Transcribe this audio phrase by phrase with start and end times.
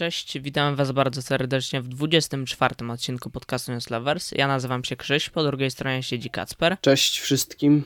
[0.00, 4.32] Cześć, witam Was bardzo serdecznie w 24 odcinku podcastu Newslovers.
[4.32, 6.76] Ja nazywam się Krzyś, po drugiej stronie siedzi Kacper.
[6.80, 7.84] Cześć wszystkim.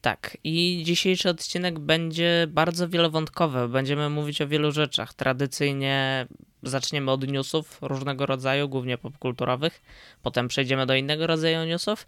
[0.00, 3.68] Tak, i dzisiejszy odcinek będzie bardzo wielowątkowy.
[3.68, 5.14] Będziemy mówić o wielu rzeczach.
[5.14, 6.26] Tradycyjnie
[6.62, 9.82] zaczniemy od newsów różnego rodzaju, głównie popkulturowych.
[10.22, 12.06] Potem przejdziemy do innego rodzaju newsów.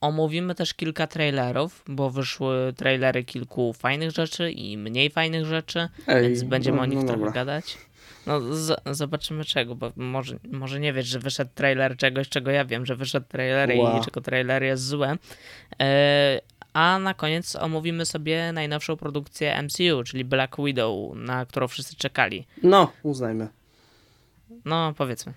[0.00, 6.22] Omówimy też kilka trailerów, bo wyszły trailery kilku fajnych rzeczy i mniej fajnych rzeczy, Ej,
[6.22, 7.78] więc będziemy no, o nich no trochę gadać.
[8.26, 8.40] No,
[8.94, 12.96] zobaczymy czego, bo może, może nie wiesz, że wyszedł trailer czegoś, czego ja wiem, że
[12.96, 14.00] wyszedł trailer Wow.
[14.00, 15.16] i czego trailer jest złe.
[15.80, 16.40] E,
[16.72, 22.46] a na koniec omówimy sobie najnowszą produkcję MCU, czyli Black Widow, na którą wszyscy czekali.
[22.62, 23.48] No, uznajmy.
[24.64, 25.32] No, powiedzmy.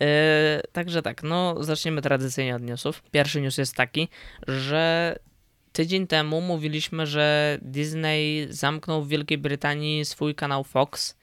[0.00, 3.02] E, Także tak, no zaczniemy tradycyjnie od newsów.
[3.10, 4.08] Pierwszy news jest taki,
[4.48, 5.16] że
[5.72, 11.16] tydzień temu mówiliśmy, że Disney zamknął w Wielkiej Brytanii swój kanał Fox,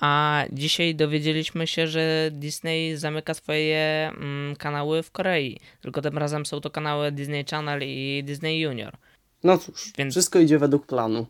[0.00, 5.60] a dzisiaj dowiedzieliśmy się, że Disney zamyka swoje mm, kanały w Korei.
[5.80, 8.96] Tylko tym razem są to kanały Disney Channel i Disney Junior.
[9.44, 11.26] No cóż, Więc- wszystko idzie według planu.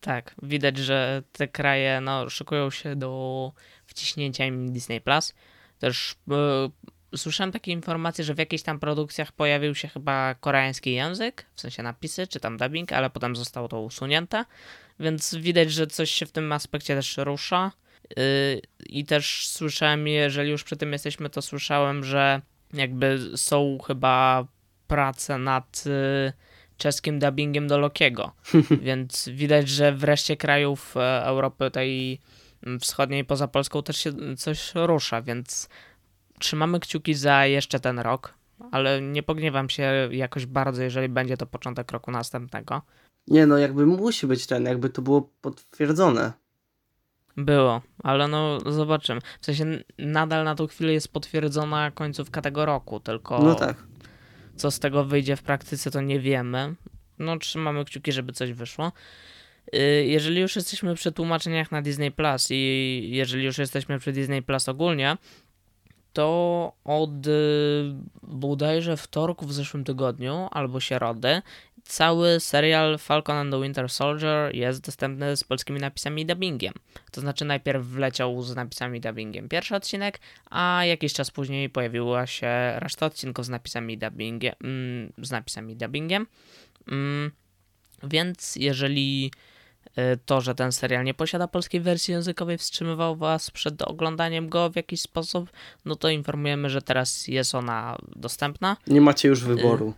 [0.00, 3.52] Tak, widać, że te kraje no, szykują się do
[3.86, 5.34] wciśnięcia im Disney Plus.
[5.78, 11.46] Też e, słyszałem takie informacje, że w jakichś tam produkcjach pojawił się chyba koreański język,
[11.54, 14.44] w sensie napisy czy tam dubbing, ale potem zostało to usunięte,
[15.00, 17.72] więc widać, że coś się w tym aspekcie też rusza.
[18.86, 22.40] I też słyszałem, jeżeli już przy tym jesteśmy, to słyszałem, że
[22.72, 24.46] jakby są chyba
[24.86, 26.32] prace nad y,
[26.76, 28.32] czeskim dubbingiem do Lokiego.
[28.82, 32.20] Więc widać, że wreszcie krajów e, Europy tej
[32.80, 35.68] wschodniej poza Polską też się coś rusza, więc
[36.38, 38.34] trzymamy kciuki za jeszcze ten rok,
[38.70, 42.82] ale nie pogniewam się jakoś bardzo, jeżeli będzie to początek roku następnego.
[43.26, 46.32] Nie no, jakby musi być ten, jakby to było potwierdzone.
[47.36, 49.20] Było, ale no zobaczymy.
[49.40, 49.64] W sensie
[49.98, 53.76] nadal na tą chwilę jest potwierdzona końcówka tego roku, tylko No tak.
[54.56, 56.74] co z tego wyjdzie w praktyce, to nie wiemy.
[57.18, 58.92] No, trzymamy kciuki, żeby coś wyszło.
[59.74, 64.42] Y, Jeżeli już jesteśmy przy tłumaczeniach na Disney Plus i jeżeli już jesteśmy przy Disney
[64.42, 65.16] Plus ogólnie,
[66.12, 67.30] to od y,
[68.22, 71.42] bodajże wtorku w zeszłym tygodniu albo środy
[71.84, 76.74] cały serial Falcon and the Winter Soldier jest dostępny z polskimi napisami i dubbingiem.
[77.10, 80.20] To znaczy najpierw wleciał z napisami i dubbingiem pierwszy odcinek,
[80.50, 84.54] a jakiś czas później pojawiła się reszta odcinków z napisami i dubbingiem.
[84.64, 86.26] Mm, z napisami i dubbingiem.
[86.88, 87.30] Mm,
[88.02, 89.30] więc jeżeli
[89.98, 94.70] y, to, że ten serial nie posiada polskiej wersji językowej, wstrzymywał Was przed oglądaniem go
[94.70, 95.50] w jakiś sposób,
[95.84, 98.76] no to informujemy, że teraz jest ona dostępna.
[98.86, 99.94] Nie macie już wyboru.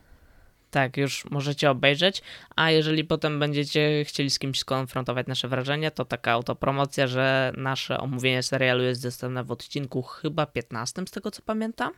[0.74, 2.22] Tak, już możecie obejrzeć,
[2.56, 7.98] a jeżeli potem będziecie chcieli z kimś skonfrontować nasze wrażenia, to taka autopromocja, że nasze
[7.98, 11.92] omówienie serialu jest dostępne w odcinku chyba 15, z tego co pamiętam,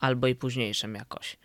[0.00, 1.36] albo i późniejszym jakoś.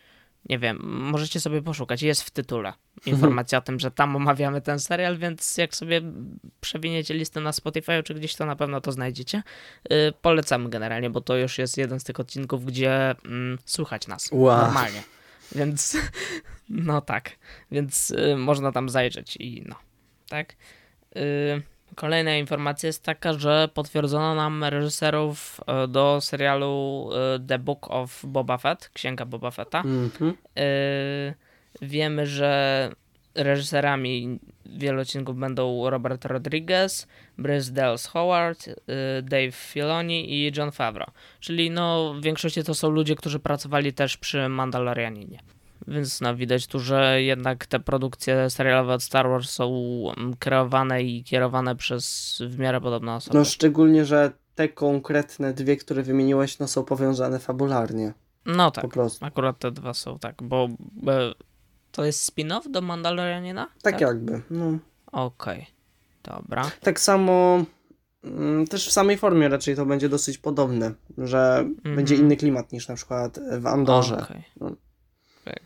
[0.49, 2.73] Nie wiem, możecie sobie poszukać, jest w tytule
[3.05, 6.01] informacja o tym, że tam omawiamy ten serial, więc jak sobie
[6.61, 9.43] przewiniecie listę na Spotify czy gdzieś, to na pewno to znajdziecie.
[9.89, 14.29] Yy, polecamy generalnie, bo to już jest jeden z tych odcinków, gdzie mm, słychać nas
[14.31, 14.61] Wow.
[14.61, 15.16] normalnie.
[15.55, 15.97] Więc
[16.69, 17.31] no tak,
[17.71, 19.75] więc y, można tam zajrzeć i no,
[20.29, 20.55] tak.
[21.17, 21.61] Y,
[21.95, 28.25] kolejna informacja jest taka, że potwierdzono nam reżyserów y, do serialu y, The Book of
[28.25, 29.79] Boba Fett, Księga Boba Fetta.
[29.81, 30.37] Mhm.
[30.59, 31.33] Y,
[31.81, 32.91] wiemy, że
[33.37, 38.73] reżyserami wielu odcinków będą Robert Rodriguez, Bruce Dallas Howard, y,
[39.23, 41.11] Dave Filoni i John Favreau.
[41.39, 45.39] Czyli no w większości to są ludzie, którzy pracowali też przy Mandalorianinie.
[45.87, 49.73] Więc no widać tu, że jednak te produkcje serialowe od Star Wars są
[50.17, 53.37] mm, kreowane i kierowane przez w miarę podobne osoby.
[53.37, 58.13] No szczególnie, że te konkretne dwie, które wymieniłeś, no są powiązane fabularnie.
[58.45, 59.25] No Po tak, prostu.
[59.25, 60.69] akurat te dwa są tak, bo
[61.07, 61.33] e,
[61.97, 63.67] to jest spin-off do Mandalorianina?
[63.81, 64.41] Tak, jakby.
[64.49, 64.77] No.
[65.11, 65.65] Okej,
[66.23, 66.71] dobra.
[66.81, 67.65] Tak samo
[68.23, 72.87] mm, też w samej formie raczej to będzie dosyć podobne, że będzie inny klimat niż
[72.87, 74.17] na przykład w Andorze.
[74.17, 74.43] Okej.
[74.59, 74.71] No.
[75.45, 75.59] Tak.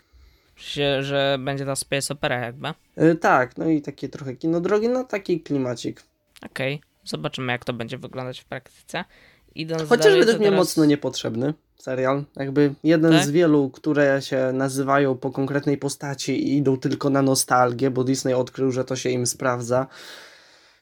[0.55, 2.67] Się, że będzie ta space opera jakby.
[3.01, 6.03] Y, Tak, no i takie trochę kino drogi, no taki klimacik.
[6.45, 9.03] Okej, zobaczymy jak to będzie wyglądać w praktyce.
[9.55, 10.59] Idąc Chociaż dalej, według mnie teraz...
[10.59, 12.23] mocno niepotrzebny serial.
[12.35, 13.25] Jakby jeden Tak?
[13.25, 18.33] z wielu, które się nazywają po konkretnej postaci i idą tylko na nostalgię, bo Disney
[18.33, 19.87] odkrył, że to się im sprawdza.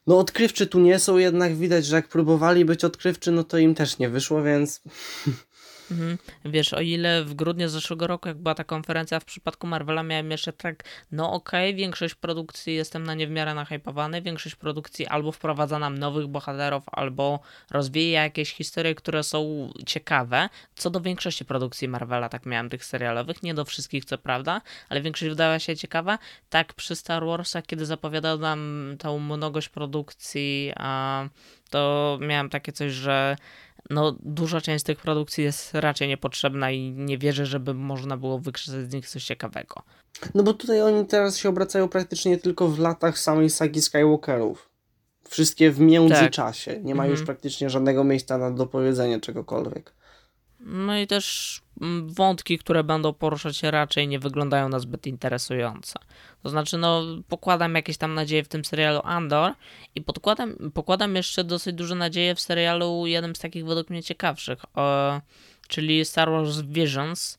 [0.08, 3.76] No odkrywczy tu nie są, jednak widać, że jak próbowali być odkrywczy, no to im
[3.76, 4.82] też nie wyszło, więc
[5.92, 6.18] Mhm.
[6.46, 10.32] Wiesz, o ile w grudniu zeszłego roku, jak była ta konferencja w przypadku Marvela, miałem
[10.32, 15.08] jeszcze tak, no okej, okay, większość produkcji jestem na nie w miarę nahypowany, większość produkcji
[15.08, 17.40] albo wprowadza nam nowych bohaterów, albo
[17.72, 20.50] rozwija jakieś historie, które są ciekawe.
[20.76, 25.02] Co do większości produkcji Marvela, tak miałem tych serialowych, nie do wszystkich co prawda, ale
[25.02, 26.20] większość wydała się ciekawa.
[26.50, 30.74] Tak przy Star Warsach, kiedy zapowiadał nam tą mnogość produkcji,
[31.70, 33.36] to miałem takie coś, że
[33.90, 38.90] no, duża część tych produkcji jest raczej niepotrzebna i nie wierzę, żeby można było wykrzesać
[38.90, 39.76] z nich coś ciekawego.
[40.36, 44.70] No bo tutaj oni teraz się obracają praktycznie tylko w latach samej sagi Skywalkerów.
[45.30, 46.74] Wszystkie w międzyczasie.
[46.74, 46.84] Tak.
[46.84, 47.12] Nie ma mhm.
[47.12, 49.94] już praktycznie żadnego miejsca na dopowiedzenie czegokolwiek.
[50.60, 51.62] No i też
[52.06, 56.00] wątki, które będą poruszać się raczej nie wyglądają na zbyt interesujące.
[56.44, 59.54] To znaczy, no, pokładam jakieś tam nadzieje w tym serialu Andor
[59.96, 64.66] i podkładam, pokładam jeszcze dosyć duże nadzieje w serialu, jednym z takich według mnie ciekawszych,
[65.68, 67.39] czyli Star Wars Visions,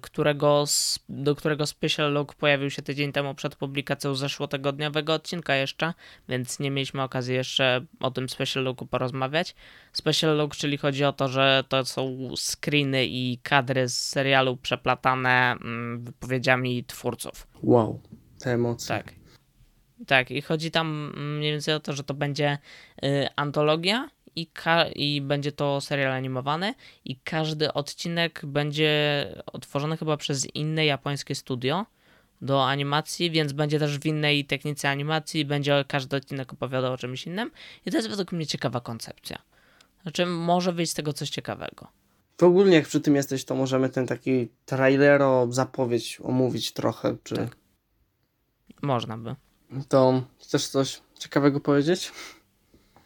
[0.00, 0.64] którego,
[1.08, 5.94] do którego special log pojawił się tydzień temu przed publikacją zeszłotygodniowego odcinka jeszcze,
[6.28, 9.54] więc nie mieliśmy okazji jeszcze o tym special logu porozmawiać.
[9.92, 15.52] Special log, czyli chodzi o to, że to są screeny i kadry z serialu przeplatane
[15.52, 17.46] mm, wypowiedziami twórców.
[17.62, 18.00] Wow,
[18.38, 18.88] te emocje.
[18.88, 19.20] Tak.
[20.06, 22.58] Tak, i chodzi tam mniej więcej o to, że to będzie
[23.04, 24.50] y, antologia i,
[24.94, 26.74] i będzie to serial animowany
[27.04, 31.86] i każdy odcinek będzie otworzony chyba przez inne japońskie studio
[32.42, 37.26] do animacji, więc będzie też w innej technice animacji, będzie każdy odcinek opowiadał o czymś
[37.26, 37.50] innym
[37.86, 39.38] i to jest według mnie ciekawa koncepcja.
[40.02, 41.88] Znaczy może wyjść z tego coś ciekawego.
[42.36, 47.36] To ogólnie jak przy tym jesteś, to możemy ten taki trailero, zapowiedź omówić trochę, czy...
[47.36, 47.56] Tak.
[48.82, 49.34] Można by.
[49.88, 52.12] To chcesz coś ciekawego powiedzieć?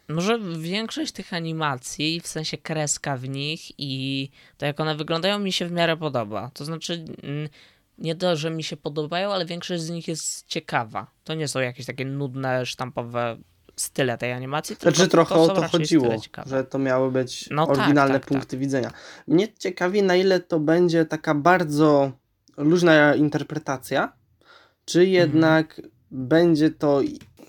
[0.07, 5.51] Może większość tych animacji, w sensie kreska w nich i to jak one wyglądają mi
[5.51, 6.51] się w miarę podoba.
[6.53, 7.49] To znaczy mm,
[7.97, 11.07] nie to, że mi się podobają, ale większość z nich jest ciekawa.
[11.23, 13.37] To nie są jakieś takie nudne, sztampowe
[13.75, 14.75] style tej animacji.
[14.81, 16.15] Znaczy trochę to o to chodziło,
[16.45, 18.59] że to miały być no tak, oryginalne tak, tak, punkty tak.
[18.59, 18.91] widzenia.
[19.27, 22.11] Mnie ciekawi na ile to będzie taka bardzo
[22.57, 24.13] luźna interpretacja,
[24.85, 25.13] czy mhm.
[25.13, 25.81] jednak
[26.11, 27.01] będzie to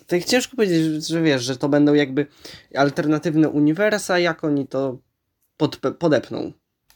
[0.07, 2.27] tak ciężko powiedzieć, że wiesz, że to będą jakby
[2.75, 4.99] alternatywne uniwersa, jak oni to
[5.57, 6.53] pod, podepną.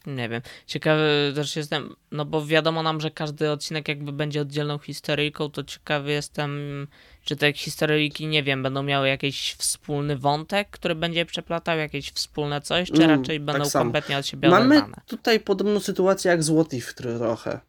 [0.06, 0.42] Nie wiem.
[0.66, 5.64] Ciekawy też jestem, no bo wiadomo nam, że każdy odcinek jakby będzie oddzielną historyjką, to
[5.64, 6.86] ciekawy jestem,
[7.24, 12.60] czy te historyjki, nie wiem, będą miały jakiś wspólny wątek, który będzie przeplatał jakieś wspólne
[12.60, 15.02] coś, czy mm, raczej tak będą tak kompletnie od siebie Mamy oderwane?
[15.06, 17.60] tutaj podobną sytuację jak z What If trochę.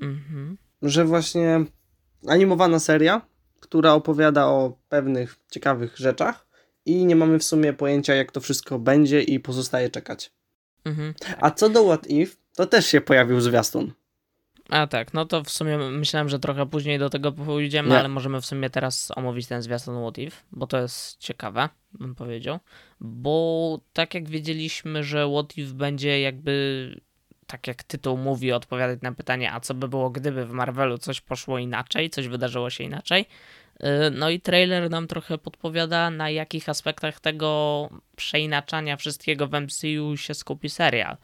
[0.00, 0.56] Mhm.
[0.82, 1.64] Że właśnie
[2.28, 3.22] animowana seria,
[3.60, 6.46] która opowiada o pewnych ciekawych rzeczach
[6.86, 10.32] i nie mamy w sumie pojęcia, jak to wszystko będzie i pozostaje czekać.
[10.84, 11.14] Mhm.
[11.40, 13.92] A co do What If, to też się pojawił zwiastun.
[14.68, 17.98] A tak, no to w sumie myślałem, że trochę później do tego pójdziemy, nie.
[17.98, 22.14] ale możemy w sumie teraz omówić ten zwiastun What If, bo to jest ciekawe, bym
[22.14, 22.58] powiedział.
[23.00, 27.00] Bo tak jak wiedzieliśmy, że What If będzie jakby,
[27.48, 31.20] tak jak tytuł mówi, odpowiadać na pytanie, a co by było, gdyby w Marvelu coś
[31.20, 33.26] poszło inaczej, coś wydarzyło się inaczej,
[33.84, 40.16] Y, no i trailer nam trochę podpowiada, na jakich aspektach tego przeinaczania wszystkiego w MCU
[40.16, 41.16] się skupi serial.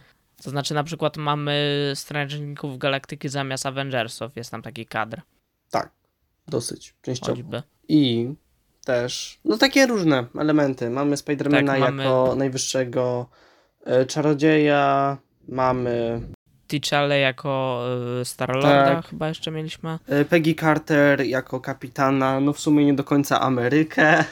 [0.42, 5.20] To znaczy, na przykład mamy Strażników Galaktyki zamiast Avengersów, jest tam taki kadr.
[5.70, 5.90] Tak,
[6.48, 7.32] dosyć częściowo.
[7.32, 7.62] Choćby.
[7.88, 8.28] I
[8.84, 10.90] też, no takie różne elementy.
[10.90, 12.04] Mamy Spidermana tak, mamy...
[12.04, 13.28] jako najwyższego
[13.84, 15.16] e, czarodzieja,
[15.48, 16.20] mamy
[16.68, 17.84] T'Challa jako
[18.20, 19.06] y, Starlorda tak.
[19.06, 19.98] chyba jeszcze mieliśmy.
[20.20, 24.24] Y, Peggy Carter jako kapitana, no w sumie nie do końca Amerykę.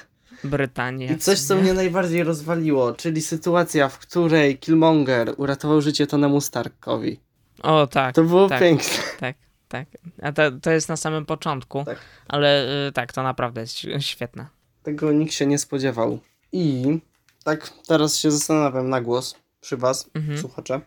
[0.44, 1.06] Brytanię.
[1.06, 7.20] I coś, co mnie najbardziej rozwaliło, czyli sytuacja, w której Killmonger uratował życie Tonemu Starkowi.
[7.62, 8.14] O, tak.
[8.14, 8.94] To było tak, piękne.
[9.20, 9.36] Tak,
[9.68, 9.86] tak.
[10.22, 11.98] A to, to jest na samym początku, tak.
[12.28, 14.46] ale y, tak, to naprawdę jest świetne.
[14.82, 16.18] Tego nikt się nie spodziewał.
[16.52, 16.98] I
[17.44, 20.38] tak teraz się zastanawiam na głos przy was, mhm.
[20.38, 20.80] słuchacze.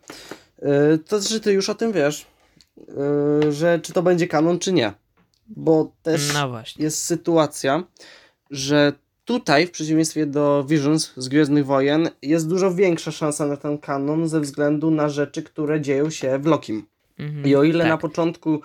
[0.61, 2.25] E, to że ty już o tym wiesz,
[2.77, 4.93] e, że czy to będzie kanon, czy nie.
[5.47, 7.83] Bo też no jest sytuacja,
[8.51, 8.93] że
[9.25, 14.27] tutaj, w przeciwieństwie do Visions z Gwiezdnych Wojen, jest dużo większa szansa na ten kanon
[14.27, 16.85] ze względu na rzeczy, które dzieją się w Lokim.
[17.19, 17.89] Mhm, I o ile tak.
[17.89, 18.61] na początku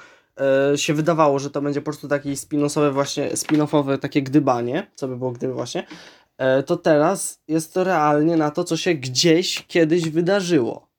[0.72, 5.08] e, się wydawało, że to będzie po prostu taki spin-offowe właśnie, spin-offowe takie gdybanie, co
[5.08, 5.86] by było gdyby właśnie,
[6.66, 10.90] to teraz jest to realnie na to, co się gdzieś kiedyś wydarzyło.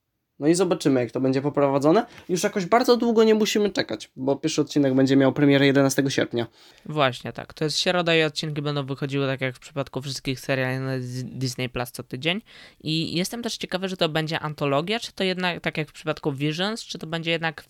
[0.42, 2.06] No i zobaczymy, jak to będzie poprowadzone.
[2.30, 6.48] Już jakoś bardzo długo nie musimy czekać, bo pierwszy odcinek będzie miał premierę 11 sierpnia.
[6.86, 7.54] Właśnie tak.
[7.54, 10.92] To jest środa i odcinki będą wychodziły tak jak w przypadku wszystkich seriali na
[11.24, 12.42] Disney Plus co tydzień.
[12.84, 16.32] I jestem też ciekawy, czy to będzie antologia, czy to jednak tak jak w przypadku
[16.32, 17.64] Visions, czy to będzie jednak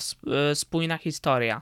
[0.52, 1.62] e, spójna historia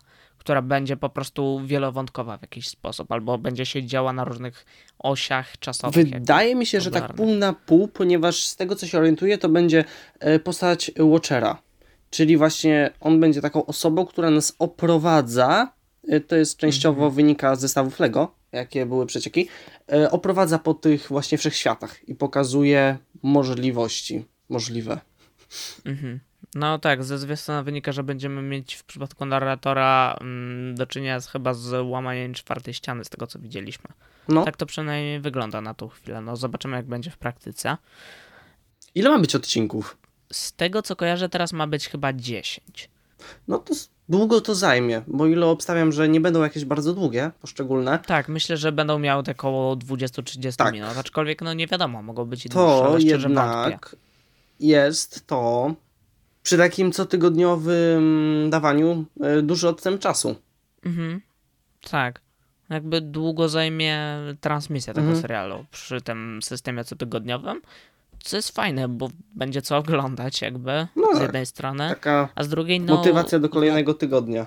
[0.49, 4.65] która będzie po prostu wielowątkowa w jakiś sposób, albo będzie się działa na różnych
[4.99, 6.09] osiach czasowych.
[6.09, 9.49] Wydaje mi się, że tak pół na pół, ponieważ z tego co się orientuję, to
[9.49, 9.85] będzie
[10.19, 11.61] e, postać Watchera.
[12.09, 15.73] Czyli właśnie on będzie taką osobą, która nas oprowadza.
[16.07, 17.13] E, to jest częściowo mhm.
[17.13, 19.47] wynika z zestawów Lego, jakie były przecieki.
[19.91, 24.99] E, oprowadza po tych właśnie wszechświatach i pokazuje możliwości możliwe.
[25.85, 26.19] Mhm.
[26.55, 31.27] No tak, ze zwiastuna wynika, że będziemy mieć w przypadku narratora mm, do czynienia z,
[31.27, 33.85] chyba z łamaniem czwartej ściany, z tego co widzieliśmy.
[34.27, 34.45] No.
[34.45, 36.21] Tak to przynajmniej wygląda na tą chwilę.
[36.21, 37.77] No zobaczymy, jak będzie w praktyce.
[38.95, 39.97] Ile ma być odcinków?
[40.33, 42.89] Z tego co kojarzę, teraz ma być chyba 10.
[43.47, 43.73] No to
[44.09, 47.99] długo to zajmie, bo ile obstawiam, że nie będą jakieś bardzo długie, poszczególne.
[47.99, 50.73] Tak, myślę, że będą miały te około 20-30 tak.
[50.73, 53.97] minut, aczkolwiek no nie wiadomo, mogą być i to dłuższe, jednak wątpię.
[54.59, 55.73] jest to
[56.49, 60.35] przy takim cotygodniowym dawaniu e, duży odstęp czasu.
[60.85, 61.21] Mhm.
[61.91, 62.21] Tak.
[62.69, 65.21] Jakby długo zajmie transmisja tego mhm.
[65.21, 67.61] serialu przy tym systemie cotygodniowym.
[68.23, 71.21] Co jest fajne, bo będzie co oglądać, jakby no z tak.
[71.21, 71.89] jednej strony.
[71.89, 74.45] Taka a z drugiej no, motywacja do kolejnego tygodnia.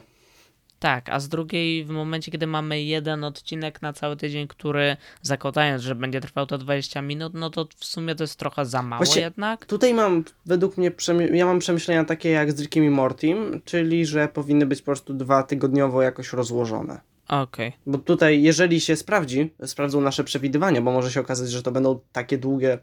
[0.82, 5.82] Tak, a z drugiej w momencie, kiedy mamy jeden odcinek na cały tydzień, który zakładając,
[5.82, 9.04] że będzie trwał to 20 minut, no to w sumie to jest trochę za mało
[9.04, 9.66] Właśnie jednak.
[9.66, 10.90] Tutaj mam, według mnie,
[11.32, 15.14] ja mam przemyślenia takie jak z Rickiem i Mortim, czyli że powinny być po prostu
[15.14, 17.00] dwa tygodniowo jakoś rozłożone.
[17.28, 17.68] Okej.
[17.68, 17.80] Okay.
[17.86, 22.00] Bo tutaj, jeżeli się sprawdzi, sprawdzą nasze przewidywania, bo może się okazać, że to będą
[22.12, 22.78] takie długie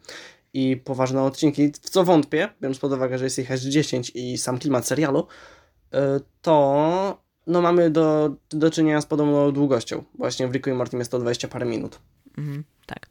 [0.53, 4.37] i poważne odcinki, w co wątpię, biorąc pod uwagę, że jest ich aż 10 i
[4.37, 5.27] sam klimat serialu,
[5.93, 5.97] y,
[6.41, 10.03] to no mamy do, do czynienia z podobną długością.
[10.15, 11.99] Właśnie w Ricku i Mortim jest to 20 parę minut.
[12.37, 13.09] Mhm, tak.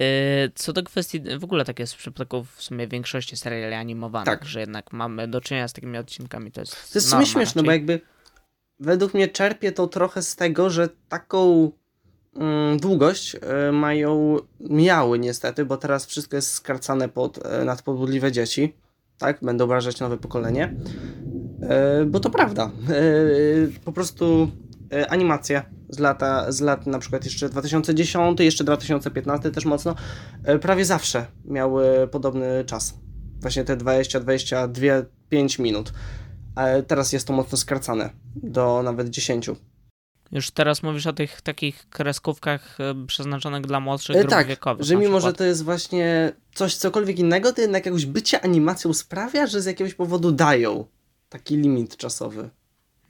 [0.00, 4.38] Y, co do kwestii, w ogóle tak jest w przypadku w sumie większości seriali animowanych,
[4.38, 4.44] tak.
[4.44, 7.62] że jednak mamy do czynienia z takimi odcinkami, to jest To jest w sumie śmieszne,
[7.62, 8.00] bo jakby
[8.80, 11.70] według mnie czerpie to trochę z tego, że taką
[12.36, 18.74] mm, długość y, mają, miały niestety, bo teraz wszystko jest skracane pod y, nadpobudliwe dzieci,
[19.18, 20.74] tak, będą obrażać nowe pokolenie.
[21.62, 22.64] E, bo to prawda.
[22.64, 23.00] E,
[23.84, 24.50] po prostu
[24.92, 29.94] e, animacje z, lata, z lat na przykład jeszcze 2010, jeszcze 2015 też mocno,
[30.60, 32.94] prawie zawsze miały podobny czas.
[33.40, 34.86] Właśnie te 20, 22,
[35.28, 35.92] 5 minut.
[36.54, 39.50] Ale teraz jest to mocno skracane do nawet 10.
[40.32, 44.86] Już teraz mówisz o tych takich kreskówkach przeznaczonych dla młodszych grup tak, wiekowych.
[44.86, 49.46] że mimo, że to jest właśnie coś cokolwiek innego, to jednak jakoś bycie animacją sprawia,
[49.46, 50.84] że z jakiegoś powodu dają
[51.28, 52.50] taki limit czasowy.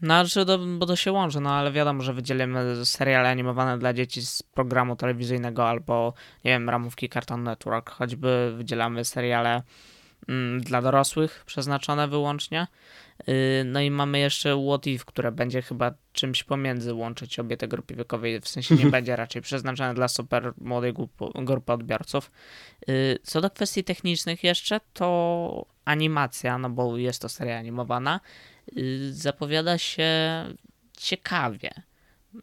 [0.02, 4.22] No, to, bo to się łączy, no ale wiadomo, że wydzielimy seriale animowane dla dzieci
[4.22, 9.62] z programu telewizyjnego albo, nie wiem, ramówki Cartoon Network, choćby wydzielamy seriale
[10.28, 12.66] mm, dla dorosłych przeznaczone wyłącznie.
[13.26, 17.68] Yy, no i mamy jeszcze What If, które będzie chyba czymś pomiędzy łączyć obie te
[17.68, 22.30] grupy wiekowe, w sensie nie będzie raczej przeznaczone dla super młodej grupy, grupy odbiorców.
[22.88, 28.20] Yy, co do kwestii technicznych jeszcze, to animacja, no bo jest to seria animowana,
[28.72, 30.10] yy, zapowiada się
[30.98, 31.70] ciekawie.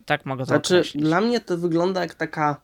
[0.06, 1.04] Tak mogę to znaczy, określić.
[1.04, 2.62] Dla mnie to wygląda jak taka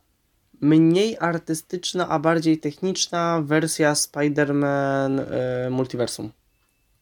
[0.60, 5.20] mniej artystyczna, a bardziej techniczna wersja Spider-Man
[5.66, 6.32] y, Multiversum.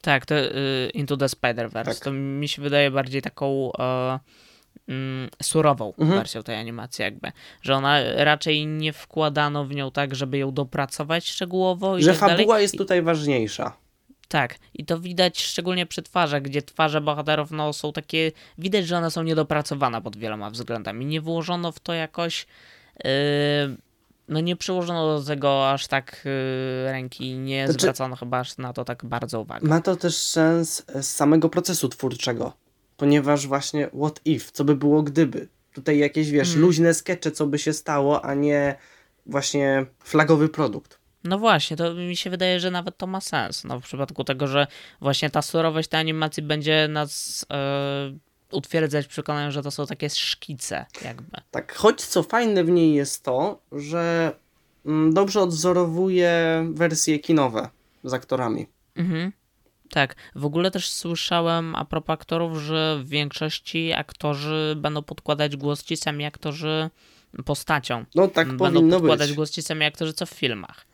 [0.01, 1.85] Tak, to y, Into the Spider-Verse.
[1.85, 1.99] Tak.
[1.99, 4.19] To mi się wydaje bardziej taką y,
[5.43, 6.19] surową mhm.
[6.19, 7.33] wersją tej animacji jakby,
[7.63, 12.01] że ona raczej nie wkładano w nią tak, żeby ją dopracować szczegółowo.
[12.01, 12.63] Że tak fabuła dalej.
[12.63, 13.77] jest tutaj ważniejsza.
[14.29, 18.97] Tak, i to widać szczególnie przy twarzach, gdzie twarze bohaterów no, są takie, widać, że
[18.99, 21.07] one są niedopracowane pod wieloma względami.
[21.07, 22.47] Nie włożono w to jakoś,
[23.05, 23.11] yy,
[24.29, 28.73] no nie przyłożono do tego aż tak yy, ręki, nie znaczy, zwracono chyba aż na
[28.73, 29.67] to tak bardzo uwagi.
[29.67, 32.53] Ma to też sens z samego procesu twórczego
[32.99, 35.49] ponieważ właśnie what if, co by było gdyby.
[35.73, 36.62] Tutaj jakieś, wiesz, hmm.
[36.62, 38.76] luźne skecze, co by się stało, a nie
[39.26, 40.99] właśnie flagowy produkt.
[41.25, 43.64] No właśnie, to mi się wydaje, że nawet to ma sens.
[43.64, 44.67] No, w przypadku tego, że
[45.00, 47.47] właśnie ta surowość tej animacji będzie nas
[48.12, 48.19] yy,
[48.52, 51.37] utwierdzać w przekonaniu, że to są takie szkice, jakby.
[51.50, 54.33] Tak, choć co fajne w niej jest to, że
[54.87, 57.69] mm, dobrze odwzorowuje wersje kinowe
[58.05, 58.67] z aktorami.
[58.97, 59.33] Mhm.
[59.90, 65.85] Tak, w ogóle też słyszałem a propos aktorów, że w większości aktorzy będą podkładać głos
[65.85, 66.90] ci sami aktorzy
[67.45, 68.04] postacią.
[68.14, 69.37] No tak będą powinno podkładać być.
[69.37, 70.87] głos ci sami aktorzy co w filmach.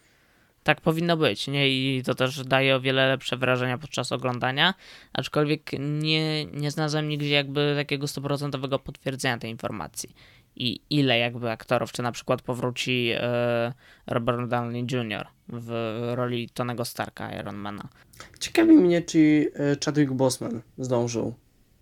[0.63, 1.69] tak powinno być, nie?
[1.69, 4.75] I to też daje o wiele lepsze wrażenia podczas oglądania,
[5.13, 10.15] aczkolwiek nie, nie znalazłem nigdzie jakby takiego stuprocentowego potwierdzenia tej informacji.
[10.57, 13.73] I ile jakby aktorów, czy na przykład powróci e,
[14.07, 15.27] Robert Downey Jr.
[15.49, 17.89] w roli Tonego Starka, Ironmana.
[18.41, 21.35] Ciekawi mnie, czy e, Chadwick Boseman zdążył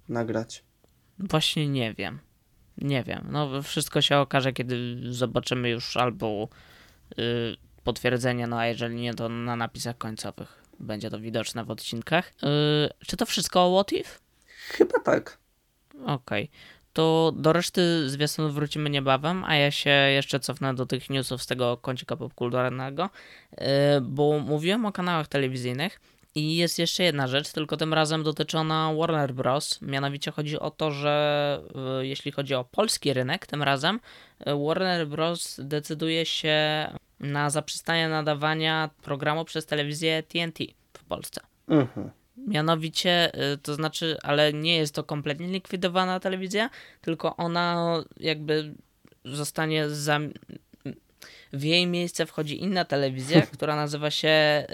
[0.09, 0.65] nagrać.
[1.19, 2.19] Właśnie nie wiem.
[2.79, 3.27] Nie wiem.
[3.31, 6.49] No wszystko się okaże, kiedy zobaczymy już albo
[7.19, 12.29] y, potwierdzenie, no a jeżeli nie, to na napisach końcowych będzie to widoczne w odcinkach.
[12.29, 14.19] Y, czy to wszystko o What If?
[14.69, 15.39] Chyba tak.
[16.07, 16.45] Okej.
[16.45, 16.49] Okay.
[16.93, 21.47] To do reszty zwiastunów wrócimy niebawem, a ja się jeszcze cofnę do tych newsów z
[21.47, 23.11] tego kącika popkulturalnego,
[23.53, 23.57] y,
[24.01, 26.01] bo mówiłem o kanałach telewizyjnych
[26.35, 29.83] i jest jeszcze jedna rzecz, tylko tym razem dotyczona Warner Bros.
[29.83, 31.61] Mianowicie chodzi o to, że
[32.01, 34.01] y, jeśli chodzi o polski rynek, tym razem
[34.67, 35.61] Warner Bros.
[35.65, 36.89] decyduje się
[37.21, 40.59] na zaprzestanie nadawania programu przez telewizję TNT
[40.93, 41.41] w Polsce.
[41.69, 42.11] Mhm.
[42.47, 46.71] Mianowicie, y, to znaczy, ale nie jest to kompletnie likwidowana telewizja,
[47.01, 48.75] tylko ona jakby
[49.25, 50.21] zostanie za.
[51.53, 54.67] W jej miejsce wchodzi inna telewizja, która nazywa się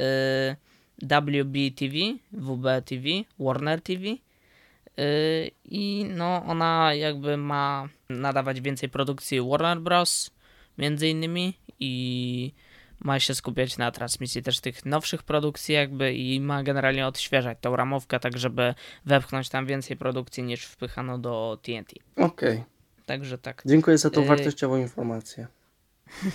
[1.03, 1.95] y, WBTV,
[2.33, 3.09] WBTV,
[3.39, 4.07] Warner TV.
[4.09, 10.31] Y, I no, ona jakby ma nadawać więcej produkcji Warner Bros.
[10.79, 12.53] między innymi i
[13.01, 17.77] ma się skupiać na transmisji też tych nowszych produkcji jakby i ma generalnie odświeżać tą
[17.77, 18.75] ramówkę tak, żeby
[19.07, 21.93] wepchnąć tam więcej produkcji niż wpychano do TNT.
[22.17, 22.27] Okej.
[22.27, 22.65] Okay.
[23.07, 23.63] Także tak.
[23.67, 25.47] Dziękuję za tą y- wartościową informację.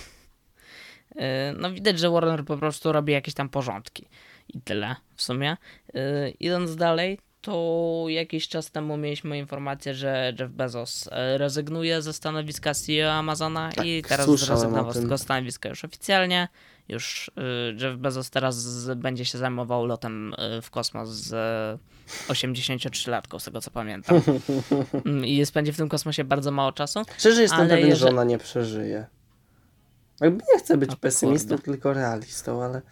[1.14, 1.18] Y,
[1.58, 4.08] no widać, że Warner po prostu robi jakieś tam porządki
[4.48, 5.56] i tyle w sumie.
[5.96, 12.12] Y, idąc dalej, to jakiś czas temu mieliśmy informację, że Jeff Bezos e, rezygnuje ze
[12.12, 16.48] stanowiska CEO Amazona tak, i teraz zrezygnował z tego stanowiska już oficjalnie.
[16.88, 21.32] Już e, Jeff Bezos teraz będzie się zajmował lotem e, w kosmos z
[22.28, 24.20] 83-latką, z tego co pamiętam.
[25.24, 27.02] I spędzi w tym kosmosie bardzo mało czasu.
[27.18, 28.00] Szczerze jestem pewien, jeżeli...
[28.00, 29.06] że ona nie przeżyje.
[30.20, 31.64] Jakby nie chcę być o, pesymistą, kurde.
[31.64, 32.82] tylko realistą, ale...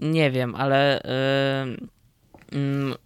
[0.00, 1.00] Nie wiem, ale...
[1.78, 1.99] Yy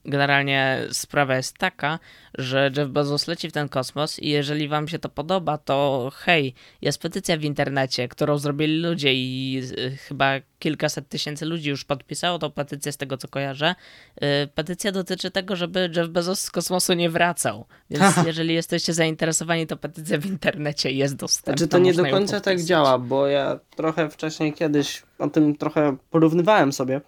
[0.05, 1.99] generalnie sprawa jest taka,
[2.39, 6.55] że Jeff Bezos leci w ten kosmos i jeżeli wam się to podoba, to hej,
[6.83, 12.39] jest petycja w internecie, którą zrobili ludzie i y, chyba kilkaset tysięcy ludzi już podpisało
[12.39, 13.75] tą petycję z tego, co kojarzę.
[14.17, 17.67] Y, petycja dotyczy tego, żeby Jeff Bezos z kosmosu nie wracał.
[17.91, 21.55] Więc jeżeli jesteście zainteresowani, to petycja w internecie jest dostępna.
[21.55, 25.57] Czy znaczy, to nie do końca tak działa, bo ja trochę wcześniej kiedyś o tym
[25.57, 27.01] trochę porównywałem sobie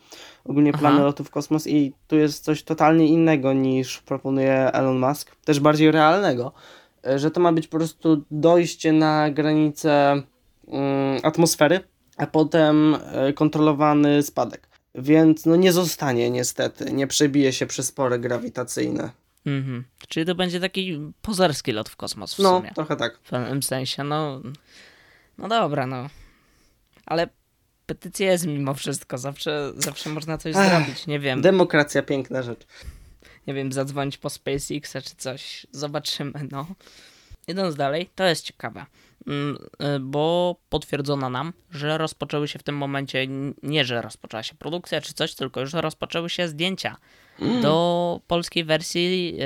[0.48, 5.36] ogólnie plany lotu w kosmos i tu jest coś totalnie innego niż proponuje Elon Musk,
[5.44, 6.52] też bardziej realnego,
[7.06, 10.22] e, że to ma być po prostu dojście na granicę
[10.68, 11.80] mm, atmosfery,
[12.16, 12.96] a potem
[13.28, 14.68] y, kontrolowany spadek.
[14.94, 19.10] Więc no nie zostanie niestety, nie przebije się przez pory grawitacyjne.
[19.46, 19.84] Mhm.
[20.08, 22.68] Czyli to będzie taki pozerski lot w kosmos w no, sumie.
[22.68, 23.18] No, trochę tak.
[23.22, 24.40] W pewnym sensie, no...
[25.38, 26.06] No dobra, no.
[27.06, 27.28] Ale
[27.86, 31.40] petycja jest mimo wszystko, zawsze, zawsze można coś Ech, zrobić, nie wiem.
[31.40, 32.66] Demokracja, piękna rzecz.
[33.46, 36.66] Nie wiem, zadzwonić po SpaceX czy coś, zobaczymy, no.
[37.48, 38.86] Idąc dalej, to jest ciekawe,
[39.26, 39.56] mm,
[39.96, 43.26] y, bo potwierdzono nam, że rozpoczęły się w tym momencie,
[43.62, 46.96] nie że rozpoczęła się produkcja czy coś, tylko już rozpoczęły się zdjęcia
[47.40, 47.62] mm.
[47.62, 49.36] do polskiej wersji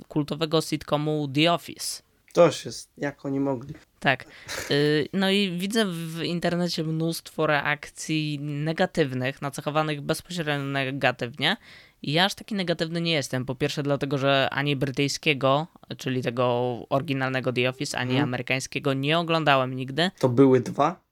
[0.00, 2.02] y, kultowego sitcomu The Office.
[2.32, 3.74] Toż jest, jak oni mogli.
[4.00, 4.24] Tak.
[4.70, 11.56] Y, no i widzę w internecie mnóstwo reakcji negatywnych, nacechowanych bezpośrednio negatywnie.
[12.02, 13.44] Ja aż taki negatywny nie jestem.
[13.44, 16.46] Po pierwsze, dlatego, że ani brytyjskiego, czyli tego
[16.90, 18.28] oryginalnego The Office, ani hmm.
[18.28, 20.10] amerykańskiego nie oglądałem nigdy.
[20.18, 21.08] To były dwa?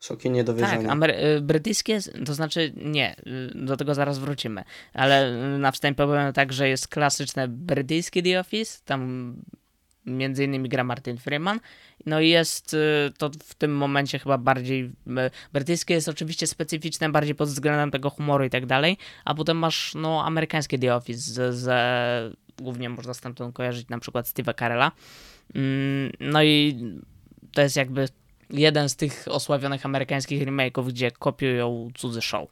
[0.00, 0.88] Szoki niedowierzania.
[0.88, 6.06] Tak, amery- y, brytyjskie, to znaczy nie, y, do tego zaraz wrócimy, ale na wstępie
[6.06, 9.36] powiem tak, że jest klasyczne brytyjskie The Office, tam
[10.06, 11.60] między innymi gra Martin Freeman.
[12.06, 14.90] No i jest y, to w tym momencie chyba bardziej.
[15.52, 19.94] Brytyjskie jest oczywiście specyficzne bardziej pod względem tego humoru i tak dalej, a potem masz
[19.94, 24.92] no amerykańskie The Office, z, z, głównie można stamtąd kojarzyć na przykład Steve'a Carella.
[25.54, 26.78] Mm, no i
[27.52, 28.08] to jest jakby
[28.52, 32.48] jeden z tych osławionych amerykańskich remake'ów, gdzie kopiują cudzy show,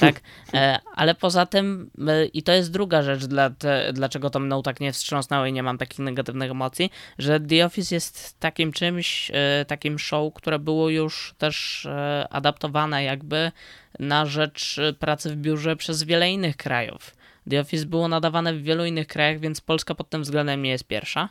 [0.00, 0.20] tak?
[0.54, 4.62] E, ale poza tym, e, i to jest druga rzecz, dla te, dlaczego to mną
[4.62, 9.30] tak nie wstrząsnęło i nie mam takich negatywnych emocji, że The Office jest takim czymś,
[9.34, 11.88] e, takim show, które było już też
[12.30, 13.52] adaptowane jakby
[13.98, 17.16] na rzecz pracy w biurze przez wiele innych krajów.
[17.50, 20.84] The Office było nadawane w wielu innych krajach, więc Polska pod tym względem nie jest
[20.84, 21.28] pierwsza.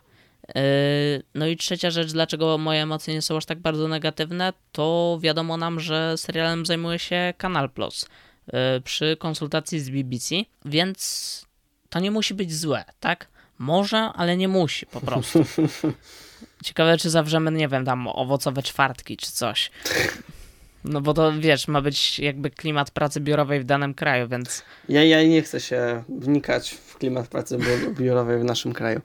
[1.34, 5.58] No i trzecia rzecz, dlaczego moje emocje nie są aż tak bardzo negatywne, to wiadomo
[5.58, 8.06] nam, że serialem zajmuje się Kanal Plus
[8.84, 11.46] przy konsultacji z BBC, więc
[11.90, 13.28] to nie musi być złe, tak?
[13.60, 15.46] Może, ale nie musi po prostu.
[16.64, 19.72] Ciekawe, czy zawrzemy, nie wiem, tam owocowe czwartki czy coś.
[20.84, 24.64] No bo to wiesz, ma być jakby klimat pracy biurowej w danym kraju, więc.
[24.90, 27.58] Ja, ja nie chcę się wnikać w klimat pracy
[28.00, 29.02] biurowej w naszym kraju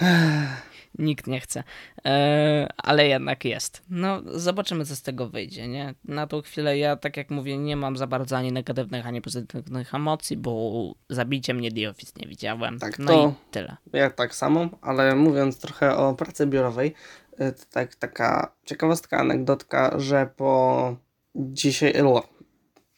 [0.98, 1.64] nikt nie chce,
[2.04, 3.82] e, ale jednak jest.
[3.90, 5.94] No, zobaczymy, co z tego wyjdzie, nie?
[6.04, 9.94] Na tą chwilę ja, tak jak mówię, nie mam za bardzo ani negatywnych, ani pozytywnych
[9.94, 12.78] emocji, bo zabicie mnie The Office nie widziałem.
[12.78, 13.76] Tak, no to i tyle.
[13.92, 16.94] Ja tak samo, ale mówiąc trochę o pracy biurowej,
[17.38, 20.96] e, tak, taka ciekawostka, anegdotka, że po
[21.34, 21.94] dzisiaj,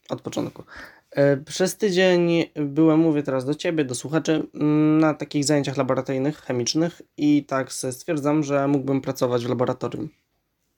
[0.08, 0.64] od początku,
[1.44, 7.02] przez tydzień byłem, mówię teraz do Ciebie, do słuchaczy, mm, na takich zajęciach laboratoryjnych, chemicznych
[7.16, 10.08] i tak stwierdzam, że mógłbym pracować w laboratorium.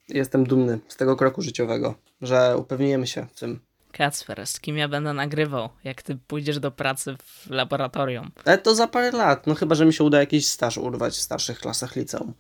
[0.09, 3.61] Jestem dumny z tego kroku życiowego, że upewniłem się w tym.
[3.93, 8.31] Kacper, z kim ja będę nagrywał, jak ty pójdziesz do pracy w laboratorium?
[8.45, 11.21] Ale to za parę lat, no chyba, że mi się uda jakiś staż urwać w
[11.21, 12.35] starszych klasach liceum.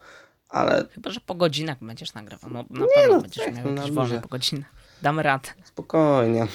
[0.48, 0.84] Ale...
[0.90, 2.50] Chyba, że po godzinach będziesz nagrywał.
[2.50, 4.72] No, na Nie, pewno no, będziesz tak, miał jakieś wolne po godzinach.
[5.02, 5.48] Damy radę.
[5.64, 6.46] Spokojnie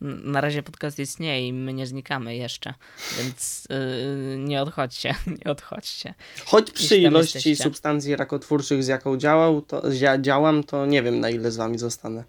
[0.00, 2.74] na razie podcast istnieje i my nie znikamy jeszcze,
[3.18, 6.14] więc yy, nie odchodźcie, nie odchodźcie.
[6.44, 7.64] Choć przy ilości jesteście.
[7.64, 9.82] substancji rakotwórczych, z jaką działał, to,
[10.18, 12.24] działam, to nie wiem na ile z wami zostanę.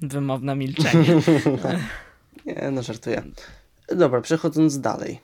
[0.00, 1.06] Wymowne milczenie.
[1.62, 1.76] tak.
[2.46, 3.22] Nie, no żartuję.
[3.88, 5.20] Dobra, przechodząc dalej.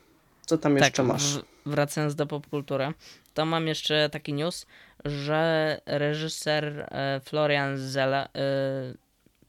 [0.47, 1.38] Co tam tak, jeszcze masz?
[1.69, 2.93] wracając do popkultury,
[3.35, 4.67] to mam jeszcze taki news,
[5.05, 8.29] że reżyser e, Florian Zeller, e,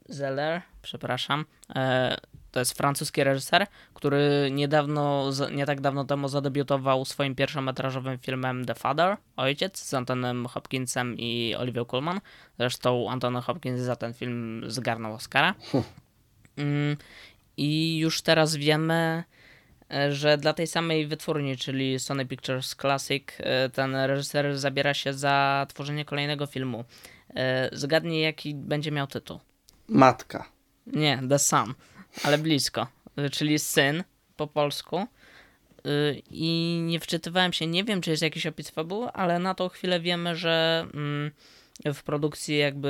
[0.10, 1.46] Zeller przepraszam.
[1.76, 2.18] E,
[2.52, 8.76] to jest francuski reżyser, który niedawno, nie tak dawno temu zadebiutował swoim pierwszometrażowym filmem The
[8.76, 12.22] Father, Ojciec, z Antonem Hopkinsem i Olivia Colman.
[12.60, 15.56] Zresztą Antony Hopkins za ten film zgarnął Oscara.
[16.58, 16.98] Mm,
[17.58, 19.24] I już teraz wiemy,
[19.92, 25.14] e, że dla tej samej wytwórni, czyli Sony Pictures Classic, e, ten reżyser zabiera się
[25.14, 26.86] za tworzenie kolejnego filmu.
[27.72, 29.40] Zgadnij, jaki będzie miał tytuł.
[29.90, 30.46] Matka.
[30.88, 31.74] Nie, The Son,
[32.24, 32.88] ale blisko,
[33.32, 34.04] czyli syn
[34.36, 35.08] po polsku.
[35.86, 39.70] Y, I nie wczytywałem się, nie wiem czy jest jakiś opis fabuły, ale na tą
[39.70, 41.32] chwilę wiemy, że mm,
[41.94, 42.90] w produkcji jakby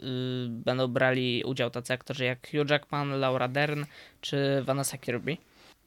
[0.00, 3.84] y, będą brali udział tacy aktorzy jak Hugh Jackman, Laura Dern
[4.20, 5.36] czy Vanessa Kirby.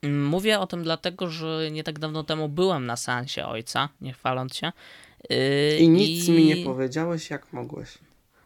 [0.03, 4.55] Mówię o tym dlatego, że nie tak dawno temu byłem na seansie ojca, nie chwaląc
[4.55, 4.71] się.
[5.31, 6.31] Y, I nic I...
[6.31, 7.97] mi nie powiedziałeś, jak mogłeś.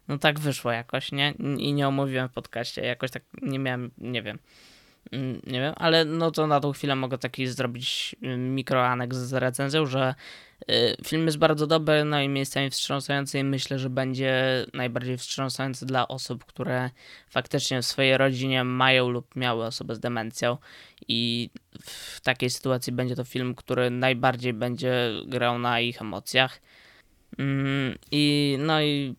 [0.10, 1.34] No tak wyszło jakoś, nie?
[1.58, 4.40] I nie omówiłem w podcaście, jakoś tak nie miałem, nie wiem.
[5.12, 9.34] Mm, nie wiem, ale no to na tą chwilę mogę taki zrobić mm, mikroaneks z
[9.34, 10.16] recenzją, że
[10.72, 15.86] y, film jest bardzo dobry, no i miejscami wstrząsający i myślę, że będzie najbardziej wstrząsający
[15.86, 16.90] dla osób, które
[17.30, 20.58] faktycznie w swojej rodzinie mają lub miały osobę z demencją
[21.08, 21.50] i
[21.82, 26.62] w takiej sytuacji będzie to film, który najbardziej będzie grał na ich emocjach.
[27.38, 29.16] Mm, I no i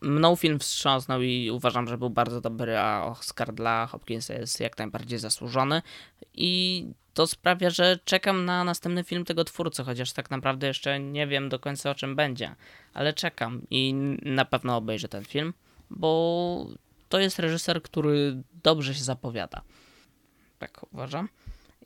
[0.00, 4.78] mną film wstrząsnął i uważam, że był bardzo dobry, a Oscar dla Hopkinsa jest jak
[4.78, 5.82] najbardziej zasłużony.
[6.34, 6.84] I
[7.14, 11.48] to sprawia, że czekam na następny film tego twórcy, chociaż tak naprawdę jeszcze nie wiem
[11.48, 12.54] do końca o czym będzie,
[12.94, 15.54] ale czekam i na pewno obejrzę ten film,
[15.90, 16.66] bo
[17.08, 19.62] to jest reżyser, który dobrze się zapowiada.
[20.58, 21.28] Tak uważam.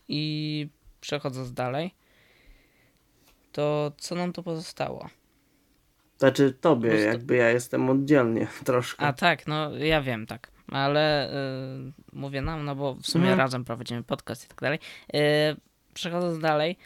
[0.08, 0.68] I
[1.00, 1.94] przechodząc dalej,
[3.52, 5.08] to co nam tu pozostało?
[6.22, 9.06] Znaczy tobie, jakby ja jestem oddzielnie troszkę.
[9.06, 10.50] A tak, no ja wiem, tak.
[10.68, 11.30] Ale
[11.84, 13.36] yy, mówię nam, no bo w sumie no.
[13.36, 14.78] razem prowadzimy podcast i tak dalej.
[15.12, 15.20] Yy,
[15.94, 16.76] przechodząc dalej,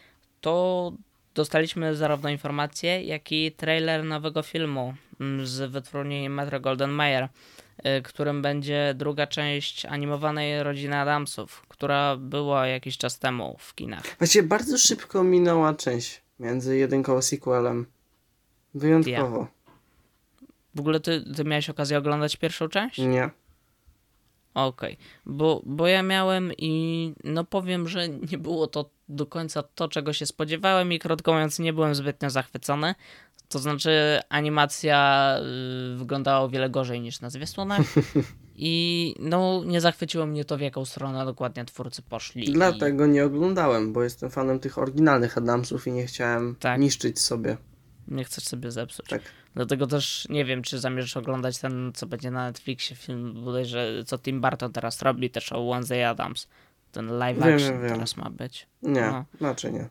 [0.40, 0.92] to
[1.34, 7.28] dostaliśmy zarówno informacje, jak i trailer nowego filmu mm, z wytwórni Metro Golden Mayer,
[7.84, 14.02] yy, którym będzie druga część animowanej Rodziny Adamsów, która była jakiś czas temu w kinach.
[14.18, 17.86] Właściwie bardzo szybko minęła część między jedynką a sequelem.
[18.76, 19.46] Wyjątkowo.
[20.74, 22.98] W ogóle ty, ty miałeś okazję oglądać pierwszą część?
[22.98, 23.30] Nie.
[24.54, 25.06] Okej, okay.
[25.26, 30.12] bo, bo ja miałem i no powiem, że nie było to do końca to, czego
[30.12, 32.94] się spodziewałem i krótko mówiąc nie byłem zbytnio zachwycony.
[33.48, 35.30] To znaczy animacja
[35.94, 37.80] y, wyglądała o wiele gorzej niż na zwiastunach
[38.56, 42.52] i no nie zachwyciło mnie to w jaką stronę dokładnie twórcy poszli.
[42.52, 43.08] Dlatego i...
[43.08, 46.80] nie oglądałem, bo jestem fanem tych oryginalnych Adamsów i nie chciałem tak.
[46.80, 47.56] niszczyć sobie
[48.08, 49.06] nie chcesz sobie zepsuć.
[49.08, 49.22] Tak.
[49.54, 54.18] Dlatego też nie wiem, czy zamierzasz oglądać ten, co będzie na Netflixie film, bodajże co
[54.18, 56.48] Tim Burton teraz robi, też o Wednesday Adams.
[56.92, 58.66] Ten live action wiem, teraz ma być.
[58.82, 59.24] Nie, no.
[59.40, 59.88] raczej nie.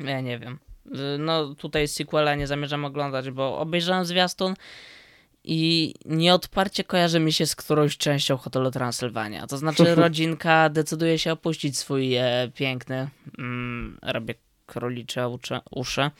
[0.00, 0.58] Ja nie wiem.
[1.18, 4.54] no tutaj sequela nie zamierzam oglądać, bo obejrzałem zwiastun
[5.44, 9.46] i nieodparcie kojarzy mi się z którąś częścią Hotelu Transylwania.
[9.46, 14.34] To znaczy rodzinka decyduje się opuścić swój e, piękny, mm, robię
[14.66, 15.38] królicze
[15.70, 16.10] uszy,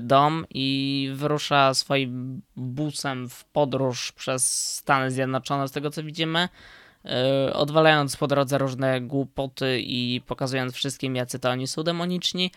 [0.00, 6.48] dom i wyrusza swoim busem w podróż przez Stany Zjednoczone, z tego co widzimy,
[7.04, 12.50] e, odwalając po drodze różne głupoty i pokazując wszystkim, jacy to oni są demoniczni.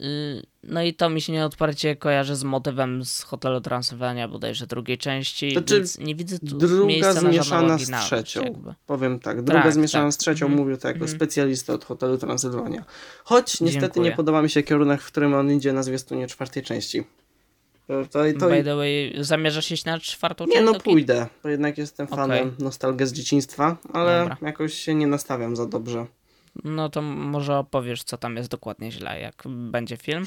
[0.00, 4.98] Y, no i to mi się nieodparcie kojarzy z motywem z Hotelu Transylwania bodajże drugiej
[4.98, 8.42] części, znaczy, więc nie widzę tu druga miejsca zmieszana na z trzecią.
[8.42, 8.74] Jakby.
[8.86, 10.14] Powiem tak, druga tak, zmieszana tak.
[10.14, 10.62] z trzecią, mhm.
[10.62, 11.16] mówię to jako mhm.
[11.16, 12.84] specjalista od Hotelu Transylwania.
[13.24, 14.10] Choć niestety Dziękuję.
[14.10, 17.04] nie podoba mi się kierunek, w którym on idzie na zwiastunie czwartej części.
[17.86, 18.48] To, to, to...
[18.48, 20.56] By the way, zamierzasz iść na czwartą część?
[20.56, 22.64] Nie, no pójdę, bo jednak jestem fanem okay.
[22.64, 24.36] nostalgii z dzieciństwa, ale Dobra.
[24.42, 26.06] jakoś się nie nastawiam za dobrze.
[26.64, 30.24] No to może opowiesz, co tam jest dokładnie źle, jak będzie film.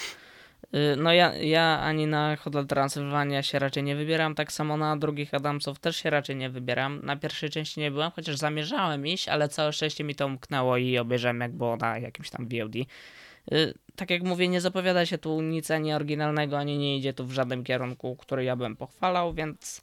[0.75, 4.97] Y, no ja, ja ani na Hotel Transylwania się raczej nie wybieram, tak samo na
[4.97, 6.99] drugich Adamsów też się raczej nie wybieram.
[7.03, 10.97] Na pierwszej części nie byłem, chociaż zamierzałem iść, ale całe szczęście mi to umknęło i
[10.97, 12.75] obejrzałem jak było na jakimś tam VOD.
[12.75, 17.25] Y, tak jak mówię, nie zapowiada się tu nic ani oryginalnego, ani nie idzie tu
[17.25, 19.81] w żadnym kierunku, który ja bym pochwalał, więc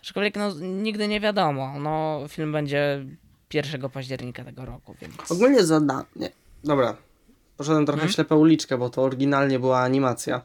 [0.00, 1.80] aczkolwiek no, nigdy nie wiadomo.
[1.80, 3.04] No, film będzie
[3.54, 5.32] 1 października tego roku, więc...
[5.32, 6.04] Ogólnie zadanie.
[6.16, 6.30] Nie.
[6.64, 6.96] Dobra.
[7.56, 8.12] Poszedłem trochę hmm?
[8.12, 10.42] ślepą uliczkę, bo to oryginalnie była animacja.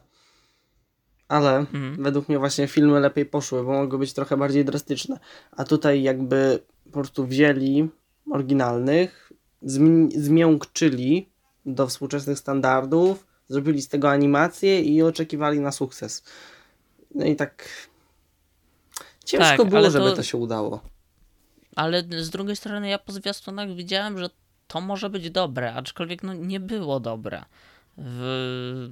[1.28, 2.02] Ale hmm.
[2.02, 5.18] według mnie właśnie filmy lepiej poszły, bo mogły być trochę bardziej drastyczne.
[5.52, 7.88] A tutaj jakby po prostu wzięli
[8.30, 9.32] oryginalnych,
[10.16, 11.28] zmiękczyli
[11.66, 16.24] do współczesnych standardów, zrobili z tego animację i oczekiwali na sukces.
[17.14, 17.68] No i tak
[19.24, 20.16] ciężko tak, było, żeby to...
[20.16, 20.93] to się udało
[21.76, 24.30] ale z drugiej strony ja po zwiastunach widziałem, że
[24.66, 27.44] to może być dobre, aczkolwiek no nie było dobre.
[27.96, 28.90] W...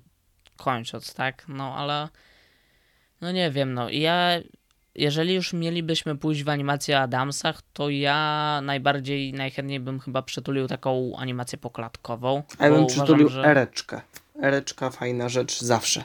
[0.56, 1.44] Kończąc, tak?
[1.48, 2.08] No ale
[3.20, 4.40] no nie wiem, no ja
[4.94, 10.68] jeżeli już mielibyśmy pójść w animację o Adamsach, to ja najbardziej, najchętniej bym chyba przytulił
[10.68, 12.42] taką animację poklatkową.
[12.60, 13.44] Ja bym przytulił że...
[13.44, 14.00] Ereczkę.
[14.42, 16.04] Ereczka fajna rzecz zawsze.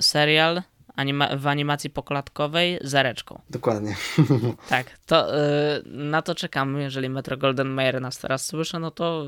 [0.00, 0.62] Serial
[0.96, 3.40] anima w animacji poklatkowej z areczką.
[3.50, 3.96] Dokładnie.
[4.68, 6.82] Tak, to y, na to czekamy.
[6.82, 9.26] Jeżeli Metro Golden Mayer nas teraz słyszy, no to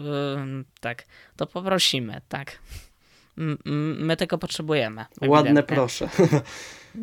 [0.61, 1.05] y, tak,
[1.37, 2.59] to poprosimy, tak.
[3.39, 3.59] M
[4.07, 5.01] my tego potrzebujemy.
[5.01, 5.31] Ewidentnie.
[5.31, 6.09] Ładne proszę.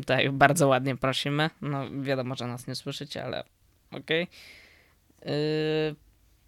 [0.05, 1.49] Tak, bardzo ładnie prosimy.
[1.61, 3.43] No wiadomo, że nas nie słyszycie, ale
[3.91, 4.27] okej.
[5.21, 5.33] Okay.
[5.33, 5.95] Y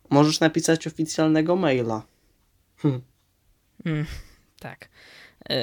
[0.10, 2.02] Możesz napisać oficjalnego maila.
[2.78, 3.02] Hm.
[3.86, 4.06] Mm,
[4.60, 4.90] tak.
[5.50, 5.56] Yy,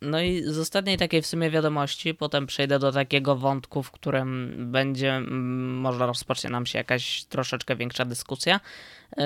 [0.00, 4.54] no i z ostatniej takiej w sumie wiadomości, potem przejdę do takiego wątku, w którym
[4.72, 8.60] będzie, mm, może rozpocznie nam się jakaś troszeczkę większa dyskusja.
[9.16, 9.24] Yy,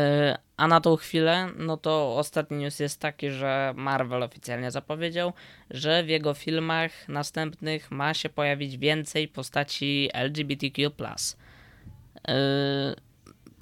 [0.57, 5.33] a na tą chwilę, no to ostatni news jest taki, że Marvel oficjalnie zapowiedział,
[5.71, 10.91] że w jego filmach następnych ma się pojawić więcej postaci LGBTQ.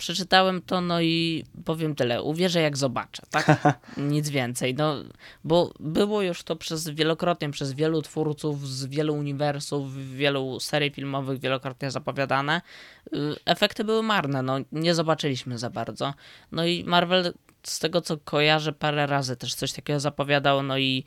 [0.02, 2.22] Przeczytałem to, no i powiem tyle.
[2.22, 3.46] Uwierzę jak zobaczę, tak?
[3.96, 4.74] Nic więcej.
[4.74, 4.96] No,
[5.44, 11.40] bo było już to przez wielokrotnie, przez wielu twórców z wielu uniwersów, wielu serii filmowych
[11.40, 12.60] wielokrotnie zapowiadane.
[13.06, 16.14] Y, efekty były marne, no nie zobaczyliśmy za bardzo.
[16.52, 21.04] No i Marvel z tego co kojarzę parę razy też coś takiego zapowiadał, no i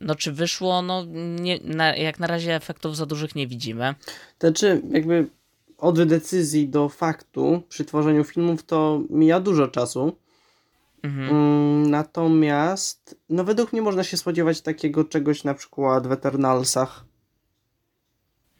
[0.00, 1.04] no czy wyszło, no
[1.40, 3.94] nie, na, jak na razie efektów za dużych nie widzimy.
[4.40, 5.26] Znaczy jakby
[5.82, 10.16] od decyzji do faktu przy tworzeniu filmów to mija dużo czasu.
[11.02, 11.28] Mhm.
[11.30, 17.04] Mm, natomiast, no według mnie można się spodziewać takiego czegoś na przykład w Eternalsach.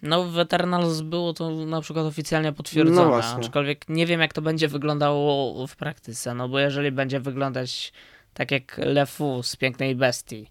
[0.03, 4.43] No w Eternals było to na przykład oficjalnie potwierdzone, no aczkolwiek nie wiem jak to
[4.43, 7.93] będzie wyglądało w praktyce, no bo jeżeli będzie wyglądać
[8.35, 10.51] tak jak Lefu z Pięknej Bestii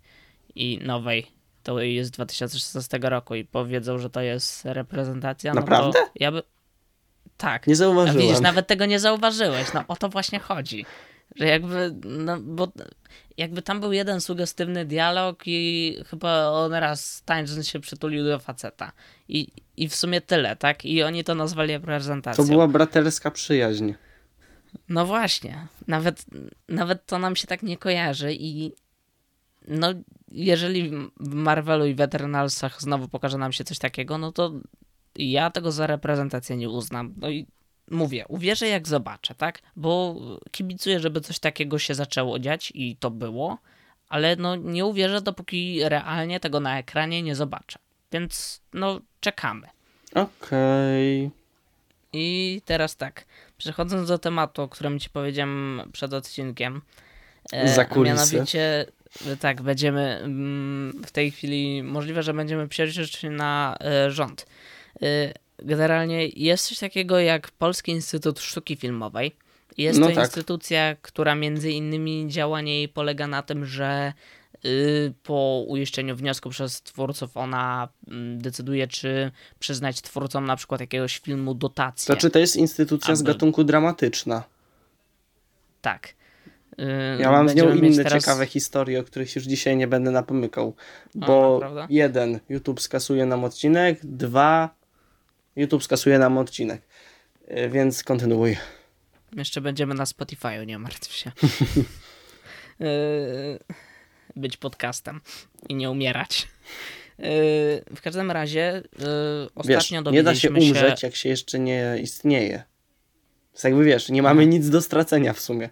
[0.56, 1.28] i nowej,
[1.64, 6.00] to jest z 2016 roku i powiedzą, że to jest reprezentacja, Naprawdę?
[6.00, 6.44] no ja by...
[7.41, 7.67] Tak.
[7.67, 8.17] Nie zauważyłem.
[8.17, 9.73] A widzisz, nawet tego nie zauważyłeś.
[9.73, 10.86] No o to właśnie chodzi.
[11.36, 12.71] Że jakby, no bo
[13.38, 18.91] jakby tam był jeden sugestywny dialog i chyba on raz tańcząc się przytulił do faceta.
[19.27, 20.86] I, I w sumie tyle, tak?
[20.86, 22.43] I oni to nazwali reprezentacją.
[22.43, 23.93] To była braterska przyjaźń.
[24.89, 25.67] No właśnie.
[25.88, 26.25] Nawet,
[26.69, 28.71] nawet to nam się tak nie kojarzy i
[29.67, 29.88] no
[30.32, 34.51] jeżeli w Marvelu i w Eternalsach znowu pokaże nam się coś takiego, no to
[35.15, 37.13] ja tego za reprezentację nie uznam.
[37.17, 37.45] No i
[37.91, 39.62] mówię, uwierzę jak zobaczę, tak?
[39.76, 40.15] Bo
[40.52, 43.58] kibicuję, żeby coś takiego się zaczęło dziać i to było,
[44.10, 47.80] ale no nie uwierzę, dopóki realnie tego na ekranie nie zobaczę.
[48.12, 49.67] Więc no czekamy.
[50.15, 51.26] Okej.
[51.26, 51.41] Okay.
[52.13, 53.26] I teraz tak,
[53.58, 56.82] przechodząc do tematu, o którym ci powiedziałem przed odcinkiem.
[57.52, 58.15] E, Za kulisy.
[58.15, 58.86] Mianowicie
[59.39, 64.45] tak, będziemy mm, w tej chwili, możliwe, że będziemy przejrzeć na e, rząd.
[65.01, 69.36] E, generalnie jest coś takiego jak Polski Instytut Sztuki Filmowej.
[69.77, 70.23] Jest no to tak.
[70.23, 74.13] instytucja, która między innymi działanie jej polega na tym, że
[74.65, 81.17] y, po uiszczeniu wniosku przez twórców ona mm, decyduje, czy przyznać twórcom na przykład jakiegoś
[81.17, 82.06] filmu dotację.
[82.06, 83.17] Znaczy to jest instytucja aby...
[83.17, 84.43] z gatunku dramatyczna.
[85.82, 86.13] Tak.
[86.80, 88.23] Y, ja mam z nią inne teraz...
[88.23, 90.75] ciekawe historie, o których już dzisiaj nie będę napomykał.
[91.15, 94.81] Bo jeden, YouTube skasuje nam odcinek, dwa,
[95.56, 96.82] YouTube skasuje nam odcinek.
[97.52, 98.58] Y, więc kontynuuj.
[99.36, 101.32] Jeszcze będziemy na Spotify, nie martw się.
[102.82, 103.60] Y,
[104.42, 105.22] być podcastem
[105.70, 106.48] i nie umierać.
[107.96, 108.84] W każdym razie
[109.56, 111.08] ostatnio wiesz, dowiedzieliśmy nie da się umrzeć, się...
[111.08, 112.64] jak się jeszcze nie istnieje.
[113.62, 115.70] To jakby wiesz, nie mamy nic do stracenia w sumie.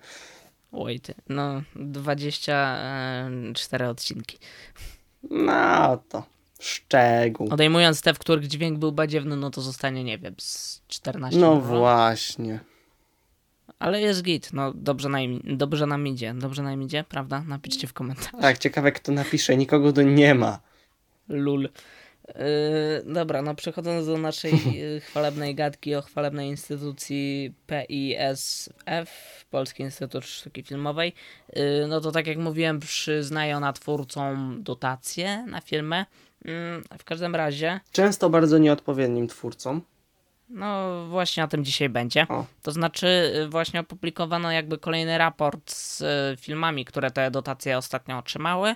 [0.72, 4.38] Oj ty, no 24 odcinki.
[5.24, 6.24] No to
[6.60, 7.48] szczegół.
[7.52, 11.39] Odejmując te, w których dźwięk był badziewny, no to zostanie, nie wiem, z 14.
[11.39, 12.60] No właśnie.
[13.80, 17.43] Ale jest git, no dobrze, nam, dobrze nam idzie, dobrze nam idzie, prawda?
[17.48, 18.41] Napiszcie w komentarzach.
[18.41, 20.60] Tak, ciekawe kto napisze, nikogo tu nie ma.
[21.30, 21.69] Lul.
[22.36, 30.26] Yy, dobra, no przechodząc do naszej yy, chwalebnej gadki o chwalebnej instytucji PISF, Polski Instytut
[30.26, 31.13] Sztuki Filmowej,
[31.56, 36.06] yy, no to tak jak mówiłem, przyznaje ona twórcom dotacje na filmy.
[36.45, 36.54] Yy,
[36.99, 37.80] w każdym razie.
[37.91, 39.82] Często bardzo nieodpowiednim twórcom.
[40.49, 42.28] No właśnie o tym dzisiaj będzie.
[42.28, 42.45] O.
[42.62, 48.17] To znaczy yy, właśnie opublikowano jakby kolejny raport z yy, filmami, które te dotacje ostatnio
[48.17, 48.75] otrzymały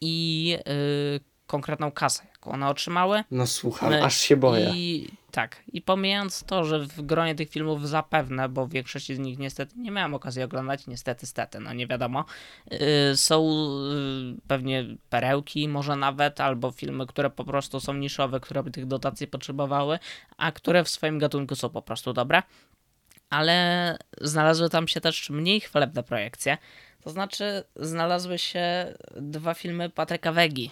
[0.00, 3.24] i yy, konkretną kasę, jaką one otrzymały.
[3.30, 4.70] No słucham, e, aż się boję.
[4.74, 9.38] I tak, i pomijając to, że w gronie tych filmów zapewne, bo większości z nich
[9.38, 12.24] niestety nie miałem okazji oglądać, niestety, stety, no nie wiadomo,
[12.70, 12.78] yy,
[13.16, 18.70] są yy, pewnie perełki, może nawet, albo filmy, które po prostu są niszowe, które by
[18.70, 19.98] tych dotacji potrzebowały,
[20.36, 22.42] a które w swoim gatunku są po prostu dobre.
[23.30, 26.58] Ale znalazły tam się też mniej chwalebne projekcje.
[27.04, 30.70] To znaczy, znalazły się dwa filmy Patryka Wegi.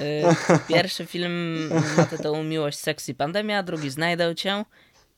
[0.00, 4.64] Y, pierwszy film ma tytuł Miłość, Seks i Pandemia, drugi Znajdę Cię.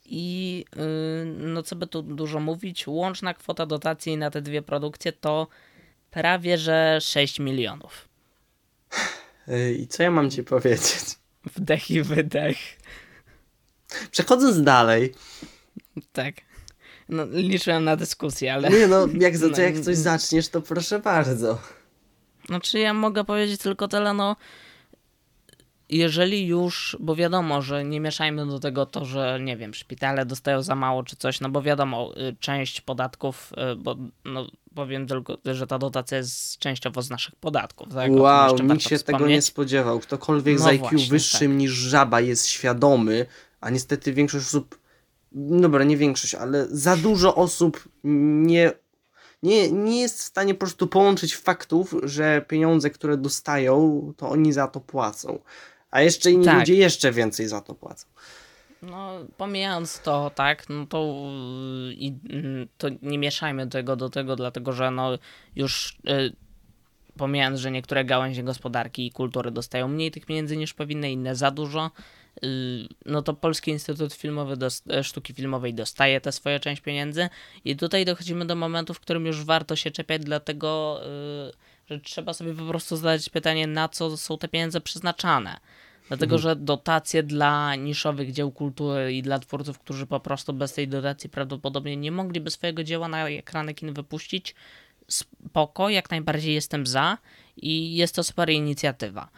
[0.05, 5.11] I y, no co by tu dużo mówić, łączna kwota dotacji na te dwie produkcje
[5.11, 5.47] to
[6.11, 8.07] prawie że 6 milionów.
[9.79, 11.03] I co ja mam ci powiedzieć?
[11.55, 12.57] Wdech i wydech.
[14.11, 15.13] Przechodząc dalej.
[16.13, 16.46] Tak.
[17.09, 18.69] No, liczyłem na dyskusję, ale...
[18.69, 21.57] Nie no, jak, za, to jak coś zaczniesz, to proszę bardzo.
[22.47, 24.35] Znaczy ja mogę powiedzieć tylko tyle, no
[25.89, 30.61] jeżeli już, bo wiadomo, że nie mieszajmy do tego to, że nie wiem, szpitale dostają
[30.61, 35.37] za mało czy coś, no bo wiadomo, y, część podatków, y, bo no, powiem tylko,
[35.45, 37.93] że ta dotacja jest częściowo z naszych podatków.
[37.93, 38.11] Tak?
[38.11, 39.05] Wow, nikt się wspomnieć.
[39.05, 39.99] tego nie spodziewał.
[39.99, 41.57] Ktokolwiek no z IQ właśnie, wyższym tak.
[41.57, 43.25] niż żaba jest świadomy,
[43.61, 44.79] a niestety większość osób
[45.31, 48.71] dobra, nie większość, ale za dużo osób nie,
[49.43, 54.53] nie, nie jest w stanie po prostu połączyć faktów, że pieniądze, które dostają, to oni
[54.53, 55.39] za to płacą.
[55.91, 56.59] A jeszcze inni tak.
[56.59, 58.07] ludzie jeszcze więcej za to płacą.
[58.81, 61.15] No, pomijając to, tak, no to,
[61.91, 62.13] i,
[62.77, 65.17] to nie mieszajmy tego do tego, dlatego że no
[65.55, 66.35] już y,
[67.17, 71.51] pomijając, że niektóre gałęzie gospodarki i kultury dostają mniej tych pieniędzy niż powinny, inne za
[71.51, 71.91] dużo, Y,
[73.05, 74.57] no to Polski Instytut Filmowy
[74.89, 77.29] e, Sztuki Filmowej dostaje tę swoją część pieniędzy
[77.65, 81.01] i tutaj dochodzimy do momentu, w którym już warto się czepiać, dlatego
[81.49, 81.51] y,
[81.89, 85.59] że trzeba sobie po prostu zadać pytanie, na co są te pieniądze przeznaczane.
[86.07, 86.41] Dlatego, mhm.
[86.41, 91.29] że dotacje dla niszowych dzieł kultury i dla twórców, którzy po prostu bez tej dotacji
[91.29, 94.55] prawdopodobnie nie mogliby swojego dzieła na ekrany kin wypuścić,
[95.07, 97.17] spoko, jak najbardziej jestem za
[97.57, 99.29] i jest to super inicjatywa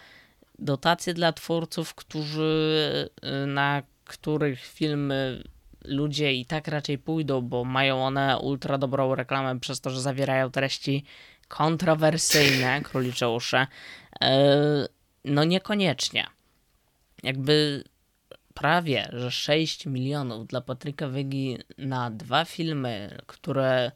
[0.59, 3.09] dotacje dla twórców, którzy
[3.43, 5.43] y, na których filmy
[5.85, 10.51] ludzie i tak raczej pójdą, bo mają one ultra dobrą reklamę przez to, że zawierają
[10.51, 11.03] treści
[11.47, 13.57] kontrowersyjne, królicze uszy.
[14.21, 14.87] E,
[15.25, 16.27] no niekoniecznie.
[17.23, 17.83] Jakby
[18.53, 23.91] prawie, że 6 milionów dla Patryka Wygi na dwa filmy, które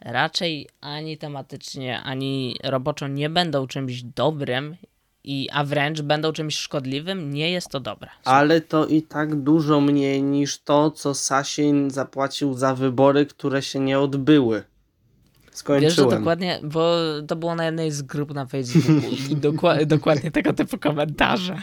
[0.00, 4.76] raczej ani tematycznie, ani roboczo nie będą czymś dobrym
[5.24, 8.10] i, a wręcz będą czymś szkodliwym, nie jest to dobre.
[8.24, 13.80] Ale to i tak dużo mniej niż to, co Sasin zapłacił za wybory, które się
[13.80, 14.62] nie odbyły.
[15.52, 15.82] Skończyłem.
[15.82, 16.96] Wiesz, że dokładnie, bo
[17.28, 21.56] to było na jednej z grup na Facebooku i dokładnie, dokładnie tego typu komentarze.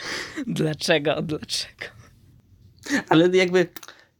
[0.47, 1.85] Dlaczego, dlaczego?
[3.09, 3.67] Ale jakby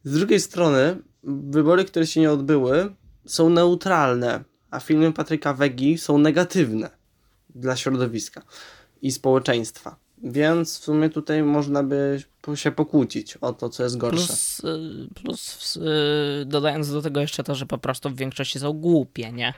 [0.04, 2.94] z drugiej strony wybory, które się nie odbyły
[3.26, 6.90] są neutralne, a filmy Patryka Wegi są negatywne.
[7.54, 8.42] dla środowiska
[9.02, 9.96] i społeczeństwa.
[10.22, 12.22] Więc w sumie tutaj można by
[12.54, 14.26] się pokłócić o to, co jest gorsze.
[14.26, 15.80] Plus, y, plus y,
[16.46, 19.54] dodając do tego jeszcze to, że po prostu w większości są głupie, nie?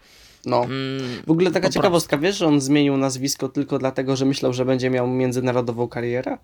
[0.46, 0.64] No.
[0.64, 4.64] Mm, w ogóle taka ciekawostka, wiesz, że on zmienił nazwisko tylko dlatego, że myślał, że
[4.64, 6.38] będzie miał międzynarodową karierę?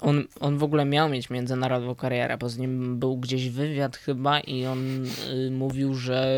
[0.00, 4.40] On, on w ogóle miał mieć międzynarodową karierę, bo z nim był gdzieś wywiad chyba
[4.40, 6.28] i on y, mówił, że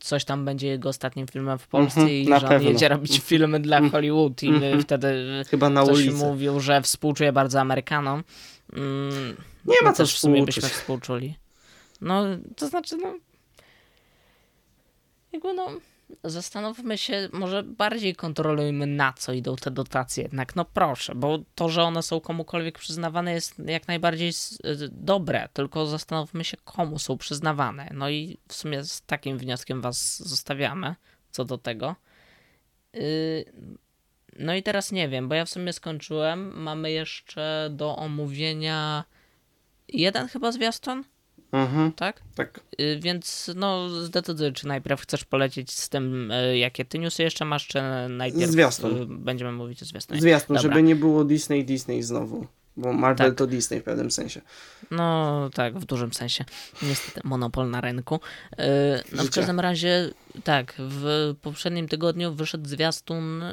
[0.00, 3.20] coś tam będzie jego ostatnim filmem w Polsce mm -hmm, i że on jedzie robić
[3.20, 3.92] filmy dla mhm.
[3.92, 4.82] Hollywood i mm -hmm.
[4.82, 5.14] wtedy
[5.50, 6.16] chyba na coś ulicy.
[6.16, 8.24] mówił, że współczuje bardzo Amerykanom.
[8.72, 9.36] Mm,
[9.66, 11.34] Nie ma też w sumie byśmy współczuli.
[12.00, 12.24] No,
[12.56, 13.14] to znaczy, no
[15.32, 15.68] jakby no
[16.24, 21.68] zastanówmy się, może bardziej kontrolujmy na co idą te dotacje jednak, no proszę, bo to,
[21.68, 27.18] że one są komukolwiek przyznawane jest jak najbardziej y, dobre, tylko zastanówmy się komu są
[27.18, 27.90] przyznawane.
[27.94, 30.94] No i w sumie z takim wnioskiem was zostawiamy
[31.30, 31.96] co do tego.
[32.96, 33.44] Y,
[34.38, 39.04] no i teraz nie wiem, bo ja w sumie skończyłem, mamy jeszcze do omówienia
[39.88, 41.04] jeden chyba zwiastun?
[41.52, 41.92] Mhm.
[41.92, 42.22] Tak?
[42.34, 42.60] Tak.
[42.80, 47.44] Y, więc no zdecyduj, czy najpierw chcesz polecieć z tym, y, jakie ty newsy jeszcze
[47.44, 47.78] masz, czy
[48.08, 49.02] najpierw Zwiastun.
[49.02, 50.20] Y, będziemy mówić o zwiastunie.
[50.20, 50.70] Zwiastun, Dobra.
[50.70, 52.46] żeby nie było Disney, Disney znowu.
[52.76, 53.38] Bo Marvel tak.
[53.38, 54.40] to Disney w pewnym sensie.
[54.90, 56.44] No tak, w dużym sensie.
[56.82, 58.20] Niestety monopol na rynku.
[59.12, 60.10] No w każdym razie
[60.44, 63.44] tak, w poprzednim tygodniu wyszedł zwiastun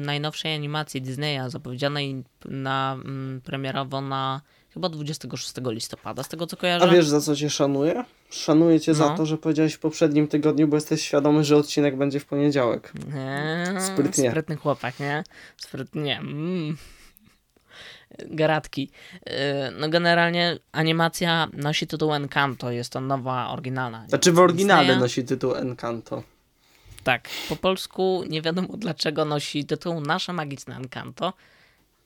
[0.00, 4.40] najnowszej animacji Disneya zapowiedzianej na mm, premierowo na
[4.74, 6.84] Chyba 26 listopada, z tego co kojarzę.
[6.84, 8.04] A wiesz za co cię szanuję?
[8.30, 8.98] Szanuję cię no.
[8.98, 12.92] za to, że powiedziałeś w poprzednim tygodniu, bo jesteś świadomy, że odcinek będzie w poniedziałek.
[13.14, 14.30] Eee, Sprytnie.
[14.30, 15.24] Sprytny chłopak, nie?
[15.56, 16.18] Sprytnie.
[16.18, 16.76] Mm.
[18.18, 18.90] Garatki.
[19.26, 24.08] E, no generalnie animacja nosi tytuł Encanto, jest to nowa, oryginalna.
[24.08, 25.00] Znaczy w oryginale Disneya.
[25.00, 26.22] nosi tytuł Encanto.
[27.04, 31.32] Tak, po polsku nie wiadomo dlaczego nosi tytuł Nasze Magiczne Encanto.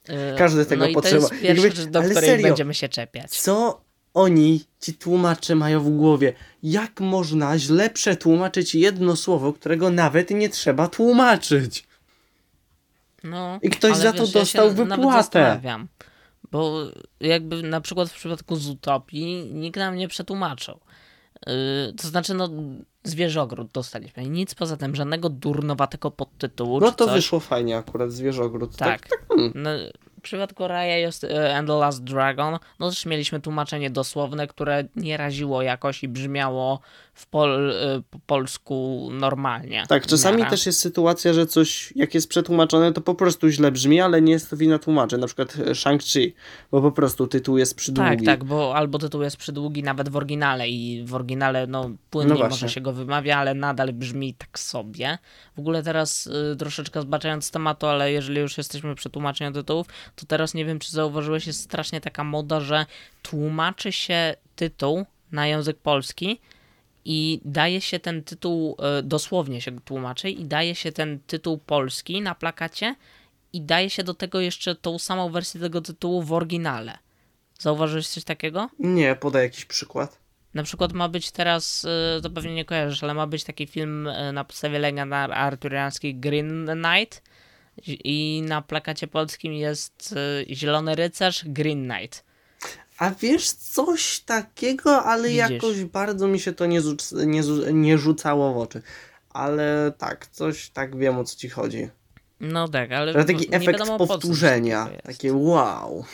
[0.09, 1.29] E, Każdy tego no potrzeba.
[1.29, 3.31] To jest pierwsza rzecz, do której serio, będziemy się czepiać.
[3.31, 3.81] Co
[4.15, 6.33] oni, ci tłumacze, mają w głowie?
[6.63, 11.87] Jak można źle przetłumaczyć jedno słowo, którego nawet nie trzeba tłumaczyć?
[13.25, 15.61] No, I ktoś za to wiesz, dostał ja wypłatę.
[16.51, 16.85] Bo
[17.21, 20.81] jakby na przykład w przypadku Zootopii nikt nam nie przetłumaczył.
[21.47, 22.49] Yy, to znaczy, no,
[23.05, 24.29] Zwierzogród dostaliśmy.
[24.29, 26.81] Nic poza tym, żadnego durnowatego podtytułu.
[26.81, 27.15] No to coś.
[27.15, 28.77] wyszło fajnie akurat, Zwierzogród.
[28.77, 29.01] Tak.
[29.01, 29.53] tak, tak hmm.
[29.55, 29.71] no,
[30.19, 34.85] w przypadku Raya jest e, and the Last Dragon, no też mieliśmy tłumaczenie dosłowne, które
[34.97, 36.81] nie raziło jakoś i brzmiało
[37.17, 39.85] w pol, e, po polsku normalnie.
[39.89, 44.01] Tak, czasami też jest sytuacja, że coś, jak jest przetłumaczone, to po prostu źle brzmi,
[44.01, 45.19] ale nie jest to wina tłumaczy.
[45.19, 46.33] Na przykład e, Shang-Chi,
[46.71, 48.11] bo po prostu tytuł jest przydługi.
[48.11, 52.35] Tak, tak, bo albo tytuł jest przydługi nawet w oryginale i w oryginale no płynnie
[52.35, 55.19] no może się go wymawia, ale nadal brzmi tak sobie.
[55.57, 60.27] W ogóle teraz y, troszeczkę zbaczając tematu, ale jeżeli już jesteśmy przy tłumaczeniu tytułów, to
[60.27, 62.87] teraz nie wiem, czy zauważyłeś, jest strasznie taka moda, że
[63.23, 66.41] tłumaczy się tytuł na język polski
[67.09, 72.21] i daje się ten tytuł, y, dosłownie się tłumaczy, i daje się ten tytuł polski
[72.21, 72.95] na plakacie
[73.53, 76.99] i daje się do tego jeszcze tą samą wersję tego tytułu w oryginale.
[77.59, 78.71] Zauważyłeś coś takiego?
[78.79, 80.19] Nie, podaj jakiś przykład.
[80.55, 81.85] Na przykład ma być teraz,
[82.19, 86.21] y, to pewnie nie kojarzysz, ale ma być taki film y, na podstawie legend arturiańskich
[86.21, 87.23] Green Knight
[87.87, 90.15] i na plakacie polskim jest
[90.51, 92.26] Zielony Rycerz Green Knight.
[92.99, 95.51] A wiesz, coś takiego, ale Widzisz.
[95.51, 96.81] jakoś bardzo mi się to nie,
[97.27, 97.43] nie,
[97.73, 98.83] nie rzucało w oczy.
[99.31, 101.89] Ale tak, coś tak wiem o co ci chodzi.
[102.41, 103.13] No tak, ale.
[103.13, 104.89] Że taki efekt powtórzenia.
[105.03, 106.05] Takie wow.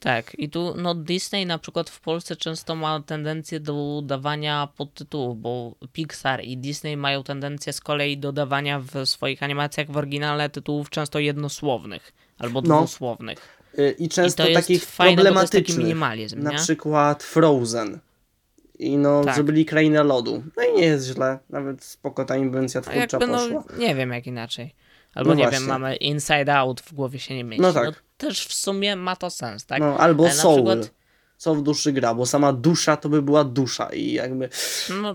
[0.00, 5.40] Tak, i tu no Disney na przykład w Polsce często ma tendencję do dawania podtytułów,
[5.40, 10.50] bo Pixar i Disney mają tendencję z kolei do dawania w swoich animacjach w oryginale
[10.50, 12.78] tytułów często jednosłownych albo no.
[12.78, 13.63] dwusłownych.
[13.78, 13.84] No.
[13.98, 15.78] I często I takich fajne, problematycznych.
[15.78, 17.98] minimalizm, na przykład Frozen.
[18.78, 19.34] I no, tak.
[19.34, 20.42] zrobili krainę lodu.
[20.56, 21.38] No i nie jest źle.
[21.50, 23.64] Nawet spoko ta inwencja twórcza jakby, no, poszła.
[23.70, 24.74] No, nie wiem jak inaczej.
[25.14, 25.58] Albo no nie właśnie.
[25.58, 27.62] wiem, mamy Inside Out w głowie się nie mieści.
[27.62, 27.84] No tak.
[27.84, 29.80] No, też w sumie ma to sens, tak?
[29.80, 30.54] No, albo Ale Soul.
[30.54, 30.90] Przykład...
[31.44, 34.48] Co w duszy gra, bo sama dusza to by była dusza i jakby...
[35.02, 35.14] No,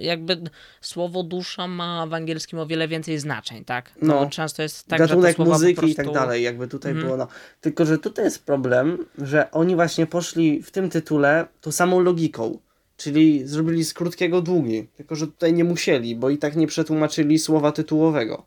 [0.00, 0.42] jakby
[0.80, 3.92] słowo dusza ma w angielskim o wiele więcej znaczeń, tak?
[4.02, 5.92] No, no często jest tak, Gatunek że muzyki prostu...
[5.92, 7.04] i tak dalej, jakby tutaj mm.
[7.04, 7.26] było, no.
[7.60, 12.58] Tylko, że tutaj jest problem, że oni właśnie poszli w tym tytule tą samą logiką.
[12.96, 14.88] Czyli zrobili z krótkiego długi.
[14.96, 18.46] Tylko, że tutaj nie musieli, bo i tak nie przetłumaczyli słowa tytułowego.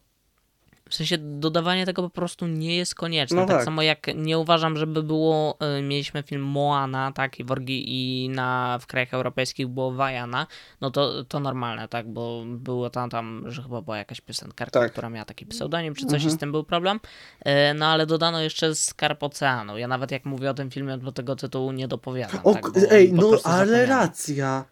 [0.90, 3.38] W sensie dodawanie tego po prostu nie jest konieczne.
[3.42, 3.66] No tak, tak.
[3.66, 8.30] samo jak nie uważam, żeby było, y, mieliśmy film Moana, tak, i w Orgi i
[8.30, 10.48] na, w krajach europejskich było Vajana,
[10.82, 14.92] no to, to normalne, tak, bo było tam, tam, że chyba była jakaś piosenkarka, Tak.
[14.92, 16.32] która miała taki pseudonim, czy coś i Mhm.
[16.32, 17.00] z tym był problem.
[17.48, 19.78] Y, No ale dodano jeszcze Skarb Oceanu.
[19.78, 22.42] Ja nawet jak mówię o tym filmie, to tego tytułu nie dopowiadam.
[22.44, 23.90] O, tak, bo ej, no ale zapomniałem.
[23.90, 24.66] racja.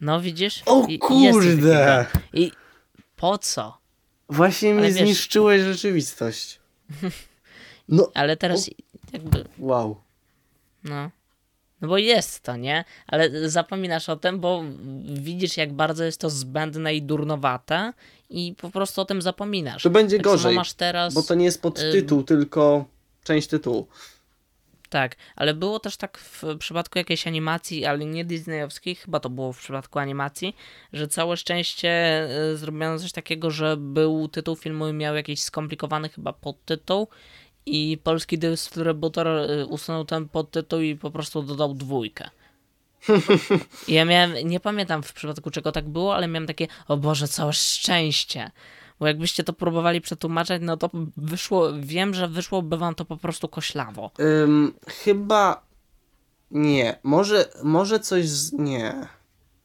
[0.00, 0.62] No widzisz?
[0.66, 2.06] O I- kurde.
[2.32, 2.52] I
[3.16, 3.78] po co?
[4.28, 6.58] Właśnie mi wiesz- zniszczyłeś rzeczywistość.
[7.88, 8.70] No, Ale teraz
[9.12, 9.96] jakby wow.
[10.84, 11.10] No.
[11.80, 12.84] No bo jest to, nie?
[13.06, 14.64] Ale zapominasz o tym, bo
[15.04, 17.92] widzisz, jak bardzo jest to zbędne i durnowate
[18.30, 19.82] i po prostu o tym zapominasz.
[19.82, 21.14] To będzie tak gorzej, masz teraz...
[21.14, 22.84] Bo to nie jest podtytuł, tylko
[23.24, 23.86] część tytułu.
[24.94, 29.52] Tak, ale było też tak w przypadku jakiejś animacji, ale nie disneyowskiej, chyba to było
[29.52, 30.56] w przypadku animacji,
[30.92, 32.22] że całe szczęście
[32.52, 37.08] y, zrobiono coś takiego, że był tytuł filmu i miał jakiś skomplikowany chyba podtytuł
[37.66, 42.30] i polski dystrybutor y, usunął ten podtytuł i po prostu dodał dwójkę.
[43.88, 47.28] I ja miałem, nie pamiętam w przypadku czego tak było, ale miałem takie, o Boże,
[47.28, 48.50] całe szczęście.
[49.04, 53.48] Bo jakbyście to próbowali przetłumaczyć, no to wyszło, wiem, że wyszłoby wam to po prostu
[53.48, 54.10] koślawo.
[54.20, 55.62] Ym, chyba
[56.50, 56.98] nie.
[57.02, 58.52] Może, może coś z...
[58.52, 58.94] nie.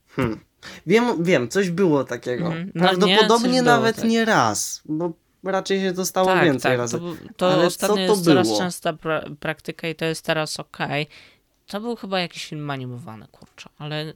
[0.10, 0.40] Hmm.
[0.86, 2.50] Wiem, wiem, coś było takiego.
[2.50, 4.06] No nie, Prawdopodobnie było, nawet tak.
[4.06, 5.14] nie raz, bo
[5.44, 7.00] raczej się to stało tak, więcej tak, razy.
[7.00, 8.60] To, to Ale co to jest coraz było?
[8.60, 11.08] częsta pra praktyka i to jest teraz okej.
[11.68, 14.14] To był chyba jakiś film animowany, kurczę, ale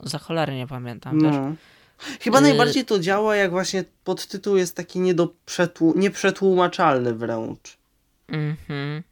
[0.00, 1.36] za cholerę nie pamiętam też.
[2.20, 7.76] Chyba Y- najbardziej to działa, jak właśnie podtytuł jest taki nie do przetłu- nieprzetłumaczalny wręcz.
[8.28, 9.02] Mhm.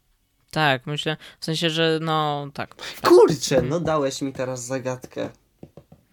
[0.50, 5.30] Tak, myślę, w sensie, że no tak, Kurczę, no dałeś mi teraz zagadkę.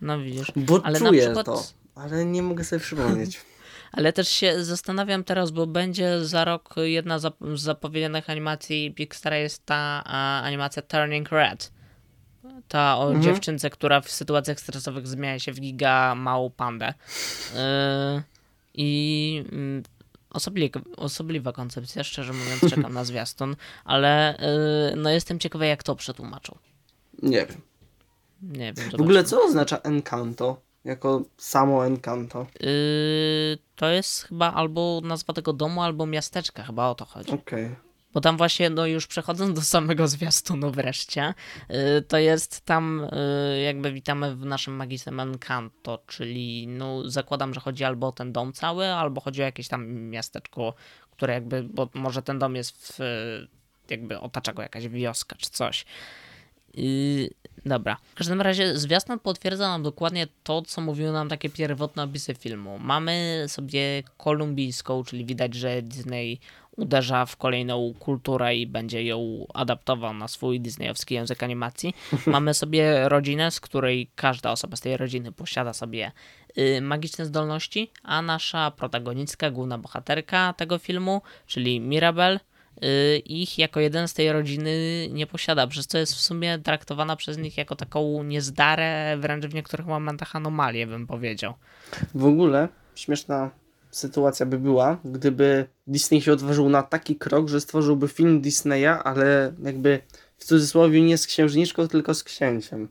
[0.02, 0.52] no widzisz.
[0.56, 1.64] Bo Ale na czuję przykład- to,
[1.96, 3.42] ale nie mogę sobie przypomnieć.
[3.92, 9.66] Ale też się zastanawiam teraz, bo będzie za rok jedna z zapowiedzianych animacji Pixara jest
[9.66, 11.72] ta a, animacja Turning Red.
[12.68, 13.24] Ta o Mhm.
[13.24, 16.94] dziewczynce, która w sytuacjach stresowych zmienia się w giga małą pandę.
[17.56, 18.24] Yy,
[18.74, 19.84] I mm,
[20.30, 24.38] osobliwa, osobliwa koncepcja, szczerze mówiąc, czekam na zwiastun, ale
[24.92, 26.58] yy, no jestem ciekawy, jak to przetłumaczą.
[27.24, 27.62] Nie wiem.
[28.42, 28.90] Nie wiem.
[28.98, 30.62] W ogóle co oznacza Encanto?
[30.84, 32.48] Jako samo Encanto.
[32.60, 37.32] Yy, to jest chyba albo nazwa tego domu, albo miasteczka, chyba o to chodzi.
[37.32, 37.76] Okej.
[38.14, 41.34] Bo tam właśnie, no już przechodząc do samego zwiastunu wreszcie,
[41.70, 47.60] y, to jest tam y, jakby witamy w naszym magicznym Encanto, czyli no zakładam, że
[47.60, 50.74] chodzi albo o ten dom cały, albo chodzi o jakieś tam miasteczko,
[51.12, 53.00] które jakby, bo może ten dom jest w,
[53.90, 55.86] jakby otacza go jakaś wioska czy coś.
[57.66, 57.98] Dobra.
[58.12, 62.80] W każdym razie zwiastun potwierdza nam dokładnie to, co mówiły nam takie pierwotne opisy filmu.
[62.80, 66.40] Mamy sobie kolumbijską, czyli widać, że Disney
[66.78, 71.96] uderza w kolejną kulturę i będzie ją adaptował na swój disneyowski język animacji.
[72.28, 76.12] Mamy sobie rodzinę, z której każda osoba z tej rodziny posiada sobie
[76.58, 82.40] y, magiczne zdolności, a nasza protagonistka, główna bohaterka tego filmu, czyli Mirabel,
[82.84, 84.72] y, ich jako jeden z tej rodziny
[85.12, 89.54] nie posiada, przez co jest w sumie traktowana przez nich jako taką niezdarę, wręcz w
[89.54, 91.54] niektórych momentach anomalię, bym powiedział.
[92.16, 93.63] W ogóle śmieszna
[93.94, 99.54] sytuacja by była, gdyby Disney się odważył na taki krok, że stworzyłby film Disneya, ale
[99.64, 100.00] jakby
[100.38, 102.88] w cudzysłowie nie z księżniczką, tylko z księciem.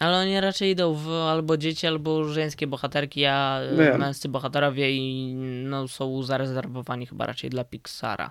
[0.00, 4.00] Ale oni raczej idą w albo dzieci, albo żeńskie bohaterki, a e, Wiem.
[4.00, 8.30] męscy bohaterowie i, no, są zarezerwowani chyba raczej dla Pixara.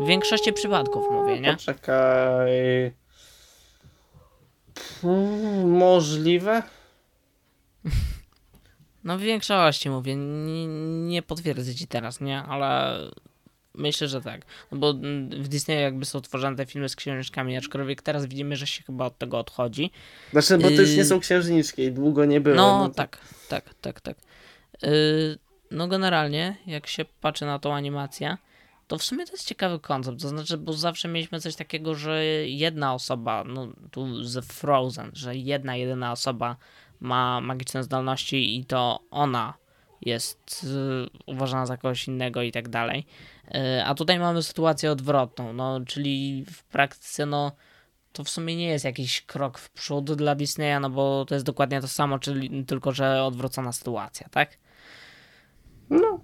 [0.00, 1.52] W większości przypadków mówię, nie?
[1.52, 2.52] Poczekaj.
[5.02, 6.62] Hmm, możliwe?
[9.04, 10.66] No w większości mówię, nie,
[11.06, 12.42] nie potwierdzę ci teraz, nie?
[12.42, 12.98] Ale
[13.74, 14.40] myślę, że tak.
[14.72, 14.94] No bo
[15.40, 19.06] w Disneyu jakby są tworzone te filmy z książkami, aczkolwiek teraz widzimy, że się chyba
[19.06, 19.90] od tego odchodzi.
[20.32, 21.04] Znaczy, bo to już nie Yy.
[21.04, 22.56] są księżniczki i długo nie były.
[22.56, 23.18] No to- tak,
[23.48, 24.16] tak, tak, tak.
[24.82, 25.38] Yy,
[25.70, 28.36] no generalnie, jak się patrzy na tą animację,
[28.86, 30.22] to w sumie to jest ciekawy koncept.
[30.22, 35.36] To znaczy, bo zawsze mieliśmy coś takiego, że jedna osoba, no tu z Frozen, że
[35.36, 36.56] jedna, jedyna osoba
[37.00, 39.54] ma magiczne zdolności i to ona
[40.00, 43.06] jest y, uważana za kogoś innego i tak dalej.
[43.54, 47.52] Y, a tutaj mamy sytuację odwrotną, no czyli w praktyce, no
[48.12, 51.46] to w sumie nie jest jakiś krok w przód dla Disneya, no bo to jest
[51.46, 54.58] dokładnie to samo, czyli tylko, że odwrócona sytuacja, tak?
[55.90, 56.20] No.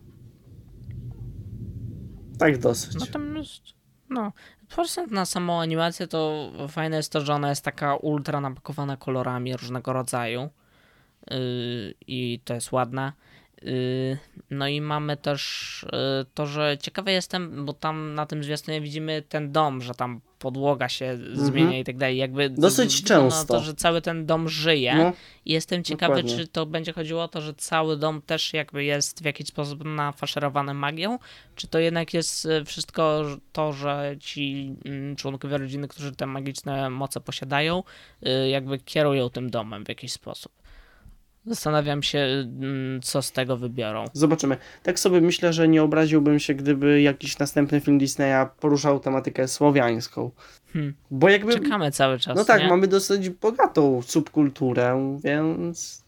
[2.38, 2.94] Tak dosyć.
[2.94, 3.62] Natomiast,
[4.10, 4.32] no,
[4.76, 9.56] patrząc na samą animację, to fajne jest to, że ona jest taka ultra napakowana kolorami
[9.56, 10.50] różnego rodzaju.
[11.32, 13.12] Y, i to jest ładne.
[13.66, 14.18] Y,
[14.50, 19.22] no i mamy też y, to, że ciekawy jestem, bo tam na tym zwiastunie widzimy
[19.28, 21.36] ten dom, że tam podłoga się mhm.
[21.36, 22.16] zmienia i tak dalej.
[22.16, 23.54] Jakby Dosyć często.
[23.54, 24.94] to, że cały ten dom żyje.
[24.96, 25.12] No,
[25.46, 26.36] jestem ciekawy, dokładnie.
[26.36, 29.84] czy to będzie chodziło o to, że cały dom też jakby jest w jakiś sposób
[29.84, 31.18] nafaszerowany magią,
[31.56, 37.20] czy to jednak jest wszystko to, że ci mm, członkowie rodziny, którzy te magiczne moce
[37.20, 37.82] posiadają,
[38.50, 40.63] jakby kierują tym domem w jakiś sposób.
[41.46, 44.04] Zastanawiam się, mm, co z tego wybiorą.
[44.12, 44.56] Zobaczymy.
[44.82, 50.30] Tak sobie myślę, że nie obraziłbym się, gdyby jakiś następny film Disneya poruszał tematykę słowiańską.
[50.72, 50.94] Hmm.
[51.10, 51.52] Bo jakby.
[51.52, 52.36] Czekamy cały czas.
[52.36, 52.68] No tak, nie?
[52.68, 56.04] mamy dosyć bogatą subkulturę, więc.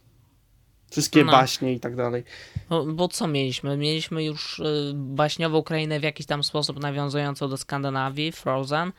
[0.90, 1.32] Wszystkie no.
[1.32, 2.24] baśnie i tak dalej.
[2.68, 3.76] Bo, bo, co mieliśmy?
[3.76, 8.92] Mieliśmy już y, baśniową krainę w jakiś tam sposób nawiązującą do Skandynawii, Frozen.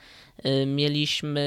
[0.45, 1.41] Y, mieliśmy.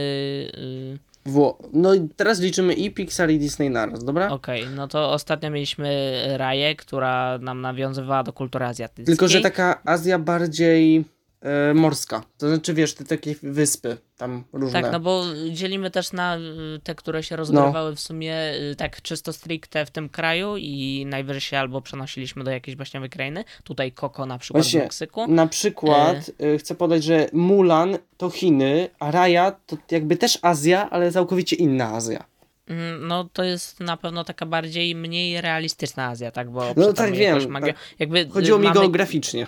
[1.31, 4.31] Wło no i teraz liczymy i Pixar i Disney naraz, dobra?
[4.31, 9.05] Okej, okay, no to ostatnio mieliśmy Raję, która nam nawiązywała do kultury azjatyckiej.
[9.05, 11.05] Tylko, że taka Azja bardziej
[11.43, 12.23] e, morska.
[12.39, 14.83] To znaczy, wiesz, te takie wyspy tam różne.
[14.83, 17.97] Tak, no bo dzielimy też na y, te, które się rozgrywały no.
[17.97, 22.51] w sumie y, tak czysto stricte w tym kraju i najwyżej się albo przenosiliśmy do
[22.51, 23.45] jakiejś baśniowej krainy.
[23.65, 25.27] Tutaj Koko na przykład Właśnie, w Meksyku.
[25.27, 26.59] Na przykład e...
[26.59, 31.95] chcę podać, że Mulan to Chiny, a Raya to jakby też Azja, ale całkowicie inna
[31.95, 32.25] Azja.
[32.67, 36.51] Mm, no to jest na pewno taka bardziej mniej realistyczna Azja, tak?
[36.51, 37.53] Bo no tak wiem.
[37.53, 37.75] Tak.
[37.99, 38.75] Jakby Chodziło y, mamy...
[38.75, 39.47] mi geograficznie.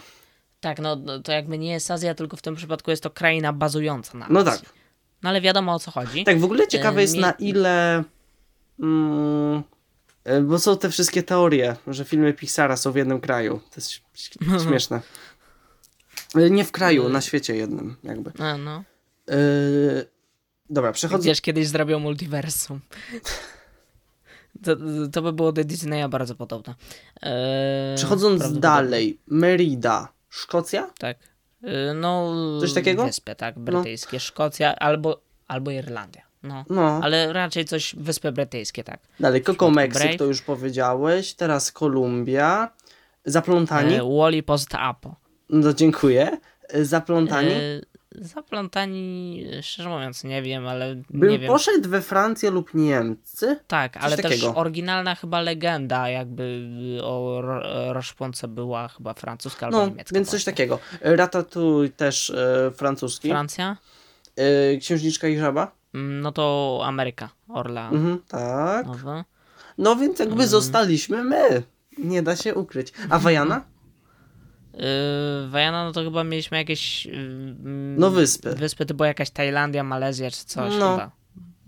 [0.63, 3.53] Tak, no, no to jakby nie jest Azja, tylko w tym przypadku jest to kraina
[3.53, 4.61] bazująca na No tak.
[5.23, 6.25] No ale wiadomo o co chodzi.
[6.25, 8.05] Tak, w ogóle ciekawe jest na ile...
[8.81, 9.63] Mm,
[10.25, 13.61] e, bo są te wszystkie teorie, że filmy Pixara są w jednym kraju.
[13.71, 13.91] To jest
[14.67, 15.01] śmieszne.
[16.35, 18.33] E, nie w kraju, na świecie jednym jakby.
[18.39, 18.85] A, no.
[19.29, 20.07] Yy,
[20.71, 21.25] dobra, przechodzę...
[21.25, 22.81] Wiesz, kiedyś zrobią multiversum.
[24.65, 24.77] To,
[25.13, 26.75] to by było do Disneya bardzo podobne.
[27.97, 30.13] Przechodząc dalej, Merida.
[30.33, 30.91] Szkocja?
[30.99, 31.17] Tak.
[31.65, 33.05] Y, no, coś takiego?
[33.05, 33.63] Wyspy, tak, no.
[33.63, 34.17] brytyjskie.
[34.17, 34.21] No.
[34.21, 36.23] Szkocja albo, albo Irlandia.
[36.43, 36.65] No.
[36.71, 37.01] no.
[37.03, 39.01] Ale raczej coś wyspy brytyjskie, tak.
[39.21, 40.19] Dalej, Koko Meksyk, Brave.
[40.19, 41.35] to już powiedziałeś.
[41.35, 42.73] Teraz Kolumbia.
[43.25, 43.95] Zaplątani.
[43.95, 45.17] E, Wally post Apo.
[45.49, 46.39] No, dziękuję.
[46.69, 47.51] E, zaplątani.
[47.51, 47.81] E,
[48.15, 50.95] Zaplątani, szczerze mówiąc, nie wiem, ale.
[51.11, 51.49] Bym nie wiem.
[51.49, 53.57] poszedł we Francję lub Niemcy.
[53.67, 54.47] Tak, ale takiego.
[54.47, 56.69] też oryginalna chyba legenda, jakby
[57.03, 57.43] o
[57.93, 60.15] Roszponce była chyba francuska albo no, niemiecka.
[60.15, 60.79] Więc coś takiego.
[61.01, 63.29] Ratatouille też e, francuski.
[63.29, 63.77] Francja?
[64.37, 65.73] E, Księżniczka i żaba?
[65.95, 67.91] Mm, no to Ameryka, Orla.
[67.91, 68.87] Mhm, tak.
[68.87, 69.25] Nowy.
[69.79, 70.49] No więc jakby mm.
[70.49, 71.63] zostaliśmy my.
[71.99, 72.93] Nie da się ukryć.
[73.11, 73.72] A Wajana?
[74.75, 77.07] Yy, Wajana, no to chyba mieliśmy jakieś.
[77.07, 77.55] Yy,
[77.97, 78.55] no wyspy.
[78.55, 80.91] Wyspy to była jakaś Tajlandia, Malezja czy coś no.
[80.93, 81.11] chyba.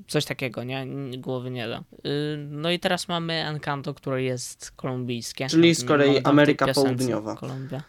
[0.08, 0.86] Coś takiego, nie?
[1.18, 1.82] Głowy nie da.
[2.04, 2.10] Yy,
[2.50, 5.46] no i teraz mamy Encanto, które jest kolumbijskie.
[5.48, 7.36] Czyli z kolei Ameryka Południowa.
[7.36, 7.82] Kolumbia.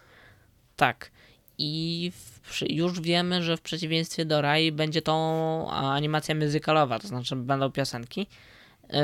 [0.76, 1.12] Tak.
[1.58, 2.12] I
[2.44, 7.72] w, już wiemy, że w przeciwieństwie do Rai będzie to animacja muzykalowa, to znaczy będą
[7.72, 8.28] piosenki.
[8.90, 9.00] Yy,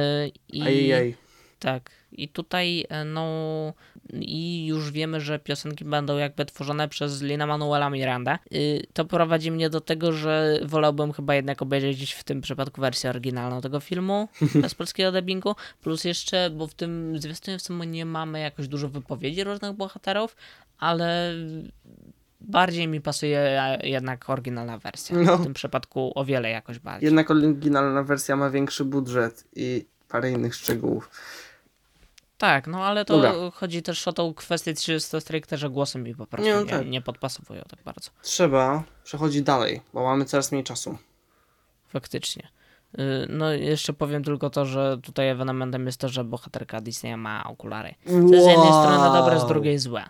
[0.49, 0.61] I...
[0.61, 1.15] Ajej.
[1.61, 1.91] Tak.
[2.11, 3.73] I tutaj, e, no,
[4.13, 8.39] i już wiemy, że piosenki będą jakby tworzone przez Lina Manuela Miranda.
[8.53, 13.09] Y, to prowadzi mnie do tego, że wolałbym chyba jednak obejrzeć w tym przypadku wersję
[13.09, 14.29] oryginalną tego filmu
[14.61, 15.55] bez polskiego dubbingu.
[15.81, 20.35] Plus jeszcze, bo w tym zwiastunie w sumie nie mamy jakoś dużo wypowiedzi różnych bohaterów,
[20.77, 21.33] ale
[22.41, 25.17] bardziej mi pasuje jednak oryginalna wersja.
[25.17, 25.37] No.
[25.37, 27.05] W tym przypadku o wiele jakoś bardziej.
[27.05, 31.09] Jednak oryginalna wersja ma większy budżet i parę innych szczegółów.
[32.41, 33.51] Tak, no ale to Dobra.
[33.51, 36.85] chodzi też o tą kwestię czysto stricte, że głosem mi po prostu nie, no tak.
[36.85, 38.11] nie, nie podpasowują tak bardzo.
[38.21, 40.97] Trzeba przechodzić dalej, bo mamy coraz mniej czasu.
[41.87, 42.47] Faktycznie.
[42.99, 47.43] Y, no jeszcze powiem tylko to, że tutaj ewenementem jest to, że bohaterka Disneya ma
[47.43, 47.95] okulary.
[48.05, 48.31] To wow.
[48.31, 50.03] jest z jednej strony dobre, z drugiej złe.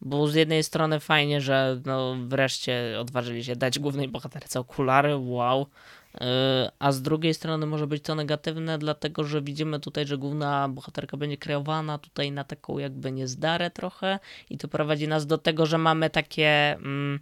[0.00, 5.66] Bo z jednej strony fajnie, że no wreszcie odważyli się dać głównej bohaterce okulary, wow.
[6.14, 10.68] E, a z drugiej strony może być to negatywne, dlatego że widzimy tutaj, że główna
[10.68, 14.18] bohaterka będzie kreowana tutaj na taką jakby niezdarę trochę
[14.50, 17.20] i to prowadzi nas do tego, że mamy takie, mm,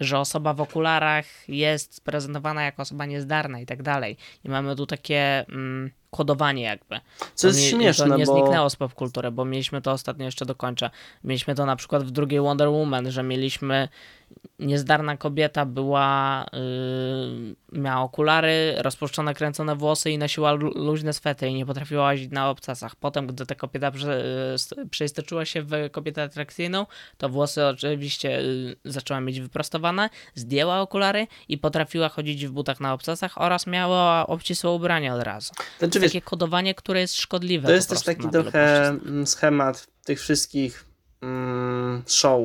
[0.00, 4.16] że osoba w okularach jest prezentowana jako osoba niezdarna i tak dalej.
[4.44, 7.00] I mamy tu takie mm, kodowanie jakby.
[7.34, 8.32] Co jest nie, śmieszne, To nie bo...
[8.32, 10.90] zniknęło z popkultury, bo mieliśmy to ostatnio jeszcze dokończę.
[11.24, 13.88] Mieliśmy to na przykład w drugiej Wonder Woman, że mieliśmy
[14.58, 21.66] niezdarna kobieta była, yy, miała okulary, rozpuszczone, kręcone włosy i nosiła luźne swety i nie
[21.66, 22.96] potrafiła łazić na obcasach.
[22.96, 24.24] Potem, gdy ta kobieta prze,
[24.76, 26.86] yy, przeistoczyła się w kobietę atrakcyjną,
[27.18, 32.92] to włosy oczywiście yy, zaczęła mieć wyprostowane, zdjęła okulary i potrafiła chodzić w butach na
[32.92, 35.52] obcasach oraz miała obcisłe ubrania od razu.
[35.78, 37.68] Znaczy jest takie kodowanie, które jest szkodliwe.
[37.68, 40.84] To jest też taki trochę mm, schemat tych wszystkich
[41.20, 42.40] mm, show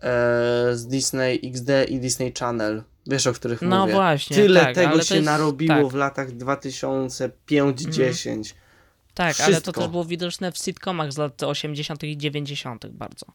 [0.00, 0.12] e,
[0.72, 2.82] z Disney XD i Disney Channel.
[3.06, 3.92] Wiesz, o których no mówię.
[3.92, 4.36] No właśnie.
[4.36, 5.86] Tyle tak, tego się jest, narobiło tak.
[5.86, 8.30] w latach 2005-10.
[8.30, 8.42] Mm.
[9.14, 9.52] Tak, Wszystko.
[9.52, 12.04] ale to też było widoczne w sitcomach z lat 80.
[12.04, 12.86] i 90.
[12.86, 13.26] bardzo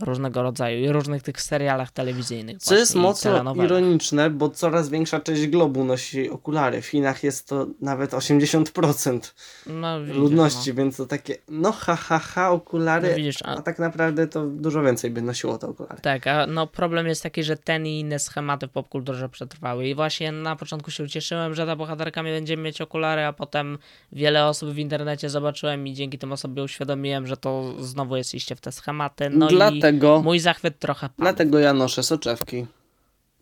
[0.00, 2.58] różnego rodzaju i różnych tych serialach telewizyjnych.
[2.58, 6.82] Co jest mocno ironiczne, bo coraz większa część globu nosi okulary.
[6.82, 9.32] W Chinach jest to nawet 80%
[9.66, 10.76] no, widzisz, ludności, no.
[10.76, 13.46] więc to takie, no ha, ha, ha okulary, no, widzisz, a...
[13.46, 13.62] a...
[13.62, 16.00] tak naprawdę to dużo więcej by nosiło te okulary.
[16.02, 19.94] Tak, a no problem jest taki, że ten i inne schematy w popkulturze przetrwały i
[19.94, 23.78] właśnie na początku się ucieszyłem, że ta bohaterka będzie mieć okulary, a potem
[24.12, 28.56] wiele osób w internecie zobaczyłem i dzięki tym osobie uświadomiłem, że to znowu jest iście
[28.56, 29.30] w te schematy.
[29.30, 31.14] No i Dlatego, mój zachwyt trochę padł.
[31.18, 32.66] Dlatego ja noszę soczewki.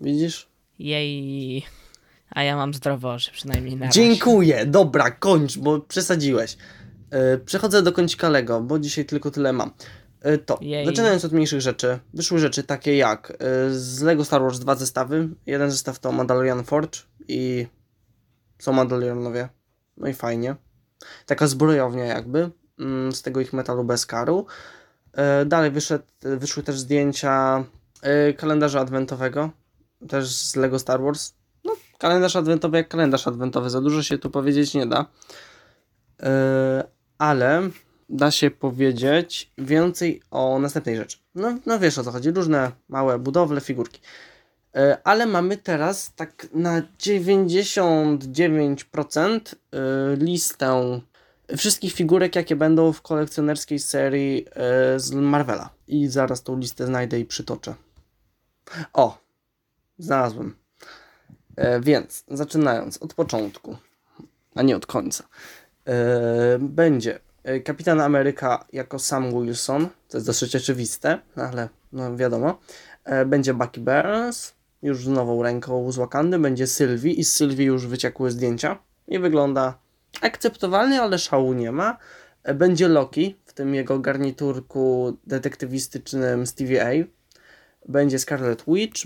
[0.01, 0.49] Widzisz?
[0.79, 1.67] Jej.
[2.31, 4.55] A ja mam zdrowe oczy, przynajmniej na Dziękuję.
[4.55, 4.71] Razie.
[4.71, 6.57] Dobra, kończ, bo przesadziłeś.
[7.13, 9.71] Yy, przechodzę do kącika Lego, bo dzisiaj tylko tyle mam.
[10.25, 10.87] Yy, to, Jej.
[10.87, 15.29] zaczynając od mniejszych rzeczy, wyszły rzeczy takie jak yy, z Lego Star Wars dwa zestawy.
[15.47, 17.67] Jeden zestaw to Mandalorian Forge i
[18.59, 19.49] są Mandalorianowie.
[19.97, 20.57] No i fajnie.
[21.27, 24.47] Taka zbrojownia jakby, mm, z tego ich metalu bez karu.
[25.13, 27.65] E, dalej wyszedł, wyszły też zdjęcia
[28.03, 29.51] e, kalendarza adwentowego,
[30.09, 31.33] też z Lego Star Wars.
[31.65, 35.07] No, kalendarz adwentowy jak kalendarz adwentowy, za dużo się tu powiedzieć nie da.
[36.23, 36.85] E,
[37.19, 37.71] ale
[38.09, 41.19] da się powiedzieć więcej o następnej rzeczy.
[41.35, 44.01] No, no wiesz o co chodzi, różne małe budowle, figurki.
[45.05, 49.41] Ale mamy teraz tak na 99%
[50.17, 51.01] listę
[51.57, 55.71] wszystkich figurek, jakie będą w kolekcjonerskiej serii e, z Marvela.
[55.89, 57.75] I zaraz tą listę znajdę i przytoczę.
[58.93, 59.19] O,
[59.99, 60.57] znalazłem.
[61.57, 63.77] E, więc, zaczynając od początku,
[64.55, 65.25] a nie od końca,
[65.87, 67.21] e, będzie
[67.65, 72.59] Kapitan Ameryka jako Sam Wilson, to jest dosyć oczywiste, ale no wiadomo.
[73.27, 77.87] Będzie Bucky Barnes, już z nową ręką z Wakandy, będzie Sylwii i z Sylwii już
[77.87, 78.79] wyciekły zdjęcia
[79.09, 79.79] i wygląda
[80.21, 81.99] akceptowalny, ale szału nie ma.
[82.55, 86.91] Będzie Loki, w tym jego garniturku detektywistycznym Stevie A.
[87.89, 89.03] Będzie Scarlet Witch,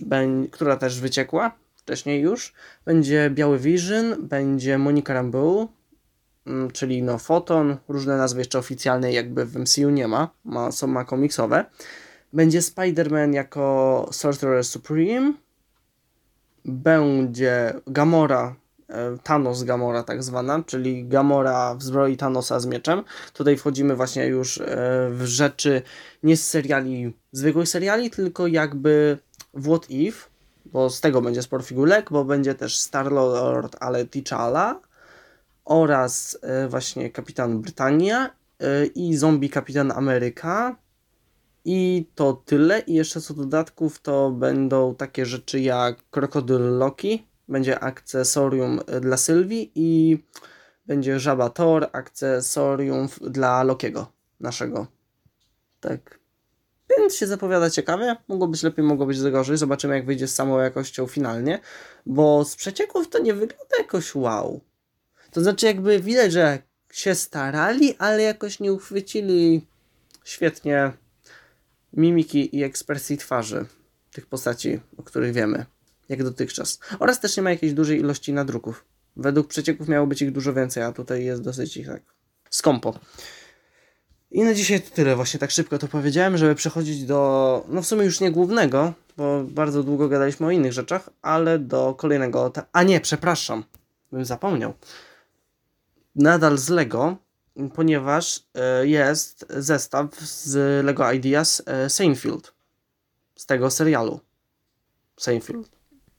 [0.50, 2.54] która też wyciekła wcześniej już.
[2.84, 5.68] Będzie Biały Vision, będzie Monica Rambeau,
[6.46, 10.86] mm, czyli no Photon, różne nazwy jeszcze oficjalne jakby w MCU nie ma, ma są
[10.86, 11.64] ma komiksowe.
[12.32, 15.32] Będzie Spider-Man jako Sorcerer Supreme.
[16.64, 18.65] Będzie Gamora E,
[19.22, 23.02] Thanos Gamora tak zwana, czyli Gamora w zbroi Thanosa z mieczem.
[23.32, 24.64] Tutaj wchodzimy właśnie już e,
[25.10, 25.82] w rzeczy
[26.22, 29.18] nie z seriali, zwykłych seriali, tylko jakby
[29.54, 30.28] w What If,
[30.66, 34.74] bo z tego będzie sport figurek, bo będzie też Star-Lord, ale T'Challa
[35.64, 38.30] oraz e, właśnie Kapitan Brytania
[38.94, 40.76] i Zombie Kapitan Ameryka.
[41.64, 42.80] I to tyle.
[42.80, 49.72] I jeszcze co dodatków, to będą takie rzeczy jak Krokodyl Loki, będzie akcesorium dla Sylwii
[49.74, 50.18] i
[50.86, 54.86] będzie Żaba Thor, akcesorium dla Lokiego naszego.
[55.80, 56.20] Tak.
[56.98, 58.16] Więc się zapowiada ciekawie.
[58.28, 59.56] Mogło być lepiej, mogło być gorzej.
[59.56, 61.60] Zobaczymy, jak wyjdzie z samą jakością finalnie.
[62.06, 64.60] Bo z przecieków to nie wygląda jakoś wow.
[65.30, 66.58] To znaczy, jakby widać, że
[66.92, 69.66] się starali, ale jakoś nie uchwycili
[70.24, 70.92] świetnie
[71.92, 73.66] mimiki i ekspresji twarzy
[74.12, 75.66] tych postaci, o których wiemy
[76.08, 76.78] jak dotychczas.
[76.98, 78.84] Oraz też nie ma jakiejś dużej ilości nadruków.
[79.16, 82.02] Według przecieków miało być ich dużo więcej, a tutaj jest dosyć ich tak
[82.50, 82.98] skąpo.
[84.30, 85.16] I na dzisiaj to tyle.
[85.16, 89.44] Właśnie tak szybko to powiedziałem, żeby przechodzić do, no w sumie już nie głównego, bo
[89.44, 92.52] bardzo długo gadaliśmy o innych rzeczach, ale do kolejnego.
[92.72, 93.64] A nie, przepraszam,
[94.12, 94.74] bym zapomniał.
[96.14, 97.16] Nadal z Lego,
[97.74, 102.54] ponieważ e, jest zestaw z Lego Ideas e, Seinfeld.
[103.36, 104.20] Z tego serialu.
[105.16, 105.75] Seinfeld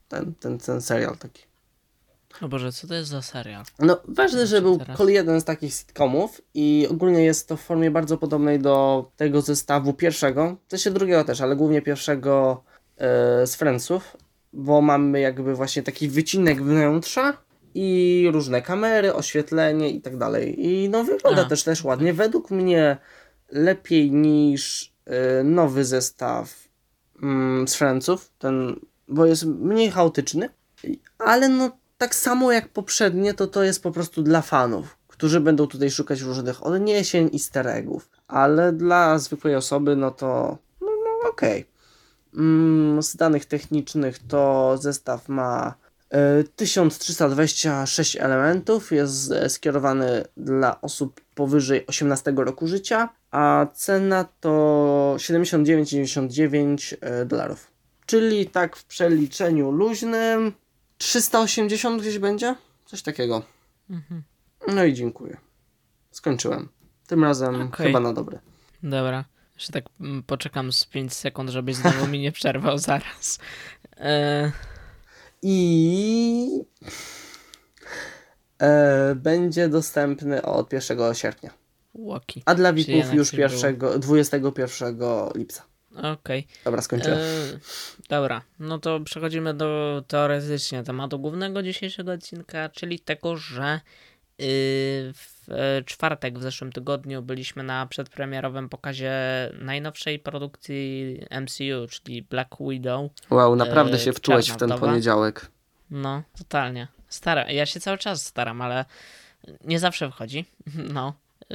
[0.08, 1.48] ten, ten, ten serial taki.
[2.42, 3.64] No Boże, co to jest za serial?
[3.80, 5.00] No, ważne, że był teraz?
[5.08, 9.94] jeden z takich sitcomów i ogólnie jest to w formie bardzo podobnej do tego zestawu
[9.94, 12.64] pierwszego, to się drugiego też, ale głównie pierwszego
[13.00, 13.06] yy,
[13.48, 14.18] z Friendsów,
[14.54, 17.38] bo mamy jakby właśnie taki wycinek wnętrza
[17.76, 20.66] i różne kamery, oświetlenie i tak dalej.
[20.68, 21.46] I no wygląda A.
[21.46, 22.14] też też ładnie.
[22.14, 22.98] Według mnie
[23.52, 26.70] lepiej niż yy, nowy zestaw
[27.22, 30.50] yy, z Friendsów, ten bo jest mniej chaotyczny,
[31.20, 35.68] ale no tak samo jak poprzednie, to to jest po prostu dla fanów, którzy będą
[35.68, 41.62] tutaj szukać różnych odniesień, easter eggów, ale dla zwykłej osoby, no to no, no okej.
[41.62, 42.44] Okay.
[42.44, 45.74] Mm, z danych technicznych to zestaw ma
[46.56, 56.96] 1326 elementów jest e, skierowany dla osób powyżej 18 roku życia, a cena to 79,99
[57.02, 57.77] e, dolarów.
[58.08, 60.54] Czyli tak w przeliczeniu luźnym
[60.98, 62.56] 380 gdzieś będzie?
[62.86, 63.44] Coś takiego.
[63.90, 64.24] Mhm.
[64.68, 65.38] No i dziękuję.
[66.12, 66.70] Skończyłem.
[67.08, 67.88] Tym razem okay.
[67.88, 68.40] chyba na dobre.
[68.84, 69.26] Dobra.
[69.56, 73.40] Jeszcze tak mm, poczekam z 5 sekund, żebyś znowu mi nie przerwał zaraz.
[73.98, 74.52] E...
[75.42, 76.64] I
[78.62, 81.54] e, będzie dostępny od 1 sierpnia.
[81.94, 82.44] Łoki.
[82.46, 85.00] A dla VIP-ów już 1, 21
[85.36, 85.64] lipca.
[85.98, 86.14] Okej.
[86.20, 86.44] Okay.
[86.66, 87.20] Dobra, skończyłem.
[87.20, 87.24] E,
[88.10, 93.80] dobra, no to przechodzimy do teoretycznie tematu głównego dzisiejszego odcinka, czyli tego, że
[94.40, 94.46] yy,
[95.14, 95.48] w
[95.86, 99.14] czwartek w zeszłym tygodniu byliśmy na przedpremierowym pokazie
[99.62, 103.12] najnowszej produkcji MCU, czyli Black Widow.
[103.30, 105.52] Wow, naprawdę yy, się wczułeś w ten poniedziałek.
[105.92, 106.88] No, totalnie.
[107.10, 108.86] Stara, ja się cały czas staram, ale
[109.64, 110.46] nie zawsze wychodzi.
[110.94, 111.48] No, yy,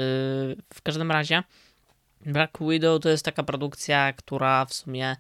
[0.75, 1.43] w każdym razie
[2.27, 5.17] Black Widow to jest taka produkcja, która w sumie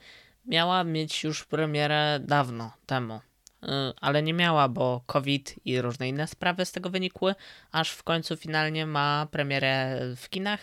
[0.46, 3.20] miała mieć już premierę dawno temu,
[3.62, 3.66] y,
[4.00, 7.34] ale nie miała, bo COVID i różne inne sprawy z tego wynikły,
[7.72, 10.60] aż w końcu finalnie ma premierę w kinach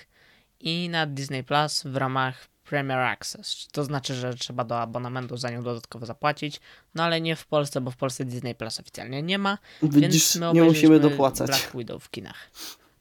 [0.59, 3.67] i na Disney Plus w ramach Premier Access.
[3.71, 6.59] To znaczy, że trzeba do abonamentu za nią dodatkowo zapłacić,
[6.95, 10.35] no ale nie w Polsce, bo w Polsce Disney Plus oficjalnie nie ma, Widzisz, więc
[10.35, 11.47] my nie musimy dopłacać.
[11.47, 12.49] Black Widow w kinach.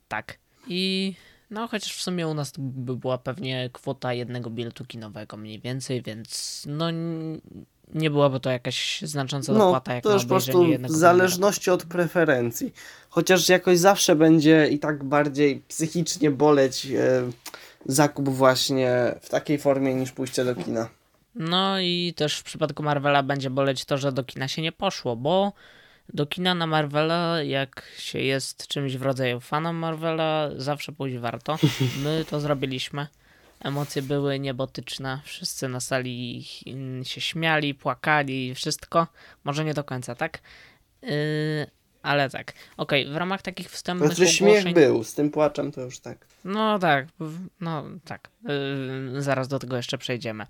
[0.08, 0.38] Tak.
[0.66, 1.14] I
[1.50, 5.60] no, chociaż w sumie u nas to by była pewnie kwota jednego biletu kinowego mniej
[5.60, 6.90] więcej, więc no
[7.94, 11.84] nie byłaby to jakaś znacząca no, dopłata jak to już po prostu w zależności od
[11.84, 12.72] preferencji.
[13.08, 17.22] Chociaż jakoś zawsze będzie i tak bardziej psychicznie boleć e,
[17.86, 20.88] zakup właśnie w takiej formie niż pójście do kina.
[21.34, 25.16] No i też w przypadku Marvela będzie boleć to, że do kina się nie poszło,
[25.16, 25.52] bo
[26.14, 31.58] do kina na Marvela, jak się jest czymś w rodzaju fanem Marvela, zawsze pójść warto.
[32.04, 33.06] My to zrobiliśmy.
[33.60, 35.20] Emocje były niebotyczne.
[35.24, 36.44] Wszyscy na sali
[37.02, 39.06] się śmiali, płakali, wszystko.
[39.44, 40.40] Może nie do końca, tak?
[41.02, 41.10] Yy,
[42.08, 42.52] ale tak.
[42.76, 44.62] Okej, okay, w ramach takich wstępnych znaczy, ogłoszeń...
[44.62, 46.26] śmiech był, z tym płaczem to już tak.
[46.44, 47.06] No tak,
[47.60, 48.30] no tak.
[49.14, 50.46] Yy, zaraz do tego jeszcze przejdziemy.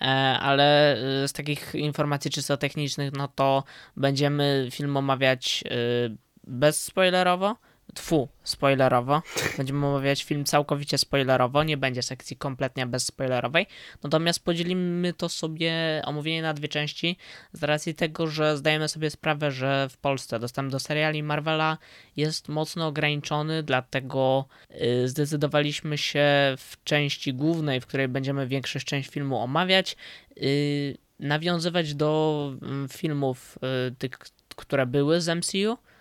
[0.00, 0.06] Yy,
[0.40, 3.64] ale yy, z takich informacji czysto technicznych, no to
[3.96, 7.56] będziemy film omawiać yy, bezspoilerowo
[7.94, 9.22] Tfu, spoilerowo.
[9.56, 13.66] Będziemy omawiać film całkowicie spoilerowo, nie będzie sekcji kompletnie bezspoilerowej.
[14.02, 17.16] Natomiast podzielimy to sobie omówienie na dwie części
[17.52, 21.78] z racji tego, że zdajemy sobie sprawę, że w Polsce dostęp do seriali Marvela
[22.16, 26.24] jest mocno ograniczony, dlatego yy, zdecydowaliśmy się
[26.58, 29.96] w części głównej, w której będziemy większość część filmu omawiać,
[30.36, 34.18] yy, nawiązywać do yy, filmów y, tych,
[34.56, 35.91] które były z MCU Y,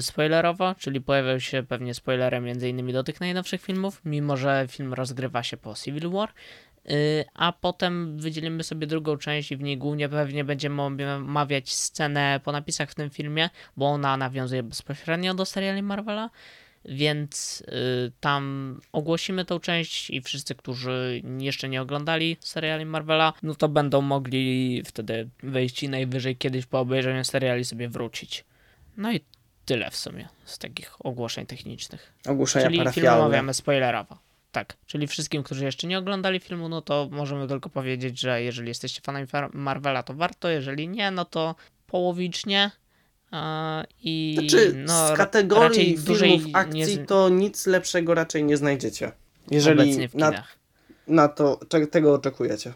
[0.00, 2.92] spoilerowo, czyli pojawiał się pewnie spoilerem m.in.
[2.92, 6.32] do tych najnowszych filmów, mimo że film rozgrywa się po Civil War.
[6.90, 12.40] Y, a potem wydzielimy sobie drugą część i w niej głównie pewnie będziemy omawiać scenę
[12.44, 16.30] po napisach w tym filmie, bo ona nawiązuje bezpośrednio do seriali Marvela,
[16.84, 23.54] więc y, tam ogłosimy tą część i wszyscy, którzy jeszcze nie oglądali seriali Marvela, no
[23.54, 28.44] to będą mogli wtedy wejść i najwyżej kiedyś po obejrzeniu seriali sobie wrócić.
[28.96, 29.20] No i
[29.70, 32.12] tyle w sumie z takich ogłoszeń technicznych.
[32.28, 33.10] Ogłoszenia Czyli parafialne.
[33.10, 34.18] film omawiamy spoilerowo.
[34.52, 38.68] Tak, czyli wszystkim, którzy jeszcze nie oglądali filmu, no to możemy tylko powiedzieć, że jeżeli
[38.68, 41.54] jesteście fanami Marvela, to warto, jeżeli nie, no to
[41.86, 42.70] połowicznie.
[44.02, 47.06] I znaczy, no, z kategorii filmów akcji nie...
[47.06, 49.12] to nic lepszego raczej nie znajdziecie.
[49.50, 50.44] Jeżeli na,
[51.06, 51.60] na to
[51.90, 52.72] tego oczekujecie.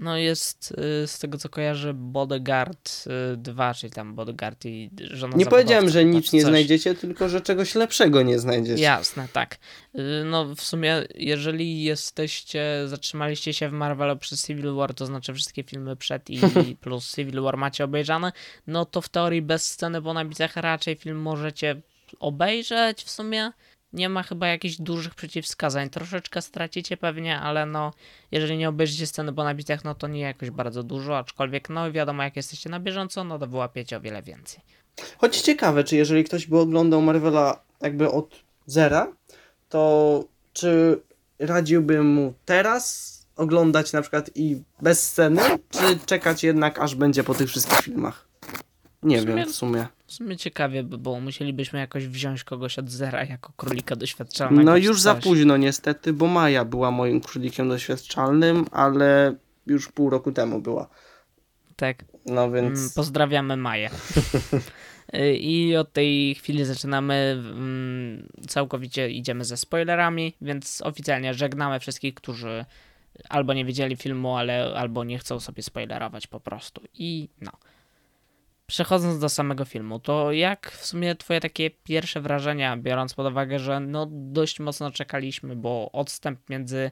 [0.00, 3.04] No jest y, z tego co kojarzę Bodyguard
[3.36, 7.40] 2, y, czyli tam Bodyguard i żona Nie powiedziałem, że nic nie znajdziecie, tylko że
[7.40, 8.82] czegoś lepszego nie znajdziecie.
[8.82, 9.58] Jasne, tak.
[9.94, 15.34] Y, no w sumie jeżeli jesteście, zatrzymaliście się w Marvelu przez Civil War, to znaczy
[15.34, 16.40] wszystkie filmy przed i
[16.80, 18.32] plus Civil War macie obejrzane,
[18.66, 21.82] no to w teorii bez sceny po nabicach raczej film możecie
[22.20, 23.52] obejrzeć w sumie
[23.92, 25.90] nie ma chyba jakichś dużych przeciwwskazań.
[25.90, 27.92] Troszeczkę stracicie pewnie, ale no,
[28.30, 32.22] jeżeli nie obejrzycie sceny po nabitach, no to nie jakoś bardzo dużo, aczkolwiek no wiadomo,
[32.22, 34.60] jak jesteście na bieżąco, no to wyłapiecie o wiele więcej.
[35.18, 38.36] Choć ciekawe, czy jeżeli ktoś by oglądał Marvela jakby od
[38.66, 39.12] zera,
[39.68, 41.00] to czy
[41.38, 47.34] radziłbym mu teraz oglądać na przykład i bez sceny, czy czekać jednak aż będzie po
[47.34, 48.27] tych wszystkich filmach?
[49.02, 49.86] Nie wiem w sumie.
[50.06, 51.20] W sumie ciekawie by było.
[51.20, 54.70] Musielibyśmy jakoś wziąć kogoś od zera jako królika doświadczalnego.
[54.70, 59.34] No już za późno niestety, bo Maja była moim królikiem doświadczalnym, ale
[59.66, 60.88] już pół roku temu była.
[61.76, 62.04] Tak.
[62.26, 62.94] No więc.
[62.94, 63.90] Pozdrawiamy Maję.
[65.40, 67.42] I od tej chwili zaczynamy,
[68.48, 72.64] całkowicie idziemy ze spoilerami, więc oficjalnie żegnamy wszystkich, którzy
[73.28, 76.82] albo nie widzieli filmu, ale albo nie chcą sobie spoilerować po prostu.
[76.94, 77.52] I no.
[78.68, 83.58] Przechodząc do samego filmu, to jak w sumie twoje takie pierwsze wrażenia, biorąc pod uwagę,
[83.58, 86.90] że no dość mocno czekaliśmy, bo odstęp między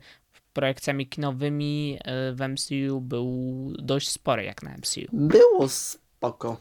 [0.53, 5.01] projekcjami kinowymi e, w MCU był dość spory jak na MCU.
[5.13, 6.57] Było spoko.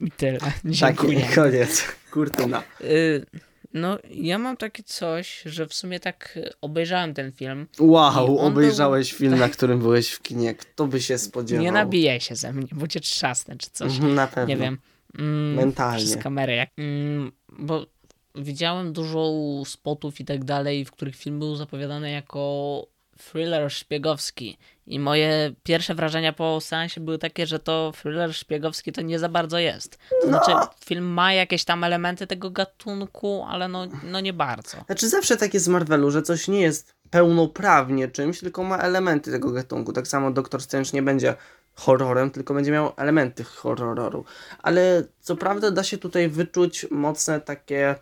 [0.00, 0.38] I tyle.
[0.64, 1.20] Dziękuję.
[1.20, 1.86] Tak, koniec.
[2.10, 2.62] Kurtyna.
[2.80, 3.26] Y
[3.74, 7.66] no, ja mam takie coś, że w sumie tak obejrzałem ten film.
[7.78, 9.18] Wow, obejrzałeś był...
[9.18, 10.54] film, na którym byłeś w kinie.
[10.54, 11.64] Kto by się spodziewał?
[11.64, 13.92] Nie nabijaj się ze mnie, bo cię trzasnę czy coś.
[13.92, 14.46] Mhm, na pewno.
[14.46, 14.78] Nie wiem.
[15.18, 16.04] Mm, Mentalnie.
[16.04, 16.56] Przez kamerę.
[16.56, 17.86] Jak, mm, bo
[18.34, 19.32] widziałem dużo
[19.64, 22.86] spotów i tak dalej, w których film był zapowiadany jako
[23.30, 24.58] thriller szpiegowski.
[24.86, 29.28] I moje pierwsze wrażenia po seansie były takie, że to thriller szpiegowski to nie za
[29.28, 29.98] bardzo jest.
[29.98, 30.28] To no.
[30.28, 34.76] znaczy, film ma jakieś tam elementy tego gatunku, ale no, no nie bardzo.
[34.86, 39.30] Znaczy, zawsze tak jest z Marvelu, że coś nie jest pełnoprawnie czymś, tylko ma elementy
[39.30, 39.92] tego gatunku.
[39.92, 41.34] Tak samo Doktor Strange nie będzie
[41.74, 44.24] horrorem, tylko będzie miał elementy horroru.
[44.62, 47.94] Ale co prawda da się tutaj wyczuć mocne takie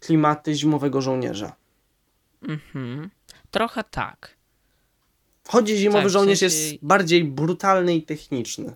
[0.00, 1.52] klimaty zimowego żołnierza.
[2.42, 3.10] Mhm.
[3.50, 4.36] Trochę tak.
[5.48, 6.56] Chodzi zimowy tak, żołnierz w sensie...
[6.56, 8.74] jest bardziej brutalny i techniczny.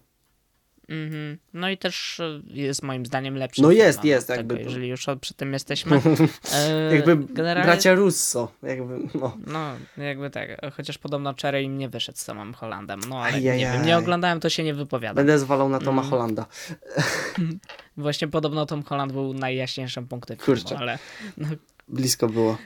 [0.89, 1.39] Mhm.
[1.55, 3.63] No i też e, jest moim zdaniem lepszy.
[3.63, 4.27] No jest, jest.
[4.27, 6.01] Tego, jakby jeżeli już przy tym jesteśmy.
[6.55, 7.73] E, jakby generalnie...
[7.73, 8.53] bracia Russo.
[8.63, 9.37] Jakby, no.
[9.47, 10.49] no, jakby tak.
[10.77, 13.01] Chociaż podobno Cherry im nie wyszedł z samym Hollandem.
[13.09, 13.59] No ale Ajajaj.
[13.59, 15.15] nie wiem, nie oglądałem, to się nie wypowiada.
[15.15, 16.11] Będę zwalał na Toma mm.
[16.11, 16.47] Hollanda.
[17.97, 20.69] Właśnie podobno Tom Holland był najjaśniejszym punktem Kurczę.
[20.69, 20.99] filmu, ale...
[21.37, 21.49] No.
[21.89, 22.59] Blisko było.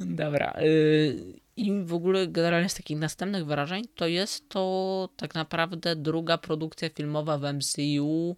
[0.00, 0.54] Dobra.
[0.60, 6.38] Y i w ogóle generalnie z takich następnych wrażeń to jest to tak naprawdę druga
[6.38, 8.36] produkcja filmowa w MCU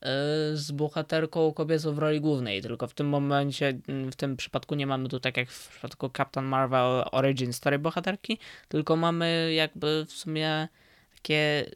[0.00, 0.08] e,
[0.56, 3.78] z bohaterką kobiecą w roli głównej, tylko w tym momencie,
[4.12, 8.38] w tym przypadku nie mamy tu tak jak w przypadku Captain Marvel Origin Story bohaterki,
[8.68, 10.68] tylko mamy jakby w sumie
[11.14, 11.70] takie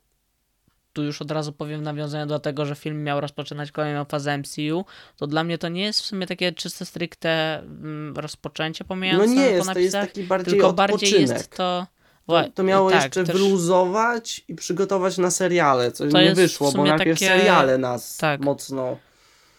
[0.95, 4.85] tu już od razu powiem nawiązanie do tego, że film miał rozpoczynać kolejną fazę MCU,
[5.17, 9.35] to dla mnie to nie jest w sumie takie czyste stricte mm, rozpoczęcie pomijając No
[9.41, 11.01] nie jest, to jest taki bardziej tylko odpoczynek.
[11.01, 11.87] bardziej jest to...
[12.27, 13.37] To, to miało tak, jeszcze też...
[13.37, 17.37] wyluzować i przygotować na seriale, co to nie wyszło, bo najpierw takie...
[17.37, 18.41] seriale nas tak.
[18.41, 18.97] mocno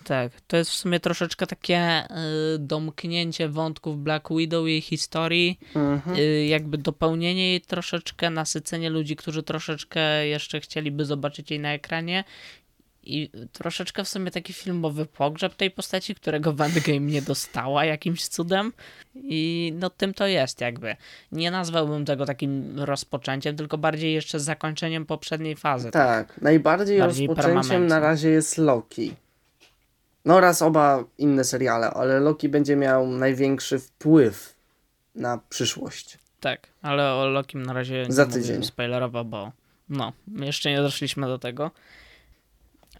[0.05, 5.59] tak, to jest w sumie troszeczkę takie y, domknięcie wątków Black Widow i jej historii,
[5.75, 6.17] mhm.
[6.19, 12.23] y, jakby dopełnienie jej troszeczkę, nasycenie ludzi, którzy troszeczkę jeszcze chcieliby zobaczyć jej na ekranie
[13.05, 18.27] i troszeczkę w sumie taki filmowy pogrzeb tej postaci, którego w Endgame nie dostała jakimś
[18.27, 18.73] cudem
[19.15, 20.95] i no tym to jest jakby.
[21.31, 25.91] Nie nazwałbym tego takim rozpoczęciem, tylko bardziej jeszcze zakończeniem poprzedniej fazy.
[25.91, 26.41] Tak, tak.
[26.41, 29.13] najbardziej bardziej rozpoczęciem na razie jest Loki.
[30.25, 34.55] No oraz oba inne seriale, ale Loki będzie miał największy wpływ
[35.15, 36.17] na przyszłość.
[36.39, 38.63] Tak, ale o Lokim na razie Za nie tydzień.
[38.63, 39.51] spoilerowo, bo
[39.89, 41.71] no, jeszcze nie doszliśmy do tego.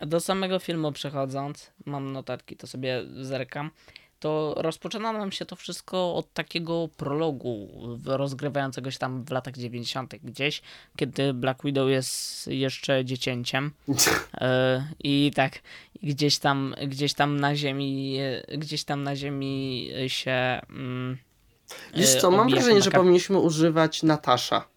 [0.01, 3.71] Do samego filmu przechodząc, mam notatki, to sobie zerkam
[4.19, 7.69] to rozpoczyna nam się to wszystko od takiego prologu
[8.05, 10.15] rozgrywającego się tam w latach 90.
[10.23, 10.61] gdzieś,
[10.97, 13.71] kiedy Black Widow jest jeszcze dziecięciem.
[14.41, 15.59] E, I tak,
[16.03, 18.19] gdzieś tam, gdzieś tam na ziemi,
[18.57, 20.61] gdzieś tam na ziemi się.
[20.69, 21.17] Mm,
[21.95, 22.83] Wiesz co, mam wrażenie, taka...
[22.83, 24.67] że powinniśmy używać Natasza.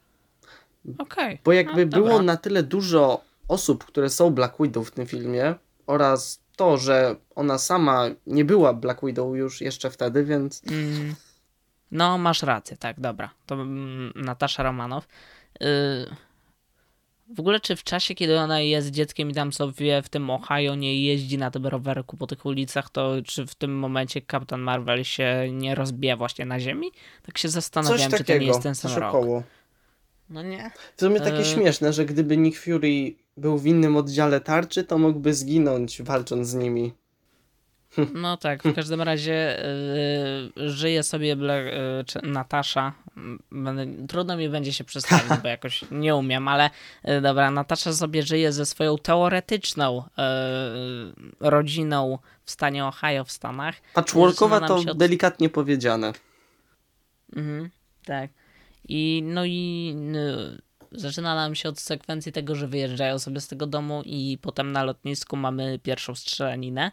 [0.99, 1.26] Okej.
[1.26, 1.39] Okay.
[1.45, 5.55] Bo jakby no, było na tyle dużo osób, które są Black Widow w tym filmie
[5.86, 10.63] oraz to, że ona sama nie była Black Widow już jeszcze wtedy, więc.
[10.71, 11.15] Mm.
[11.91, 13.31] No, masz rację, tak, dobra.
[13.47, 15.09] To mm, Natasza Romanow.
[15.61, 15.67] Yy,
[17.37, 20.75] w ogóle, czy w czasie, kiedy ona jest dzieckiem i tam sobie w tym Ohio
[20.75, 25.05] nie jeździ na tym rowerku po tych ulicach, to czy w tym momencie Captain Marvel
[25.05, 26.91] się nie rozbija właśnie na ziemi?
[27.23, 29.15] Tak się zastanawiałem, czy to nie jest ten sam rok.
[29.15, 29.43] Około.
[30.31, 30.70] No nie.
[30.97, 31.45] To sumie takie yy...
[31.45, 36.55] śmieszne, że gdyby Nick Fury był w innym oddziale tarczy, to mógłby zginąć walcząc z
[36.55, 36.93] nimi.
[38.14, 39.62] No tak, w każdym razie
[40.57, 42.93] yy, żyje sobie yy, Natasza.
[43.53, 46.70] Będę, trudno mi będzie się przedstawić, bo jakoś nie umiem, ale
[47.05, 50.03] yy, dobra, Natasza sobie żyje ze swoją teoretyczną
[51.41, 53.74] rodziną w stanie Ohio w Stanach.
[53.95, 54.99] Patchworkowa to od...
[54.99, 56.12] delikatnie powiedziane.
[57.37, 57.70] Mhm,
[58.05, 58.31] tak.
[58.89, 59.95] I no i
[60.93, 64.84] zaczyna nam się od sekwencji tego, że wyjeżdżają sobie z tego domu i potem na
[64.84, 66.93] lotnisku mamy pierwszą strzelaninę.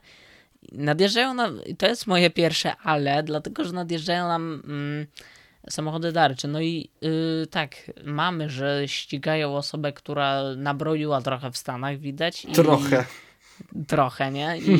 [0.72, 5.08] Nadjeżdżają nam, to jest moje pierwsze ale, dlatego że nadjeżdżają nam mm,
[5.70, 6.48] samochody darcze.
[6.48, 12.46] No i yy, tak, mamy, że ścigają osobę, która nabroiła trochę w Stanach, widać.
[12.46, 12.52] I,
[13.88, 14.32] Trochę.
[14.32, 14.58] Nie?
[14.58, 14.80] I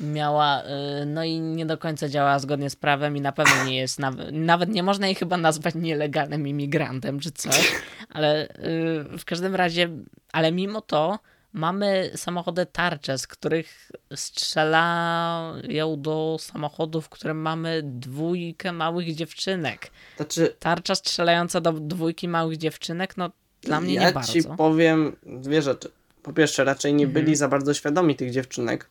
[0.00, 3.76] miała, y, no i nie do końca działała zgodnie z prawem i na pewno nie
[3.76, 3.98] jest,
[4.32, 7.72] nawet nie można jej chyba nazwać nielegalnym imigrantem czy coś,
[8.08, 9.88] ale y, w każdym razie,
[10.32, 11.18] ale mimo to
[11.52, 19.90] mamy samochody tarcze, z których strzelają do samochodów, w którym mamy dwójkę małych dziewczynek.
[20.16, 23.30] Znaczy, Tarcza strzelająca do dwójki małych dziewczynek, no
[23.62, 24.32] dla mnie ja nie bardzo.
[24.36, 25.90] Ja ci powiem dwie rzeczy.
[26.22, 27.36] Po pierwsze, raczej nie byli mhm.
[27.36, 28.90] za bardzo świadomi tych dziewczynek.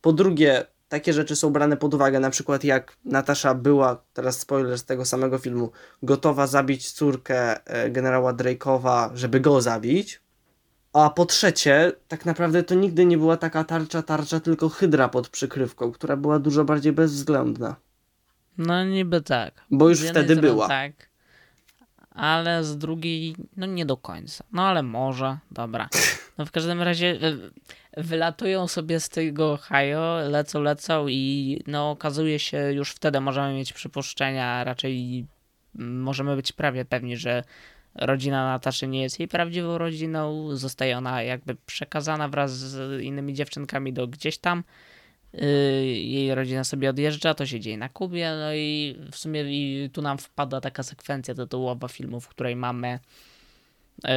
[0.00, 4.78] Po drugie, takie rzeczy są brane pod uwagę, na przykład jak Natasza była, teraz spoiler
[4.78, 5.70] z tego samego filmu,
[6.02, 10.20] gotowa zabić córkę e, generała Drake'owa, żeby go zabić.
[10.92, 15.28] A po trzecie, tak naprawdę to nigdy nie była taka tarcza, tarcza, tylko hydra pod
[15.28, 17.76] przykrywką, która była dużo bardziej bezwzględna.
[18.58, 19.54] No niby tak.
[19.70, 20.68] Bo już wtedy była.
[20.68, 20.92] Tak,
[22.10, 24.44] ale z drugiej, no nie do końca.
[24.52, 25.88] No ale może, dobra.
[26.38, 27.36] No w każdym razie e,
[28.02, 33.72] wylatują sobie z tego Ohio, lecą, lecą i no okazuje się, już wtedy możemy mieć
[33.72, 35.26] przypuszczenia, raczej
[35.78, 37.44] możemy być prawie pewni, że
[37.94, 43.92] rodzina Nataszy nie jest jej prawdziwą rodziną, zostaje ona jakby przekazana wraz z innymi dziewczynkami
[43.92, 44.64] do gdzieś tam.
[45.34, 45.46] Y,
[45.86, 50.02] jej rodzina sobie odjeżdża, to się dzieje na Kubie, no i w sumie i tu
[50.02, 52.98] nam wpada taka sekwencja tytułowa filmu, w której mamy
[54.04, 54.08] y,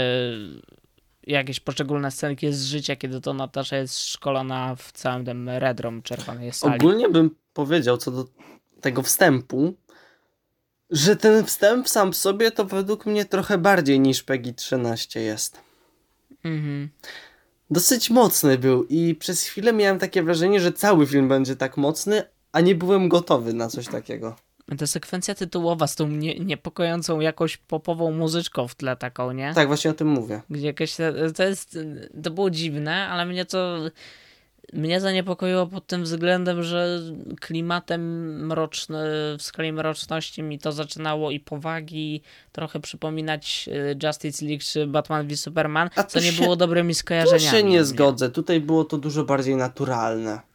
[1.27, 6.53] jakieś poszczególne scenki z życia, kiedy to Natasza jest szkolona w całym tym redrom czerwonej
[6.53, 6.75] sali.
[6.75, 8.25] Ogólnie bym powiedział co do
[8.81, 9.73] tego wstępu,
[10.89, 15.61] że ten wstęp sam w sobie to według mnie trochę bardziej niż PEGI 13 jest.
[16.43, 16.89] Mhm.
[17.69, 22.23] Dosyć mocny był i przez chwilę miałem takie wrażenie, że cały film będzie tak mocny,
[22.51, 24.35] a nie byłem gotowy na coś takiego.
[24.77, 29.53] Ta sekwencja tytułowa z tą nie, niepokojącą jakąś popową muzyczką w tle taką, nie?
[29.55, 30.41] Tak, właśnie o tym mówię.
[30.49, 30.95] Gdzie jakieś,
[31.35, 31.79] to jest,
[32.23, 33.77] to było dziwne, ale mnie to
[34.73, 36.99] mnie zaniepokoiło pod tym względem, że
[37.39, 38.01] klimatem
[38.45, 38.97] mroczny,
[39.37, 45.27] w skali mroczności mi to zaczynało i powagi trochę przypominać y, Justice League czy Batman
[45.27, 47.45] v Superman, A co nie się, było dobrymi skojarzeniami.
[47.45, 50.50] Tu się nie zgodzę, tutaj było to dużo bardziej naturalne.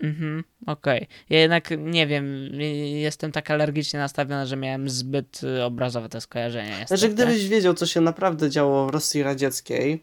[0.00, 1.02] Mhm, okej.
[1.02, 1.16] Okay.
[1.30, 2.52] Ja jednak nie wiem,
[3.00, 6.86] jestem tak alergicznie nastawiony, że miałem zbyt y, obrazowe te skojarzenia.
[6.86, 10.02] Znaczy, gdybyś wiedział, co się naprawdę działo w Rosji Radzieckiej.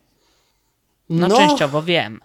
[1.10, 2.20] No, no częściowo wiem.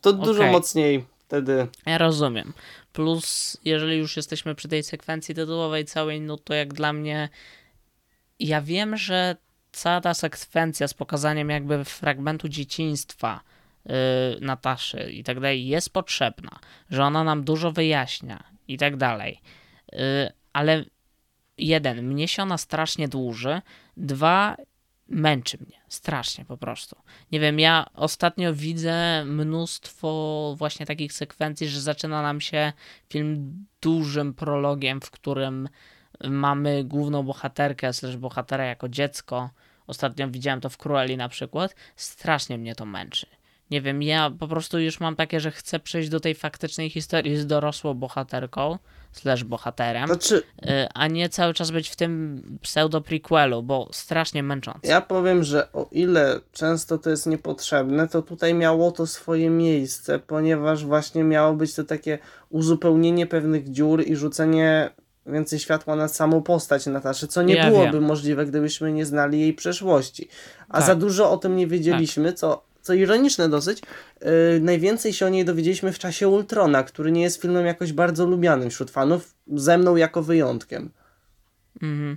[0.00, 0.24] To okay.
[0.24, 1.66] dużo mocniej wtedy.
[1.86, 2.52] Ja rozumiem.
[2.92, 7.28] Plus, jeżeli już jesteśmy przy tej sekwencji tytułowej całej, no to jak dla mnie.
[8.38, 9.36] Ja wiem, że
[9.72, 13.40] cała ta sekwencja z pokazaniem jakby fragmentu dzieciństwa
[14.40, 16.58] Nataszy i tak dalej jest potrzebna,
[16.90, 19.40] że ona nam dużo wyjaśnia i tak dalej.
[19.92, 19.98] Yy,
[20.52, 20.84] ale
[21.58, 23.62] jeden, mnie się ona strasznie dłuży.
[23.96, 24.56] Dwa,
[25.08, 26.96] męczy mnie strasznie po prostu.
[27.32, 32.72] Nie wiem, ja ostatnio widzę mnóstwo właśnie takich sekwencji, że zaczyna nam się
[33.10, 35.68] film dużym prologiem, w którym
[36.24, 39.50] mamy główną bohaterkę, slash bohatera jako dziecko.
[39.86, 41.74] Ostatnio widziałem to w Cruelli na przykład.
[41.96, 43.26] Strasznie mnie to męczy.
[43.74, 47.36] Nie wiem, ja po prostu już mam takie, że chcę przejść do tej faktycznej historii
[47.36, 48.78] z dorosłą bohaterką,
[49.12, 50.42] slash bohaterem, znaczy,
[50.94, 54.88] a nie cały czas być w tym pseudo prequelu, bo strasznie męczące.
[54.88, 60.18] Ja powiem, że o ile często to jest niepotrzebne, to tutaj miało to swoje miejsce,
[60.18, 62.18] ponieważ właśnie miało być to takie
[62.50, 64.90] uzupełnienie pewnych dziur i rzucenie
[65.26, 68.04] więcej światła na samą postać Nataszy, co nie ja byłoby wiem.
[68.04, 70.28] możliwe, gdybyśmy nie znali jej przeszłości.
[70.68, 70.86] A tak.
[70.86, 72.38] za dużo o tym nie wiedzieliśmy, tak.
[72.38, 73.82] co co ironiczne dosyć,
[74.20, 74.28] yy,
[74.60, 78.70] najwięcej się o niej dowiedzieliśmy w czasie Ultrona, który nie jest filmem jakoś bardzo lubianym
[78.70, 80.90] wśród fanów, ze mną jako wyjątkiem.
[81.82, 82.16] Mhm.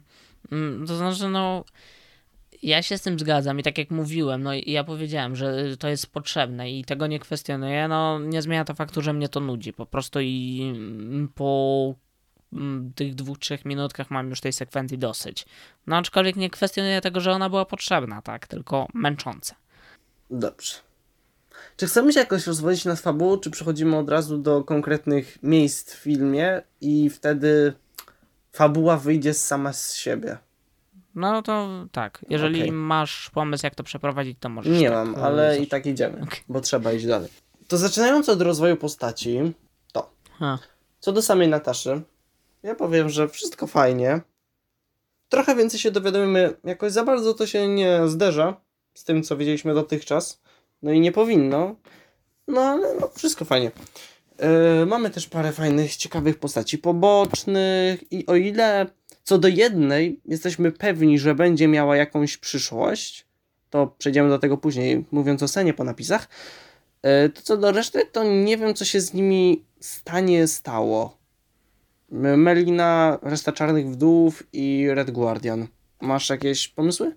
[0.51, 1.63] Mm, to znaczy, no,
[2.63, 6.07] ja się z tym zgadzam i tak jak mówiłem, no ja powiedziałem, że to jest
[6.07, 9.85] potrzebne i tego nie kwestionuję, no nie zmienia to faktu, że mnie to nudzi po
[9.85, 11.93] prostu i mm, po
[12.53, 15.45] mm, tych dwóch, trzech minutkach mam już tej sekwencji dosyć.
[15.87, 19.55] No aczkolwiek nie kwestionuję tego, że ona była potrzebna, tak, tylko męcząca.
[20.29, 20.73] Dobrze.
[21.77, 25.97] Czy chcemy się jakoś rozwodzić na fabułę, czy przechodzimy od razu do konkretnych miejsc w
[25.97, 27.73] filmie i wtedy
[28.51, 30.37] fabuła wyjdzie sama z siebie?
[31.15, 32.25] No to tak.
[32.29, 32.71] Jeżeli okay.
[32.71, 34.79] masz pomysł, jak to przeprowadzić, to możesz.
[34.79, 36.39] Nie tak, mam, ale i tak idziemy, okay.
[36.49, 37.29] bo trzeba iść dalej.
[37.67, 39.53] To zaczynając od rozwoju postaci,
[39.91, 40.11] to.
[40.39, 40.59] Ha.
[40.99, 42.01] Co do samej Nataszy,
[42.63, 44.21] ja powiem, że wszystko fajnie.
[45.29, 48.61] Trochę więcej się dowiadujemy, jakoś za bardzo to się nie zderza
[48.97, 50.41] z tym, co wiedzieliśmy dotychczas.
[50.81, 51.75] No i nie powinno.
[52.47, 53.71] No ale no, wszystko fajnie.
[54.79, 58.85] Yy, mamy też parę fajnych, ciekawych postaci pobocznych i o ile
[59.23, 63.25] co do jednej jesteśmy pewni, że będzie miała jakąś przyszłość,
[63.69, 66.29] to przejdziemy do tego później, mówiąc o scenie po napisach,
[67.03, 71.17] yy, to co do reszty, to nie wiem, co się z nimi stanie, stało.
[72.11, 75.67] Melina, reszta Czarnych Wdów i Red Guardian.
[76.01, 77.15] Masz jakieś pomysły?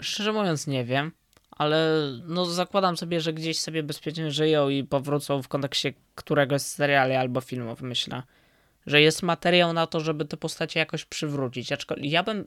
[0.00, 1.12] Szczerze mówiąc, nie wiem,
[1.50, 7.14] ale no zakładam sobie, że gdzieś sobie bezpiecznie żyją i powrócą w kontekście któregoś seriali
[7.14, 8.22] albo filmów, myślę.
[8.86, 11.72] Że jest materiał na to, żeby te postacie jakoś przywrócić.
[11.72, 12.46] Aczkolwiek ja bym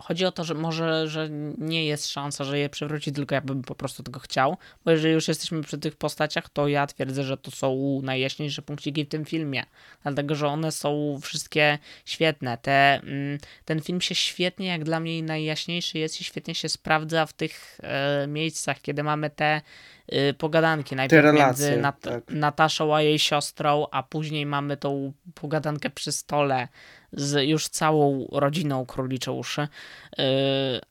[0.00, 1.28] chodzi o to, że może, że
[1.58, 5.14] nie jest szansa, że je przywróci, tylko ja bym po prostu tego chciał, bo jeżeli
[5.14, 9.24] już jesteśmy przy tych postaciach, to ja twierdzę, że to są najjaśniejsze punkciki w tym
[9.24, 9.64] filmie,
[10.02, 12.58] dlatego, że one są wszystkie świetne.
[12.58, 17.26] Te, mm, ten film się świetnie, jak dla mnie najjaśniejszy jest i świetnie się sprawdza
[17.26, 19.60] w tych e, miejscach, kiedy mamy te
[20.12, 20.96] y, pogadanki.
[20.96, 22.24] Najpierw relacje, między Nat tak.
[22.28, 26.68] Nataszą a jej siostrą, a później mamy tą pogadankę przy stole
[27.12, 29.68] z już całą rodziną króliczouszy,
[30.18, 30.24] yy,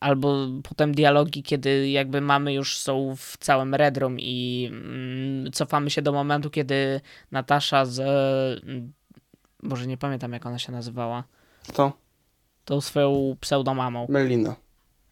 [0.00, 4.70] albo potem dialogi, kiedy jakby mamy już są w całym Redrum i
[5.44, 7.00] yy, cofamy się do momentu, kiedy
[7.32, 7.98] Natasza z...
[8.66, 8.82] Yy,
[9.62, 11.24] Boże, nie pamiętam jak ona się nazywała.
[11.68, 11.92] Kto?
[12.64, 14.06] Tą swoją pseudomamą.
[14.08, 14.56] Melina.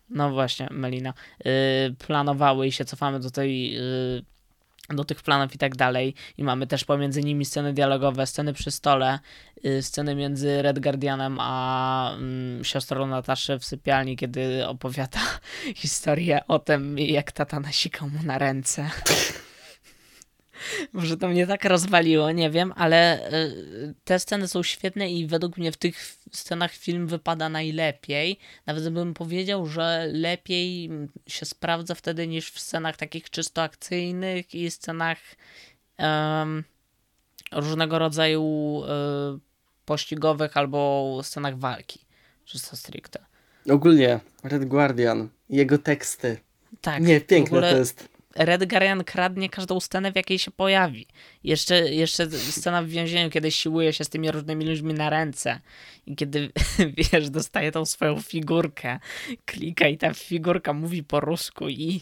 [0.09, 1.15] No właśnie, Melina.
[1.45, 1.53] Yy,
[1.99, 4.25] planowały i się cofamy do tej yy,
[4.89, 6.15] do tych planów i tak dalej.
[6.39, 9.19] I mamy też pomiędzy nimi sceny dialogowe, sceny przy stole,
[9.63, 12.17] yy, sceny między Red Guardianem a
[12.59, 15.21] yy, siostrą Nataszy w sypialni, kiedy opowiada
[15.77, 18.91] historię o tym, jak tata nasikał mu na ręce.
[20.93, 25.57] Może to mnie tak rozwaliło, nie wiem, ale y, te sceny są świetne i według
[25.57, 28.39] mnie w tych scenach film wypada najlepiej.
[28.67, 30.91] Nawet bym powiedział, że lepiej
[31.27, 35.19] się sprawdza wtedy niż w scenach takich czysto akcyjnych i scenach
[35.99, 36.65] um,
[37.53, 39.41] różnego rodzaju um,
[39.85, 42.01] pościgowych albo scenach walki.
[42.45, 43.25] Czysto stricte.
[43.71, 46.39] Ogólnie Red Guardian, jego teksty.
[46.81, 47.03] Tak.
[47.03, 48.14] Nie, piękne to jest.
[48.37, 51.07] Red Guardian kradnie każdą scenę, w jakiej się pojawi.
[51.45, 55.61] Jeszcze, jeszcze scena w więzieniu, kiedy siłuje się z tymi różnymi ludźmi na ręce
[56.07, 56.53] i kiedy,
[57.13, 58.99] wiesz, dostaje tą swoją figurkę,
[59.45, 62.01] klika i ta figurka mówi po rusku i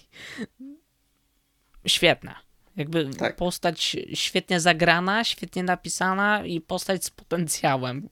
[1.86, 2.36] świetna.
[2.76, 3.36] Jakby tak.
[3.36, 8.08] postać świetnie zagrana, świetnie napisana i postać z potencjałem.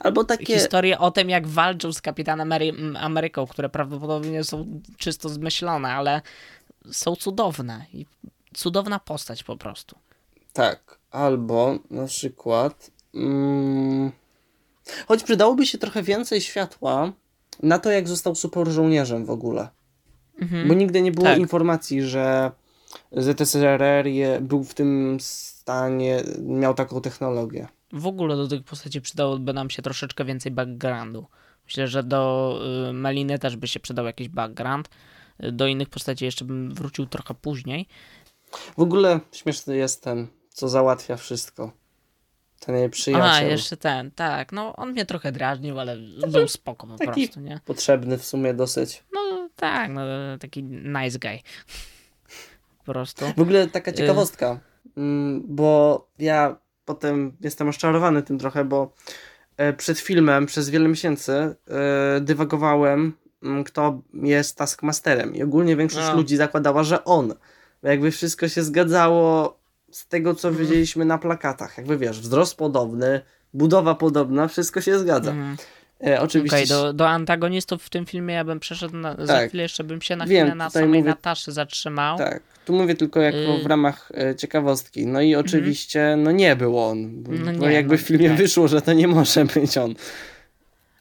[0.00, 0.54] Albo takie...
[0.54, 6.22] Historie o tym, jak walczył z Kapitanem Amery Ameryką, które prawdopodobnie są czysto zmyślone, ale
[6.92, 8.06] są cudowne i
[8.54, 9.98] cudowna postać po prostu.
[10.52, 12.90] Tak, albo na przykład.
[13.14, 14.12] Mm,
[15.08, 17.12] choć przydałoby się trochę więcej światła
[17.62, 19.68] na to, jak został super żołnierzem w ogóle.
[20.40, 20.68] Mhm.
[20.68, 21.38] Bo nigdy nie było tak.
[21.38, 22.50] informacji, że
[23.12, 27.68] ZSRR je, był w tym stanie, miał taką technologię.
[27.92, 31.26] W ogóle do tych postaci przydałoby nam się troszeczkę więcej backgroundu.
[31.64, 34.88] Myślę, że do y, Maliny też by się przydał jakiś background.
[35.38, 37.88] Do innych postaci jeszcze bym wrócił trochę później.
[38.78, 41.72] W ogóle śmieszny jest ten, co załatwia wszystko.
[42.60, 43.28] Ten jej przyjaciel.
[43.28, 44.52] A, jeszcze ten, tak.
[44.52, 45.96] No, on mnie trochę drażnił, ale
[46.32, 47.60] był spoko po taki prostu, nie?
[47.64, 49.04] potrzebny w sumie dosyć.
[49.12, 50.02] No, tak, no,
[50.40, 51.38] taki nice guy.
[52.78, 53.24] Po prostu.
[53.36, 54.60] W ogóle taka y- ciekawostka,
[54.96, 58.94] mm, bo ja potem jestem oszczarowany tym trochę, bo
[59.56, 61.56] e, przed filmem przez wiele miesięcy e,
[62.20, 63.12] dywagowałem
[63.66, 65.34] kto jest Taskmasterem.
[65.34, 66.16] I ogólnie większość no.
[66.16, 67.34] ludzi zakładała, że on.
[67.82, 69.56] Bo jakby wszystko się zgadzało
[69.90, 70.66] z tego, co mhm.
[70.66, 71.78] widzieliśmy na plakatach.
[71.78, 73.20] Jakby wiesz, wzrost podobny,
[73.54, 75.30] budowa podobna, wszystko się zgadza.
[75.30, 75.56] Mhm.
[76.06, 76.56] E, oczywiście.
[76.56, 79.26] Okay, do, do antagonistów w tym filmie ja bym przeszedł na, tak.
[79.26, 82.18] za chwilę, jeszcze bym się na chwilę Wiem, na samej mówię, Nataszy zatrzymał.
[82.18, 83.62] Tak, tu mówię tylko jako y...
[83.62, 85.06] w ramach e, ciekawostki.
[85.06, 86.22] No i oczywiście, mm.
[86.22, 88.38] no nie był on, bo, no nie, bo jakby no, w filmie tak.
[88.38, 89.94] wyszło, że to nie może być on.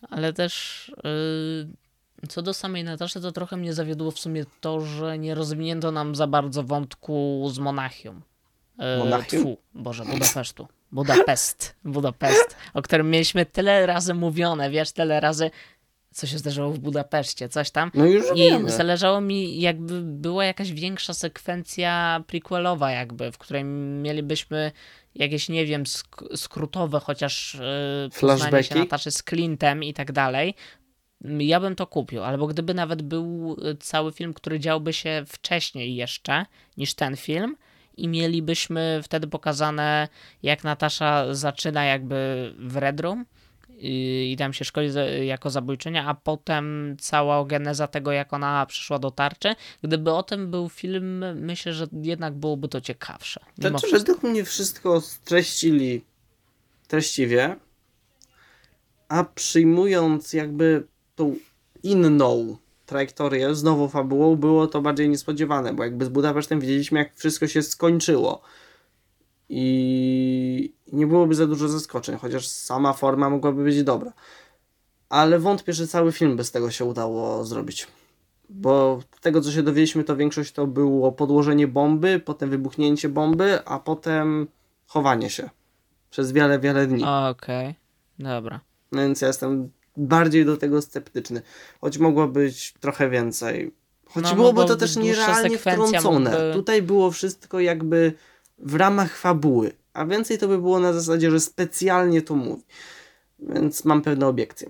[0.09, 1.80] Ale też y,
[2.29, 6.15] co do samej Nataszy, to trochę mnie zawiodło w sumie to, że nie rozwinięto nam
[6.15, 8.21] za bardzo wątku z Monachium.
[8.79, 9.41] E, Monachium?
[9.41, 10.67] Tfu, Boże, Budapesztu.
[10.91, 15.51] Budapest, Budapest, o którym mieliśmy tyle razy mówione, wiesz, tyle razy,
[16.11, 17.91] co się zdarzyło w Budapeszcie, coś tam.
[17.93, 18.71] No już I wiemy.
[18.71, 24.71] zależało mi, jakby była jakaś większa sekwencja prequelowa, jakby, w której mielibyśmy
[25.15, 30.55] jakieś, nie wiem, sk skrótowe, chociaż yy, poznanie się Nataszy z Clintem i tak dalej,
[31.39, 35.95] ja bym to kupił, albo gdyby nawet był y, cały film, który działby się wcześniej
[35.95, 36.45] jeszcze
[36.77, 37.55] niż ten film
[37.97, 40.07] i mielibyśmy wtedy pokazane,
[40.43, 43.25] jak Natasza zaczyna jakby w Red Room
[43.83, 44.89] i tam się szkoli
[45.21, 49.55] jako zabójczynia, a potem cała geneza tego, jak ona przyszła do tarczy.
[49.83, 53.39] Gdyby o tym był film, myślę, że jednak byłoby to ciekawsze.
[53.57, 56.05] Znaczy, według mnie wszystko streścili
[56.87, 57.55] treściwie,
[59.07, 61.35] a przyjmując jakby tą
[61.83, 67.15] inną trajektorię z nową fabułą, było to bardziej niespodziewane, bo jakby z Budapesztem widzieliśmy, jak
[67.15, 68.41] wszystko się skończyło.
[69.49, 74.13] I nie byłoby za dużo zaskoczeń, chociaż sama forma mogłaby być dobra.
[75.09, 77.87] Ale wątpię, że cały film bez tego się udało zrobić.
[78.49, 83.79] Bo tego, co się dowiedzieliśmy, to większość to było podłożenie bomby, potem wybuchnięcie bomby, a
[83.79, 84.47] potem
[84.87, 85.49] chowanie się.
[86.09, 87.03] Przez wiele, wiele dni.
[87.03, 87.29] Okej,
[87.67, 87.75] okay.
[88.19, 88.59] dobra.
[88.91, 91.41] Więc ja jestem bardziej do tego sceptyczny.
[91.81, 93.71] Choć mogło być trochę więcej.
[94.05, 96.31] Choć no, byłoby to też nierealnie wtrącone.
[96.31, 96.53] Mógłby...
[96.53, 98.13] Tutaj było wszystko jakby
[98.57, 99.71] w ramach fabuły.
[99.93, 102.63] A więcej to by było na zasadzie, że specjalnie to mówi.
[103.39, 104.69] Więc mam pewne obiekcje.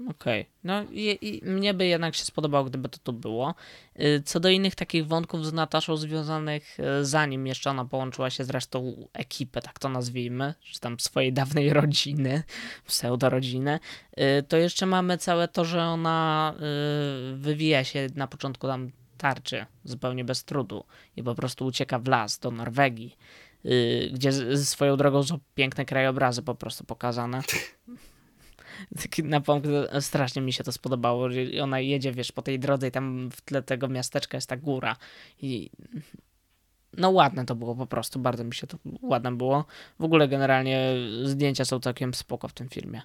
[0.00, 0.46] Okej, okay.
[0.64, 3.54] no i, i, mnie by jednak się spodobało, gdyby to tu było.
[4.00, 8.44] Y, co do innych takich wątków z Nataszą związanych, y, zanim jeszcze ona połączyła się
[8.44, 12.42] z resztą ekipy, tak to nazwijmy, czy tam swojej dawnej rodziny,
[12.86, 13.80] pseudo-rodziny,
[14.18, 16.54] y, to jeszcze mamy całe to, że ona
[17.34, 20.84] wywija się na początku tam tarczy, zupełnie bez trudu
[21.16, 23.16] i po prostu ucieka w las do Norwegii,
[24.12, 27.42] gdzie swoją drogą są piękne krajobrazy po prostu pokazane.
[29.02, 29.64] taki napomk,
[30.00, 33.40] strasznie mi się to spodobało, że ona jedzie, wiesz, po tej drodze i tam w
[33.40, 34.96] tle tego miasteczka jest ta góra
[35.42, 35.70] i
[36.96, 39.64] no ładne to było po prostu, bardzo mi się to ładne było.
[39.98, 43.02] W ogóle generalnie zdjęcia są całkiem spoko w tym filmie.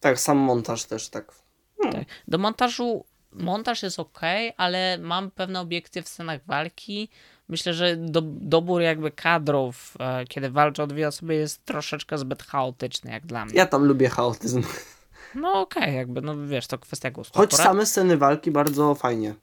[0.00, 1.32] Tak, sam montaż też tak.
[1.82, 1.98] Hmm.
[1.98, 2.08] tak.
[2.28, 4.20] Do montażu, montaż jest ok,
[4.56, 7.08] ale mam pewne obiekcje w scenach walki,
[7.48, 13.10] myślę, że do, dobór jakby kadrów, e, kiedy walczą dwie osoby, jest troszeczkę zbyt chaotyczny,
[13.10, 13.54] jak dla mnie.
[13.54, 14.62] Ja tam lubię chaotyzm.
[15.34, 17.38] No okej, okay, jakby, no wiesz, to kwestia gustu.
[17.38, 17.66] Choć Akurat...
[17.66, 19.34] same sceny walki bardzo fajnie.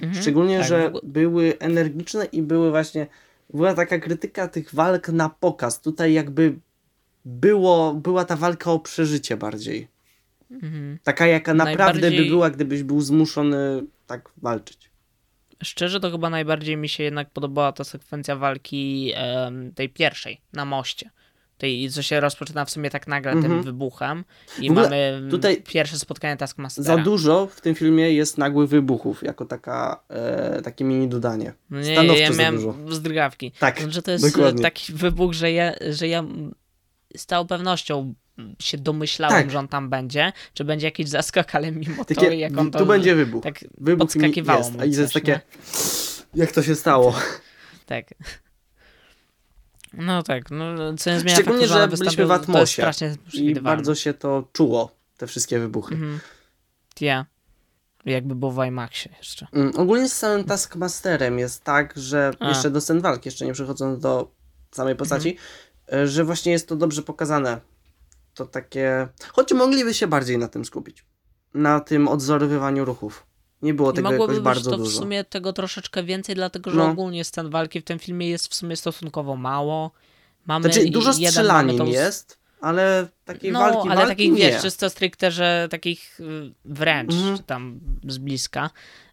[0.00, 3.06] Mhm, Szczególnie, tak, że były energiczne i były właśnie,
[3.54, 5.80] była taka krytyka tych walk na pokaz.
[5.80, 6.54] Tutaj jakby
[7.24, 9.88] było, była ta walka o przeżycie bardziej.
[10.50, 10.98] Mhm.
[11.02, 12.24] Taka, jaka naprawdę Najbardziej...
[12.24, 14.90] by była, gdybyś był zmuszony tak walczyć.
[15.62, 19.12] Szczerze to chyba najbardziej mi się jednak podobała ta sekwencja walki
[19.74, 21.10] tej pierwszej na moście.
[21.58, 23.62] Tej, co się rozpoczyna w sumie tak nagle tym mhm.
[23.62, 24.24] wybuchem
[24.58, 26.96] i mamy tutaj pierwsze spotkanie Taskmastera.
[26.96, 31.52] Za dużo w tym filmie jest nagłych wybuchów, jako taka, e, takie mini dodanie.
[31.70, 32.74] No nie, Stanowczo ja miałem dużo.
[32.88, 33.52] zdrygawki.
[33.58, 34.62] Tak, Że to jest dokładnie.
[34.62, 36.24] taki wybuch, że ja, że ja
[37.16, 38.14] z całą pewnością
[38.58, 39.50] się domyślałem, tak.
[39.50, 42.78] że on tam będzie, czy będzie jakiś zaskok, ale mimo takie, to, jak on to...
[42.78, 43.42] Tu będzie wybuch.
[43.42, 45.40] Tak wybuch podskakiwało jest, jest takie,
[46.34, 47.14] jak to się stało.
[47.86, 48.14] Tak.
[49.92, 52.90] No tak, no co nie zmienia Szczególnie, faktu, że, że byliśmy w atmosie
[53.32, 55.94] i bardzo się to czuło, te wszystkie wybuchy.
[55.94, 56.20] Mhm.
[57.00, 57.26] Ja.
[58.04, 59.46] Jakby było w IMAXie jeszcze.
[59.52, 62.48] Mm, ogólnie z samym Taskmasterem jest tak, że a.
[62.48, 64.30] jeszcze do scen walki, jeszcze nie przechodząc do
[64.70, 65.36] samej postaci,
[65.86, 66.08] mhm.
[66.08, 67.60] że właśnie jest to dobrze pokazane
[68.34, 69.08] to takie.
[69.32, 71.04] Choć mogliby się bardziej na tym skupić.
[71.54, 73.26] Na tym odzorowywaniu ruchów.
[73.62, 74.90] Nie było tego jakoś bardzo to dużo.
[74.90, 76.90] w sumie tego troszeczkę więcej, dlatego że no.
[76.90, 79.90] ogólnie scen walki w tym filmie jest w sumie stosunkowo mało.
[80.46, 81.86] Mamy znaczy, dużo strzelanin tą...
[81.86, 84.38] jest, ale takiej no, walki, ale walki takich, nie.
[84.38, 88.70] wiesz, czysto stricte, że takich y, wręcz, czy tam z bliska.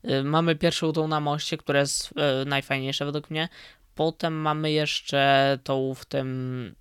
[0.09, 3.49] Y, mamy pierwszą tą na moście, która jest y, najfajniejsza według mnie.
[3.95, 6.75] Potem mamy jeszcze tą w tym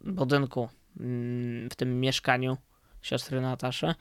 [0.00, 0.83] budynku Mm,
[1.70, 2.56] w tym mieszkaniu
[3.02, 3.94] siostry Nataszy.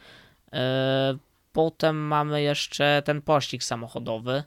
[0.53, 1.17] E,
[1.51, 4.43] potem mamy jeszcze ten pościg samochodowy.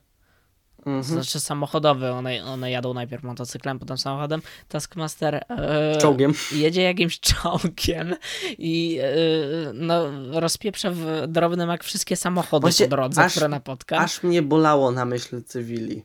[0.78, 1.02] Mhm.
[1.02, 4.42] Znaczy samochodowy, one, one jadą najpierw motocyklem, potem samochodem.
[4.68, 6.32] Taskmaster e, czołgiem.
[6.52, 8.14] jedzie jakimś czołgiem
[8.58, 10.10] i e, no,
[10.40, 13.98] rozpieprza w drobnym jak wszystkie samochody Właśnie po drodze, aż, które napotka.
[13.98, 16.02] Aż mnie bolało na myśl cywili.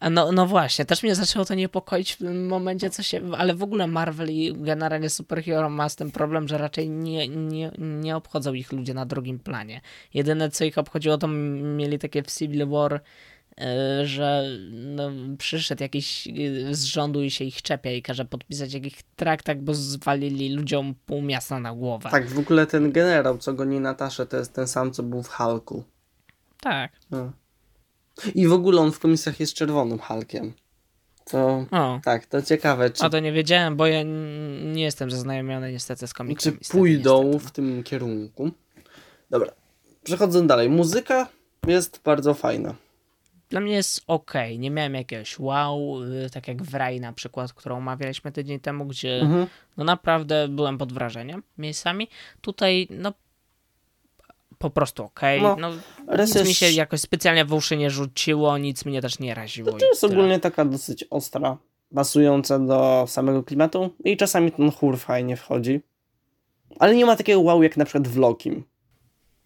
[0.00, 3.20] No, no właśnie, też mnie zaczęło to niepokoić w tym momencie, co się.
[3.36, 7.70] Ale w ogóle Marvel i generalnie superhero ma z tym problem, że raczej nie, nie,
[7.78, 9.80] nie obchodzą ich ludzie na drugim planie.
[10.14, 13.02] Jedyne, co ich obchodziło, to mieli takie w Civil War,
[13.60, 16.30] e, że no, przyszedł jakiś e,
[16.74, 21.22] z rządu i się ich czepia i każe podpisać jakiś traktat, bo zwalili ludziom pół
[21.22, 22.08] miasta na głowę.
[22.10, 25.28] Tak, w ogóle ten generał, co goni Nataszę, to jest ten sam, co był w
[25.28, 25.84] Hulku.
[26.60, 26.92] Tak.
[27.10, 27.32] No.
[28.34, 30.52] I w ogóle on w komisjach jest czerwonym Hulkiem.
[31.30, 32.00] To o.
[32.04, 32.90] tak, to ciekawe.
[32.90, 33.04] Czy...
[33.04, 34.02] A to nie wiedziałem, bo ja
[34.62, 36.58] nie jestem zaznajomiony niestety z komiksami.
[36.58, 37.48] Czy pójdą niestety.
[37.48, 38.50] w tym kierunku?
[39.30, 39.52] Dobra,
[40.04, 40.68] przechodząc dalej.
[40.68, 41.28] Muzyka
[41.66, 42.74] jest bardzo fajna.
[43.50, 44.32] dla mnie jest ok.
[44.58, 48.84] Nie miałem jakiegoś wow, y, tak jak w Rai na przykład, którą omawialiśmy tydzień temu,
[48.84, 49.46] gdzie mhm.
[49.76, 52.08] no naprawdę byłem pod wrażeniem miejscami.
[52.40, 53.12] Tutaj no
[54.58, 55.20] po prostu ok.
[55.42, 55.70] No, no
[56.18, 56.48] nic jest...
[56.48, 59.72] mi się jakoś specjalnie w uszy nie rzuciło, nic mnie też nie raziło.
[59.72, 61.56] To, to jest ogólnie taka dosyć ostra,
[61.94, 65.80] pasująca do samego klimatu i czasami ten chór fajnie wchodzi.
[66.78, 68.64] Ale nie ma takiego wow jak na przykład w Lokim.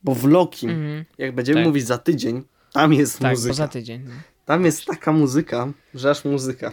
[0.03, 1.67] Bo w Lokim, mm, jak będziemy tak.
[1.67, 2.43] mówić za tydzień,
[2.73, 3.55] tam jest tak, muzyka.
[3.55, 4.03] za tydzień.
[4.05, 4.15] No.
[4.45, 6.73] Tam jest taka muzyka, że aż muzyka.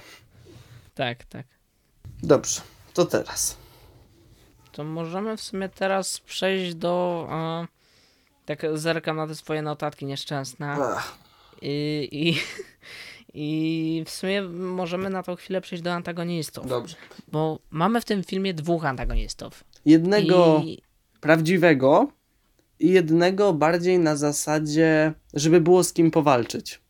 [0.96, 1.46] Tak, tak.
[2.24, 2.62] Dobrze,
[2.94, 3.58] to teraz.
[4.72, 7.28] To możemy w sumie teraz przejść do.
[7.32, 7.77] E,
[8.48, 10.78] tak zerkam na te swoje notatki nieszczęsne.
[11.62, 12.38] I, i,
[13.34, 16.68] I w sumie możemy na tą chwilę przejść do antagonistów.
[16.68, 16.96] Dobrze.
[17.32, 19.64] Bo mamy w tym filmie dwóch antagonistów.
[19.86, 20.82] Jednego I...
[21.22, 22.08] prawdziwego
[22.80, 26.82] i jednego bardziej na zasadzie, żeby było z kim powalczyć.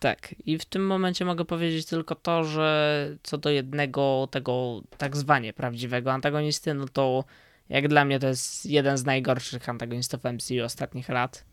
[0.00, 5.16] Tak, i w tym momencie mogę powiedzieć tylko to, że co do jednego tego tak
[5.16, 7.24] zwanie prawdziwego antagonisty, no to
[7.72, 11.44] jak dla mnie to jest jeden z najgorszych antagonistów MCU ostatnich lat.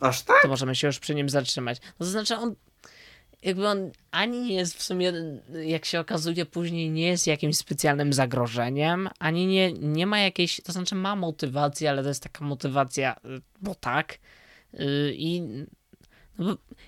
[0.00, 0.36] Aż tak?
[0.42, 1.80] To możemy się już przy nim zatrzymać.
[1.80, 2.54] No to znaczy on
[3.42, 5.12] jakby on ani nie jest w sumie,
[5.64, 10.72] jak się okazuje później, nie jest jakimś specjalnym zagrożeniem, ani nie, nie ma jakiejś, to
[10.72, 14.18] znaczy ma motywację, ale to jest taka motywacja, y, bo tak.
[14.74, 15.42] Y, I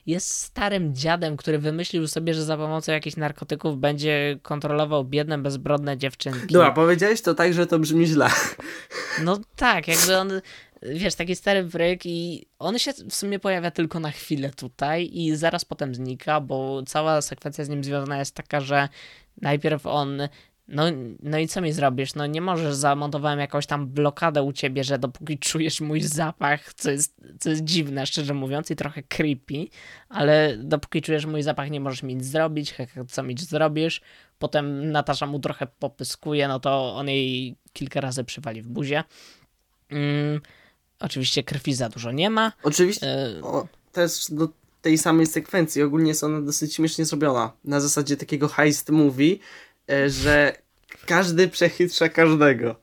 [0.06, 5.96] jest starym dziadem, który wymyślił sobie, że za pomocą jakichś narkotyków będzie kontrolował biedne, bezbrodne
[5.96, 6.52] dziewczynki.
[6.54, 8.28] Dobra, powiedziałeś to tak, że to brzmi źle.
[9.22, 10.30] No tak, jakby on
[10.82, 15.36] wiesz, taki stary bryk i on się w sumie pojawia tylko na chwilę tutaj i
[15.36, 18.88] zaraz potem znika, bo cała sekwencja z nim związana jest taka, że
[19.40, 20.28] najpierw on
[20.68, 20.84] no,
[21.22, 22.14] no i co mi zrobisz?
[22.14, 26.90] No nie możesz, zamontowałem jakąś tam blokadę u ciebie, że dopóki czujesz mój zapach, co
[26.90, 29.66] jest, co jest dziwne, szczerze mówiąc, i trochę creepy,
[30.08, 32.74] ale dopóki czujesz mój zapach, nie możesz mi nic zrobić,
[33.08, 34.00] co mi zrobisz?
[34.38, 39.04] Potem Natasza mu trochę popyskuje, no to on jej kilka razy przywali w buzie.
[39.90, 40.40] Mm,
[41.00, 42.52] Oczywiście krwi za dużo nie ma.
[42.62, 43.06] Oczywiście.
[43.06, 43.42] E...
[43.42, 44.48] O, też do
[44.82, 45.82] tej samej sekwencji.
[45.82, 47.52] Ogólnie jest ona dosyć śmiesznie zrobiona.
[47.64, 49.36] Na zasadzie takiego heist movie,
[50.06, 50.56] że
[51.06, 52.76] każdy przechytrza każdego.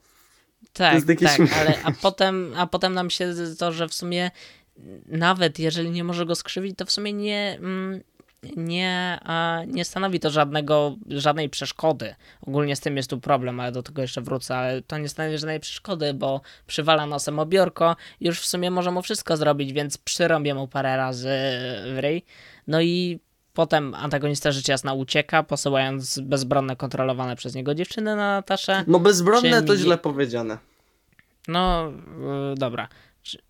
[0.73, 4.31] Tak, tak, ale a potem, a potem nam się to, że w sumie
[5.07, 8.01] nawet jeżeli nie może go skrzywić, to w sumie nie, mm,
[8.55, 9.19] nie,
[9.67, 12.15] nie stanowi to żadnego, żadnej przeszkody.
[12.41, 15.37] Ogólnie z tym jest tu problem, ale do tego jeszcze wrócę, ale to nie stanowi
[15.37, 20.53] żadnej przeszkody, bo przywala nosem obiorko, już w sumie może mu wszystko zrobić, więc przyrąbię
[20.53, 21.29] mu parę razy
[21.95, 22.23] w ryj.
[22.67, 23.19] No i
[23.53, 28.83] Potem antagonista rzecz jasna ucieka, posyłając bezbronne, kontrolowane przez niego dziewczyny na Nataszę.
[28.87, 30.57] No bezbronne to źle powiedziane.
[31.47, 31.91] No,
[32.49, 32.87] yy, dobra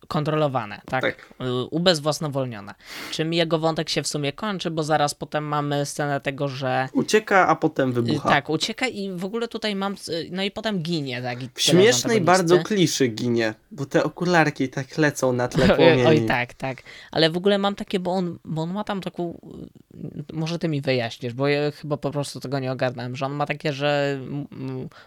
[0.07, 1.01] kontrolowane, tak?
[1.01, 1.33] tak.
[1.71, 2.73] Ubezwłasnowolnione.
[3.11, 6.89] Czym jego wątek się w sumie kończy, bo zaraz potem mamy scenę tego, że...
[6.93, 8.29] Ucieka, a potem wybucha.
[8.29, 9.95] Tak, ucieka i w ogóle tutaj mam...
[10.31, 11.39] No i potem ginie, tak?
[11.53, 16.05] W śmiesznej bardzo kliszy ginie, bo te okularki tak lecą na tle płomieni.
[16.05, 16.77] Oj, tak, tak.
[17.11, 19.39] Ale w ogóle mam takie, bo on, bo on ma tam taką...
[20.33, 23.45] Może ty mi wyjaśnisz, bo ja chyba po prostu tego nie ogarnąłem, że on ma
[23.45, 24.19] takie, że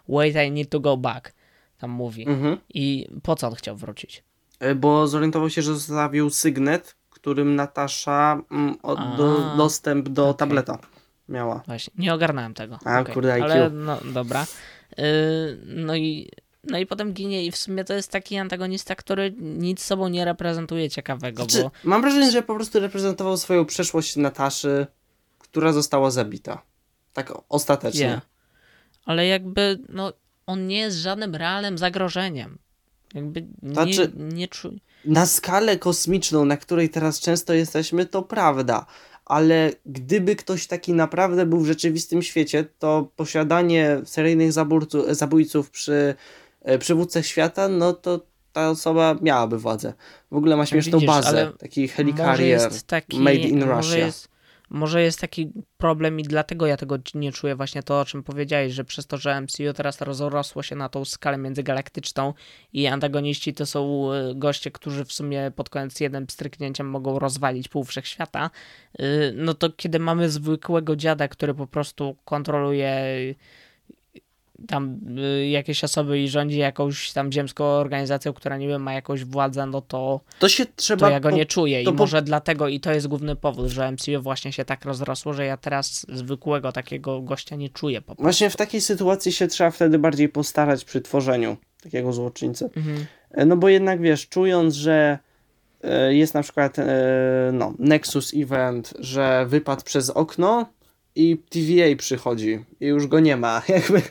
[0.09, 1.33] wait, I need to go back
[1.79, 2.29] tam mówi.
[2.29, 2.59] Mhm.
[2.75, 4.23] I po co on chciał wrócić?
[4.59, 10.39] E, bo zorientował się, że zostawił sygnet, którym Natasza mm, od, do, dostęp do okay.
[10.39, 10.79] tableta
[11.29, 11.63] miała.
[11.67, 12.79] Właśnie, nie ogarnąłem tego.
[12.85, 13.15] A, okay.
[13.15, 13.45] kurde, IQ.
[13.45, 14.47] Ale no, dobra.
[14.99, 15.05] Yy,
[15.65, 16.31] no i
[16.65, 20.25] no i potem ginie i w sumie to jest taki antagonista, który nic sobą nie
[20.25, 21.71] reprezentuje ciekawego, znaczy, bo...
[21.85, 24.87] Mam wrażenie, że po prostu reprezentował swoją przeszłość Nataszy,
[25.39, 26.63] która została zabita.
[27.13, 28.07] Tak ostatecznie.
[28.07, 28.21] Yeah.
[29.05, 30.13] Ale jakby, no,
[30.47, 32.59] on nie jest żadnym realnym zagrożeniem.
[33.15, 34.79] Jakby nie, znaczy, nie czuję.
[35.05, 38.87] Na skalę kosmiczną, na której teraz często jesteśmy, to prawda.
[39.25, 46.15] Ale gdyby ktoś taki naprawdę był w rzeczywistym świecie, to posiadanie seryjnych zabójców, zabójców przy
[46.63, 48.21] e, przywódcach świata, no to
[48.53, 49.93] ta osoba miałaby władzę.
[50.31, 52.71] W ogóle ma śmieszną Widzisz, bazę, taki helicarrier
[53.13, 53.97] made in Russia.
[53.97, 54.29] Jest,
[54.71, 58.73] może jest taki problem i dlatego ja tego nie czuję, właśnie to, o czym powiedziałeś,
[58.73, 62.35] że przez to, że MCU teraz rozrosło się na tą skalę międzygalaktyczną
[62.73, 67.69] i antagoniści to są e, goście, którzy w sumie pod koniec jednym stryknięciem mogą rozwalić
[67.69, 68.51] pół wszechświata,
[68.99, 73.07] e, no to kiedy mamy zwykłego dziada, który po prostu kontroluje
[74.69, 79.25] tam y, jakieś osoby i rządzi jakąś tam ziemską organizacją, która nie wiem, ma jakąś
[79.25, 81.07] władzę, no to, to się trzeba.
[81.07, 83.93] To ja go po, nie czuję i może dlatego i to jest główny powód, że
[83.93, 88.23] MCU właśnie się tak rozrosło, że ja teraz zwykłego takiego gościa nie czuję po prostu.
[88.23, 92.71] Właśnie w takiej sytuacji się trzeba wtedy bardziej postarać przy tworzeniu takiego złoczyńcy.
[92.77, 93.07] Mhm.
[93.31, 95.19] E, no bo jednak wiesz, czując, że
[95.83, 96.85] e, jest na przykład e,
[97.53, 100.67] no, Nexus Event, że wypadł przez okno
[101.17, 103.63] i TVA przychodzi i już go nie ma.
[103.69, 104.03] Jakby.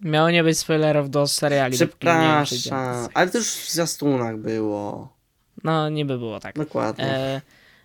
[0.00, 1.74] Miało nie być spoilerów do seriali.
[1.74, 5.14] Przepraszam, ale to już w zwiastunach było.
[5.64, 6.54] No, niby było tak.
[6.56, 7.04] Dokładnie.
[7.04, 7.40] E,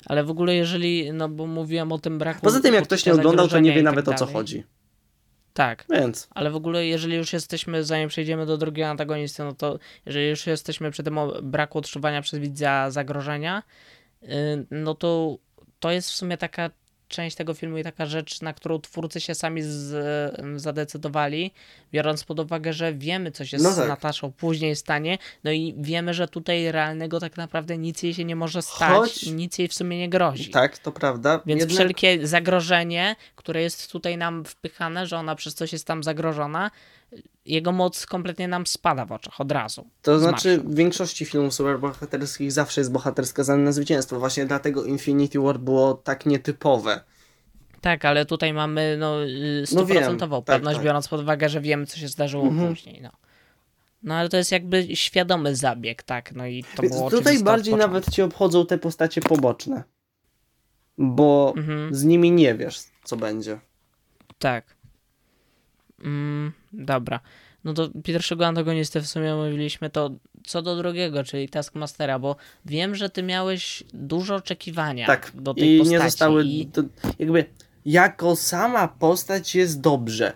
[0.06, 2.42] ale w ogóle jeżeli, no bo mówiłem o tym braku...
[2.42, 4.64] Poza tym, jak ktoś nie oglądał, to nie wie nawet tak o co chodzi.
[5.54, 6.28] Tak, Więc.
[6.32, 10.48] ale w ogóle jeżeli już jesteśmy, zanim przejdziemy do drugiego antagonisty, no to jeżeli już
[10.48, 13.64] jesteśmy przy tym braku odczuwania przez widza zagrożenia,
[14.24, 14.28] y,
[14.72, 15.38] no to
[15.80, 16.70] to jest w sumie taka
[17.10, 21.52] część tego filmu i taka rzecz, na którą twórcy się sami z, zadecydowali,
[21.94, 23.88] biorąc pod uwagę, że wiemy, co się No z tak.
[23.88, 28.36] Nataszą później stanie, no i wiemy, że tutaj realnego tak naprawdę nic jej się nie
[28.36, 30.50] może stać, Choć- i nic jej w sumie nie grozi.
[30.50, 31.42] Tak, to prawda.
[31.46, 36.04] Więc Jednak- wszelkie zagrożenie, które jest tutaj nam wpychane, że ona przez coś jest tam
[36.04, 36.72] zagrożona,
[37.52, 39.88] jego moc kompletnie nam spada w oczach od razu.
[40.02, 44.20] To znaczy, w większości filmów superbohaterskich zawsze jest bohater skazany na zwycięstwo.
[44.20, 47.04] Właśnie dlatego Infinity War było tak nietypowe.
[47.82, 50.86] Tak, ale tutaj mamy no, y, No wiem, stuprocentową tak, pewność, tak.
[50.86, 52.70] biorąc pod uwagę, że wiemy, co się zdarzyło Mhm.
[52.70, 53.02] później.
[53.02, 53.10] No.
[54.04, 56.32] no ale to jest jakby świadomy zabieg, tak?
[56.36, 59.84] No i to Więc było tutaj bardziej nawet ci obchodzą te postacie poboczne.
[60.98, 61.96] Bo Mhm.
[61.96, 63.60] z nimi nie wiesz, co będzie.
[64.40, 64.79] Tak.
[66.04, 67.20] Mm, dobra.
[67.64, 70.12] No do pierwszego antagonisty w sumie mówiliśmy to
[70.48, 72.36] co do drugiego, czyli Taskmastera, bo
[72.66, 75.32] wiem, że ty miałeś dużo oczekiwania Tak.
[75.36, 75.92] do tej I postaci.
[75.98, 76.44] nie zostały.
[76.46, 76.66] i...
[76.68, 76.82] To,
[77.20, 77.46] jakby
[77.86, 80.34] jako sama postać jest dobrze.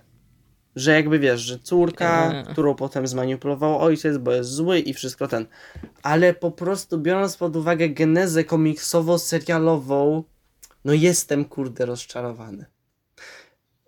[0.75, 2.45] Że jakby wiesz, że córka, Eee.
[2.45, 5.45] którą potem zmanipulował ojciec, bo jest zły i wszystko ten.
[6.03, 10.23] Ale po prostu biorąc pod uwagę genezę komiksowo-serialową,
[10.85, 12.65] no jestem kurde rozczarowany.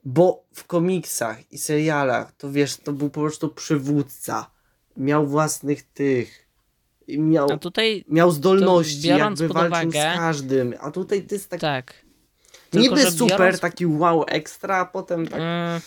[0.05, 4.51] Bo w komiksach i serialach, to wiesz, to był po prostu przywódca.
[4.97, 6.45] Miał własnych tych.
[7.07, 10.73] Miał, A tutaj miał zdolności, jakby walczył uwagę- z każdym.
[10.79, 11.93] A tutaj to jest tak tak.
[12.69, 15.39] Tylko, niby super, biorąc- taki wow ekstra, a potem tak.
[15.41, 15.81] Mm,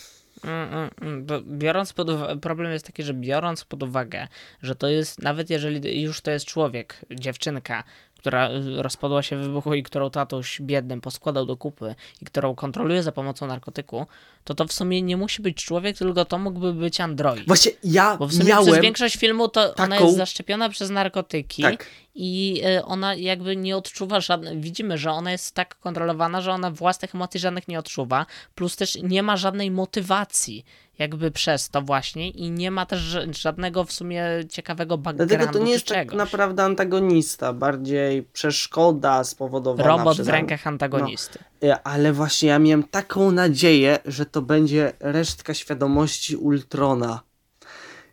[0.44, 4.28] mm, mm, mm, biorąc pod uwagę, problem jest taki, że biorąc pod uwagę,
[4.62, 7.84] że to jest, nawet jeżeli już to jest człowiek, dziewczynka,
[8.28, 12.54] która y, rozpadła się w wybuchu i którą tatuś biednym poskładał do kupy i którą
[12.54, 14.06] kontroluje za pomocą narkotyku,
[14.44, 17.46] to to w sumie nie musi być człowiek, tylko to mógłby być android.
[17.46, 18.82] Właśnie ja Bo w sumie przez miałem.
[18.82, 21.86] większość filmu to ona taką- jest zaszczepiona przez narkotyki Tak.
[22.14, 24.60] i y, ona jakby nie odczuwa żadnych.
[24.60, 28.98] Widzimy, że ona jest tak kontrolowana, że ona własnych emocji żadnych nie odczuwa, plus też
[29.02, 30.64] nie ma żadnej motywacji
[30.98, 35.58] jakby przez to właśnie i nie ma też ża- żadnego w sumie ciekawego backgroundu Dlatego
[35.58, 41.38] to nie jest tak naprawdę antagonista, bardziej przeszkoda spowodowana Robot przez w rękach antagonisty.
[41.64, 47.27] E, Ale właśnie ja miałem taką nadzieję, że to będzie resztka świadomości Ultrona.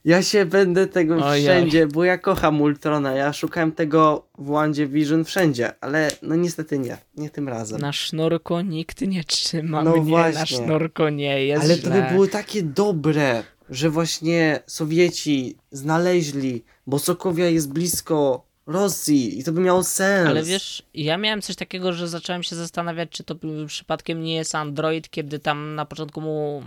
[0.06, 1.44] Ja się będę tego Ojej.
[1.44, 3.12] wszędzie, bo ja kocham Ultrona.
[3.16, 7.82] Ja szukałem tego w Wandzie Vision wszędzie, ale no niestety nie, nie tym razem.
[7.82, 10.58] Na sznurku nikt nie trzyma No mnie, na właśnie.
[10.58, 12.02] sznurku nie jest Ale to źle.
[12.02, 19.52] by było takie dobre, że właśnie Sowieci znaleźli, bo Sokowia jest blisko Rosji i to
[19.52, 20.30] by miało sens.
[20.30, 23.36] Ale wiesz, ja miałem coś takiego, że zacząłem się zastanawiać, czy to
[23.68, 26.64] przypadkiem nie jest Android, kiedy tam na początku mu,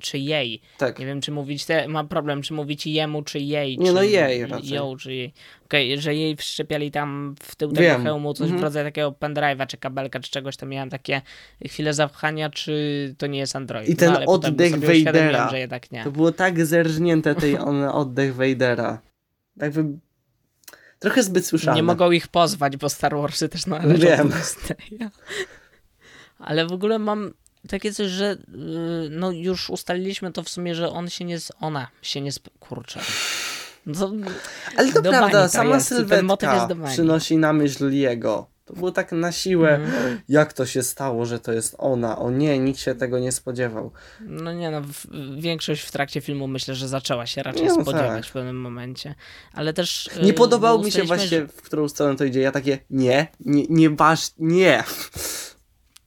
[0.00, 0.98] czy jej, tak.
[0.98, 4.02] nie wiem, czy mówić, te, mam problem, czy mówić jemu, czy jej, Nie, czy no
[4.02, 4.68] jej raczej.
[4.68, 5.32] ją, czy jej.
[5.64, 8.02] Okej, że jej wszczepiali tam w tył tego Wiem.
[8.02, 8.60] hełmu coś Mhm.
[8.60, 11.22] w rodzaju takiego pendrive'a, czy kabelka, czy czegoś, to miałem takie
[11.66, 13.88] chwile zawahania, czy to nie jest Android.
[13.88, 14.74] I ten no, oddech
[15.04, 15.50] Vadera.
[16.04, 19.00] To było tak zerżnięte tej on oddech Vadera.
[19.58, 20.07] Tak by...
[20.98, 21.76] Trochę zbyt słyszane.
[21.76, 24.28] Nie mogą ich pozwać, bo Star Warsy też należą Wiem.
[24.28, 25.10] do Disneya.
[26.38, 27.32] Ale w ogóle mam
[27.68, 31.52] takie coś, że yy, no już ustaliliśmy to w sumie, że on się nie, z,
[31.60, 32.30] ona się nie,
[32.60, 33.00] kurczę.
[33.86, 34.12] No,
[34.76, 38.46] Ale to prawda, sama jest, sylwetka przynosi na myśl jego.
[38.68, 40.20] To było tak na siłę, Mhm.
[40.28, 42.18] jak to się stało, że to jest ona.
[42.18, 43.90] O nie, nikt się tego nie spodziewał.
[44.20, 45.06] no nie no, w,
[45.40, 48.26] większość w trakcie filmu myślę, że zaczęła się raczej No spodziewać tak.
[48.26, 49.14] w pewnym momencie.
[49.52, 50.10] Ale też...
[50.20, 52.40] Nie yy, podobało mi się właśnie, że- w którą stronę to idzie.
[52.40, 54.84] Ja takie, nie, nie, nie basz, nie.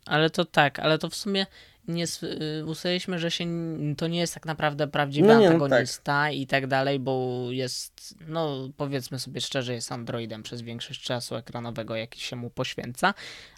[0.05, 1.45] Ale to tak, ale to w sumie
[1.87, 3.45] nie y, ustaliliśmy, że się
[3.97, 8.15] to nie jest tak naprawdę prawdziwy No nie, no antagonista i tak dalej, bo jest,
[8.27, 13.13] no powiedzmy sobie szczerze, jest androidem przez większość czasu ekranowego, jaki się mu poświęca.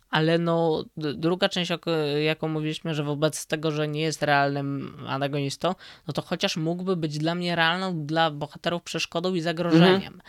[0.10, 1.86] Ale no, druga część, jak-
[2.26, 5.76] jaką mówiliśmy, że wobec tego, że nie jest realnym antagonistą,
[6.08, 10.22] no to chociaż mógłby być dla mnie realną, dla bohaterów przeszkodą i zagrożeniem.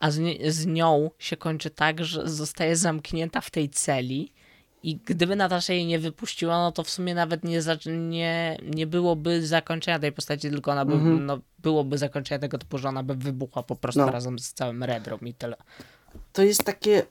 [0.00, 0.20] A z,
[0.54, 4.32] z nią się kończy tak, że zostaje zamknięta w tej celi
[4.82, 9.46] i gdyby Natasza jej nie wypuściła, no to w sumie nawet nie, nie, nie byłoby
[9.46, 11.26] zakończenia tej postaci, tylko ona by, Mhm.
[11.26, 14.10] no, byłoby zakończenie tego typu, że ona by wybuchła po prostu No.
[14.10, 15.56] razem z całym Redrom i tyle.
[16.32, 17.02] to jest takie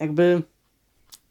[0.00, 0.42] jakby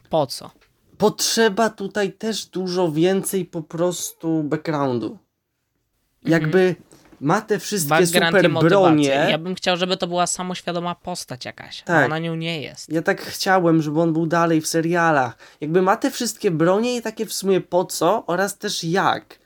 [0.10, 0.52] Po co?
[0.98, 5.18] potrzeba tutaj też dużo więcej po prostu backgroundu.
[6.24, 6.76] Jakby
[7.22, 9.08] ma te wszystkie Background super bronie.
[9.30, 12.04] Ja bym chciał, żeby to była samoświadoma postać jakaś, Tak.
[12.04, 12.90] a ona nią nie jest.
[12.94, 15.38] Ja tak chciałem, żeby on był dalej w serialach.
[15.62, 19.40] Jakby ma te wszystkie bronie i takie w sumie po co oraz też jak.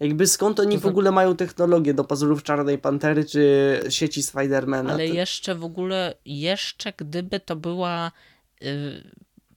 [0.00, 0.90] Jakby skąd oni w Mhm.
[0.92, 4.92] ogóle mają technologię do pazurów Czarnej Pantery czy sieci Spidermana.
[4.92, 8.12] Ale jeszcze w ogóle, jeszcze gdyby to była,
[8.62, 9.10] y,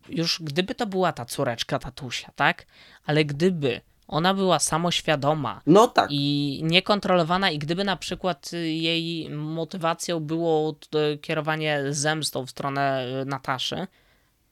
[0.09, 2.65] już gdyby to była ta córeczka tatusia, tak?
[3.05, 3.81] Ale gdyby
[4.11, 6.07] ona była samoświadoma No tak.
[6.11, 13.05] i niekontrolowana i gdyby na przykład y, jej motywacją było t- kierowanie zemstą w stronę
[13.21, 13.87] y, Nataszy,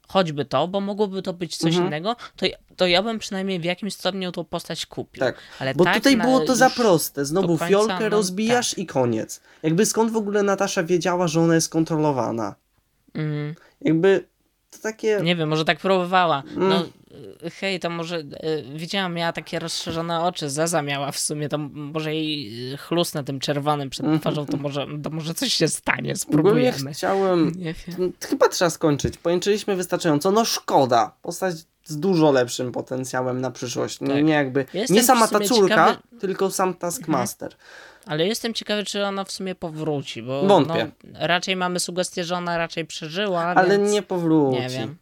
[0.08, 1.88] choćby to, bo mogłoby to być coś Mhm.
[1.88, 2.46] innego, to,
[2.76, 5.20] to ja bym przynajmniej w jakimś stopniu tą postać kupił.
[5.20, 5.36] Tak.
[5.60, 7.26] Ale Bo tak tutaj było to za proste.
[7.26, 9.42] Znowu końca, fiolkę no, rozbijasz i koniec.
[9.64, 12.56] Jakby skąd w ogóle Natasza wiedziała, że ona jest kontrolowana?
[13.14, 13.56] Mm.
[13.82, 14.26] Jakby
[14.72, 15.20] to takie.
[15.24, 16.44] Nie wiem, może tak próbowała.
[16.56, 16.82] No, Mm.
[16.82, 16.90] y,
[17.60, 18.18] hej, to może.
[18.18, 18.26] y,
[18.76, 20.50] Widziałam, miała takie rozszerzone oczy.
[20.50, 24.20] Zeza miała w sumie, to może jej y, chlusnę tym czerwonym przed Mhm.
[24.22, 26.16] twarzą, to może, to może coś się stanie.
[26.16, 26.94] Spróbujemy.
[26.94, 27.52] chciałem.
[27.60, 27.96] Nie wiem.
[27.98, 29.18] Mm, Chyba trzeba skończyć.
[29.18, 30.32] Pończyliśmy wystarczająco.
[30.32, 31.12] No szkoda.
[31.22, 34.02] Postać z dużo lepszym potencjałem na przyszłość.
[34.02, 34.24] Nie, Tak.
[34.24, 34.66] nie jakby.
[34.90, 36.20] Nie sama ta córka, ciekawy- Mhm.
[36.20, 37.56] tylko sam Taskmaster.
[38.06, 40.92] Ale jestem ciekawy, czy ona w sumie powróci, bo Wątpię.
[41.04, 44.62] No, raczej mamy sugestię, że ona raczej przeżyła, Ale więc nie powróci.
[44.62, 44.96] nie wiem.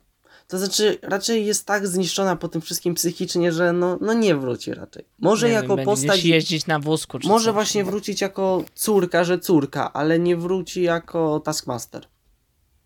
[0.48, 4.74] To znaczy, raczej jest tak zniszczona po tym wszystkim psychicznie, że no, no nie wróci
[4.74, 5.06] raczej.
[5.19, 6.24] Może nie jako postać.
[6.26, 7.53] jeździć na wózku, czy Może coś.
[7.53, 12.07] właśnie wrócić jako córka, że córka, ale nie wróci jako Taskmaster.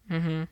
[0.10, 0.48] Mhm.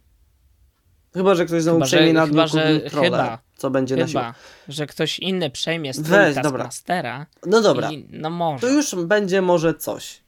[1.13, 3.39] Chyba, że ktoś znowu Chyba, przejmie nad chyba, że- chyba.
[3.57, 4.21] co będzie na siłę.
[4.21, 4.33] Chyba,
[4.67, 6.51] że ktoś inny przejmie strój Weź, dobra.
[6.51, 8.61] Taskmastera No dobra, i no może.
[8.67, 10.21] to już będzie może coś.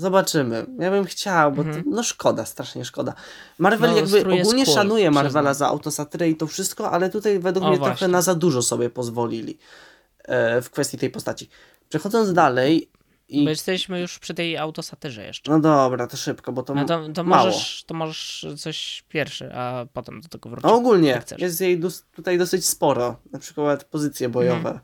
[0.00, 0.66] Zobaczymy.
[0.78, 1.84] Ja bym chciał, bo Mhm.
[1.84, 3.14] to, no szkoda, strasznie szkoda.
[3.58, 5.54] Marvel No, jakby ogólnie cool, szanuje Marvela przyznam.
[5.54, 7.96] za autosatyrę i to wszystko, ale tutaj według O, mnie właśnie.
[7.96, 9.58] trochę na za dużo sobie pozwolili
[10.24, 11.48] e, w kwestii tej postaci.
[11.88, 12.90] Przechodząc dalej
[13.28, 13.44] i...
[13.44, 15.52] Bo jesteśmy już przy tej autosatyrze jeszcze.
[15.52, 17.44] No dobra, to szybko, bo to, No to, to, mało.
[17.46, 20.70] możesz, to możesz coś pierwszy, a potem do tego wrócić.
[20.70, 24.56] A ogólnie jest jej dus- tutaj dosyć sporo, na przykład pozycje bojowe.
[24.58, 24.78] Mhm.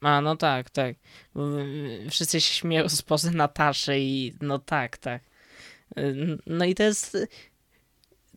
[0.00, 0.96] A, no tak, tak.
[1.36, 5.22] Y, Wszyscy się śmieją z pozy Nataszy i no tak, tak.
[5.98, 7.16] Y, No i to jest...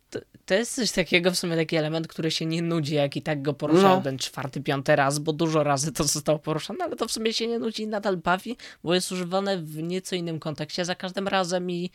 [0.09, 3.21] To, to jest coś takiego, w sumie taki element, który się nie nudzi, jak i
[3.21, 4.01] tak go poruszał No.
[4.01, 7.47] ten czwarty, piąty raz, bo dużo razy to zostało poruszane, ale to w sumie się
[7.47, 11.71] nie nudzi i nadal bawi, bo jest używane w nieco innym kontekście za każdym razem
[11.71, 11.89] i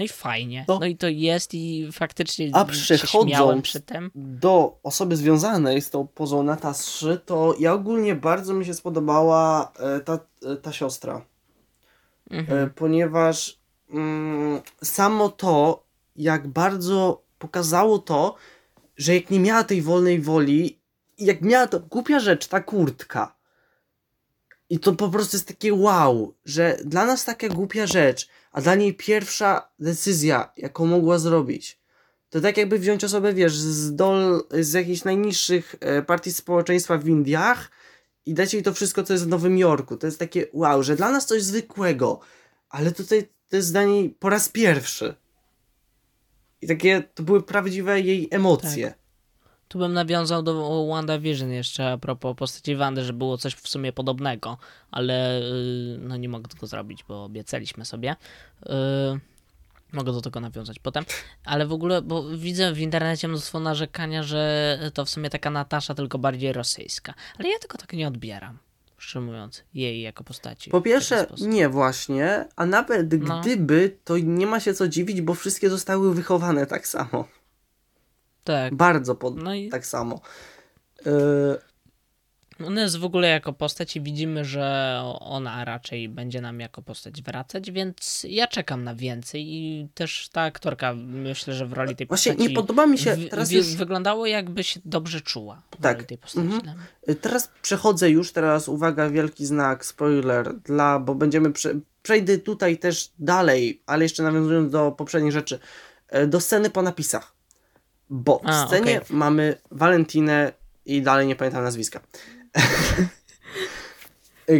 [0.00, 0.64] no i fajnie.
[0.68, 0.78] No.
[0.78, 4.10] No i to jest i faktycznie A przechodząc przy tym.
[4.14, 10.00] do osoby związanej z tą pozą Nataszy, to ja ogólnie bardzo mi się spodobała e,
[10.00, 11.24] ta, e, ta siostra.
[12.30, 12.58] Mhm.
[12.58, 13.58] E, ponieważ
[13.90, 15.84] mm, samo to,
[16.16, 18.34] jak bardzo pokazało to,
[18.96, 20.80] że jak nie miała tej wolnej woli,
[21.18, 23.34] jak miała to głupia rzecz, ta kurtka.
[24.70, 28.74] I to po prostu jest takie wow, że dla nas taka głupia rzecz, a dla
[28.74, 31.80] niej pierwsza decyzja, jaką mogła zrobić.
[32.30, 37.08] To tak jakby wziąć osobę, wiesz, z, dol, z jakichś najniższych e, partii społeczeństwa w
[37.08, 37.70] Indiach
[38.26, 39.96] i dać jej to wszystko, co jest w Nowym Jorku.
[39.96, 42.20] To jest takie wow, że dla nas coś zwykłego,
[42.68, 45.14] ale tutaj to jest dla niej po raz pierwszy.
[46.60, 48.94] I takie, to były prawdziwe jej emocje.
[49.70, 53.92] Tu bym nawiązał do WandaVision jeszcze a propos postaci Wandy, że było coś w sumie
[53.92, 54.58] podobnego,
[54.90, 58.16] ale yy, no nie mogę tego zrobić, bo obiecaliśmy sobie.
[58.66, 58.72] Yy,
[59.92, 61.04] mogę do tego nawiązać potem,
[61.44, 65.94] ale w ogóle, bo widzę w internecie mnóstwo narzekania, że to w sumie taka Natasza,
[65.94, 68.58] tylko bardziej rosyjska, ale ja tego tak nie odbieram,
[68.98, 70.70] szczerze mówiąc, jej jako postaci.
[70.70, 73.40] Po pierwsze, nie właśnie, a nawet No.
[73.40, 77.28] gdyby, to nie ma się co dziwić, bo wszystkie zostały wychowane tak samo.
[78.52, 80.20] Tak, Bardzo pod, no i tak samo.
[81.06, 86.82] Yy, Ona jest w ogóle jako postać i widzimy, że ona raczej będzie nam jako
[86.82, 91.96] postać wracać, więc ja czekam na więcej i też ta aktorka myślę, że w roli
[91.96, 95.82] tej właśnie postaci nie podoba mi się, teraz już wyglądało jakby się dobrze czuła w
[95.82, 95.94] Tak.
[95.96, 96.46] roli tej postaci.
[96.46, 96.62] Mhm.
[96.62, 96.74] mnie.
[97.08, 102.78] Y, Teraz przechodzę już, teraz uwaga, wielki znak, spoiler, dla, bo będziemy, prze, przejdę tutaj
[102.78, 105.58] też dalej, ale jeszcze nawiązując do poprzednich rzeczy,
[106.08, 107.39] e, do sceny po napisach.
[108.10, 109.16] Bo A, w scenie okej.
[109.16, 110.52] mamy Walentinę
[110.86, 112.00] i dalej nie pamiętam nazwiska.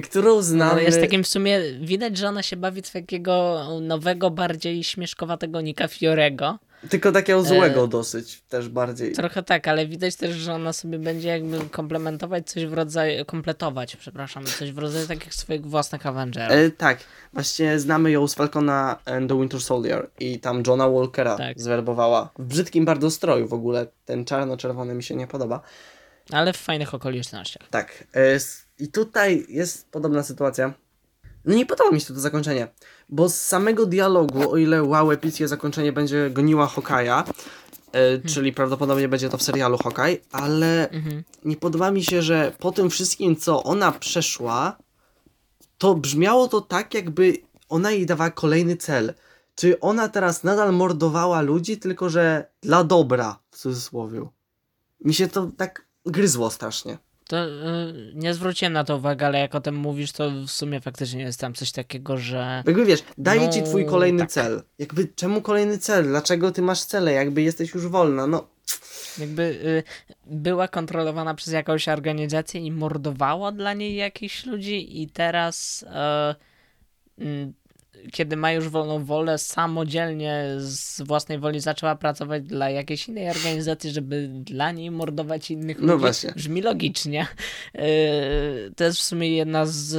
[0.09, 0.75] Którą znamy...
[0.75, 5.89] No, jest takim w sumie, widać, że ona się bawi takiego nowego, bardziej śmieszkowatego Nika
[5.89, 6.59] Fiorego,
[6.89, 7.89] Tylko takiego złego e...
[7.89, 9.13] dosyć, też bardziej.
[9.13, 13.97] Trochę tak, ale widać też, że ona sobie będzie jakby komplementować coś w rodzaju, kompletować,
[13.97, 16.57] przepraszam, coś w rodzaju takich swoich własnych Avengerów.
[16.57, 16.99] E, tak,
[17.33, 21.61] właśnie znamy ją z Falcona and the Winter Soldier i tam Johna Walkera tak.
[21.61, 25.61] zwerbowała w brzydkim bardzo stroju w ogóle, ten czarno-czerwony mi się nie podoba.
[26.33, 27.69] Ale w fajnych okolicznościach.
[27.71, 28.39] Tak, e,
[28.79, 30.73] i tutaj jest podobna sytuacja.
[31.45, 32.69] No nie podoba mi się to zakończenie,
[33.09, 37.25] bo z samego dialogu, o ile wow, epickie zakończenie będzie goniła Hokaja,
[37.93, 38.23] e, hmm.
[38.23, 41.23] czyli prawdopodobnie będzie to w serialu Hokaj, ale mhm.
[41.45, 44.77] nie podoba mi się, że po tym wszystkim, co ona przeszła,
[45.79, 47.37] to brzmiało to tak, jakby
[47.69, 49.15] ona jej dawała kolejny cel.
[49.55, 54.27] Czy ona teraz nadal mordowała ludzi, tylko że dla dobra, w cudzysłowie.
[55.05, 56.99] Mi się to tak gryzło strasznie.
[57.31, 60.81] To y, nie zwróciłem na to uwagi, ale jak o tym mówisz, to w sumie
[60.81, 62.63] faktycznie jest tam coś takiego, że.
[62.67, 64.31] Jakby wiesz, daje no, ci twój kolejny tak.
[64.31, 64.63] cel.
[64.79, 66.05] Jakby czemu kolejny cel?
[66.05, 67.13] Dlaczego ty masz cele?
[67.13, 68.49] Jakby jesteś już wolna, no.
[69.19, 69.83] Jakby y,
[70.27, 75.85] była kontrolowana przez jakąś organizację i mordowała dla niej jakichś ludzi, i teraz.
[77.19, 77.53] Y,
[78.13, 83.91] kiedy ma już wolną wolę, samodzielnie z własnej woli zaczęła pracować dla jakiejś innej organizacji,
[83.91, 86.01] żeby dla niej mordować innych no ludzi.
[86.01, 86.33] Właśnie.
[86.37, 87.27] Brzmi logicznie.
[87.75, 87.83] Yy,
[88.77, 89.97] to jest w sumie jedna z.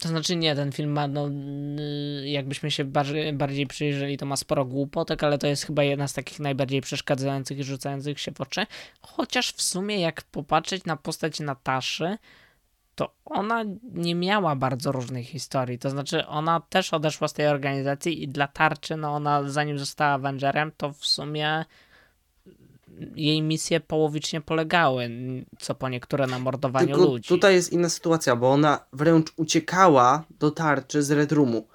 [0.00, 4.36] To znaczy nie, ten film ma, no, yy, jakbyśmy się bardziej, bardziej przyjrzeli, to ma
[4.36, 8.40] sporo głupotek, ale to jest chyba jedna z takich najbardziej przeszkadzających i rzucających się w
[8.40, 8.66] oczy.
[9.00, 12.18] Chociaż w sumie, jak popatrzeć na postać Nataszy,
[12.98, 15.78] to ona nie miała bardzo różnych historii.
[15.78, 20.10] To znaczy, ona też odeszła z tej organizacji i dla tarczy, no ona zanim została
[20.10, 21.64] Avengerem, to w sumie
[23.16, 25.10] jej misje połowicznie polegały,
[25.58, 27.28] co po niektóre na mordowaniu Tylko ludzi.
[27.28, 31.66] Tutaj jest inna sytuacja, bo ona wręcz uciekała do tarczy z Red Roomu.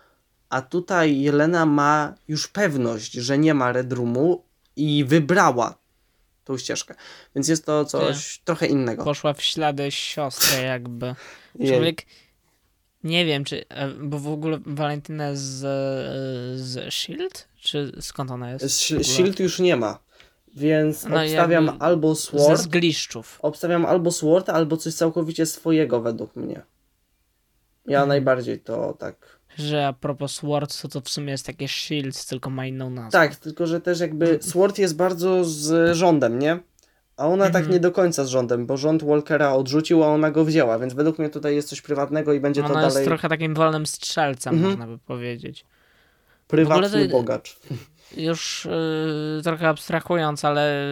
[0.50, 4.44] A tutaj Jelena ma już pewność, że nie ma Red Roomu
[4.76, 5.76] i wybrała
[6.44, 6.95] tą ścieżkę.
[7.36, 8.45] Więc jest to coś Ty.
[8.45, 9.03] trochę innego.
[9.03, 11.15] Poszła w ślady siostry jakby.
[11.68, 12.06] Człowiek
[13.03, 15.60] nie wiem, czy, e, bo w ogóle Valentyna z,
[16.60, 17.48] z SHIELD?
[17.61, 18.82] Czy skąd ona jest?
[19.02, 19.99] SHIELD już nie ma.
[20.56, 22.44] Więc no obstawiam albo Sword.
[22.44, 23.40] Ze zgliszczów.
[23.41, 26.61] Obstawiam albo Sword, albo coś całkowicie swojego według mnie.
[27.86, 28.10] Ja hmm.
[28.10, 32.50] najbardziej to tak że a propos Sword, to to w sumie jest takie Shield, tylko
[32.50, 33.12] ma inną nazwę.
[33.12, 36.60] Tak, tylko że też jakby Sword jest bardzo z rządem, nie?
[37.18, 40.46] A ona tak nie do końca z rządem, bo rząd Walkera odrzucił, a ona go
[40.46, 42.90] wzięła, więc według mnie tutaj jest coś prywatnego i będzie ona to dalej...
[42.90, 44.72] Ona jest trochę takim wolnym strzelcem, mhm.
[44.72, 45.66] można by powiedzieć.
[46.48, 47.12] Prywatny to...
[47.12, 47.60] bogacz.
[48.18, 48.68] Już
[49.36, 50.86] yy, trochę abstrahując, ale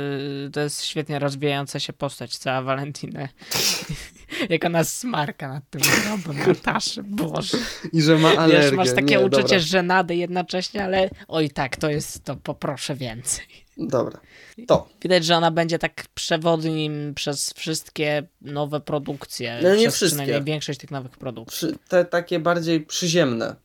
[0.54, 3.28] to jest świetnie rozwijająca się postać, cała Valentina.
[4.49, 7.57] Jak ona smarka nad tym grobem Nataszy, Boże.
[7.93, 8.61] I że ma alergię.
[8.61, 9.59] Wiesz, masz takie Nie, uczucie dobra.
[9.59, 13.45] żenady jednocześnie, ale oj tak, to jest to, poproszę więcej.
[13.77, 14.19] Dobra,
[14.68, 14.89] to.
[15.01, 19.59] Widać, że ona będzie tak przewodnim przez wszystkie nowe produkcje.
[19.63, 20.18] No nie wszystkie.
[20.18, 21.68] Przynajmniej większość tych nowych produkcji.
[21.88, 23.55] Te takie bardziej przyziemne.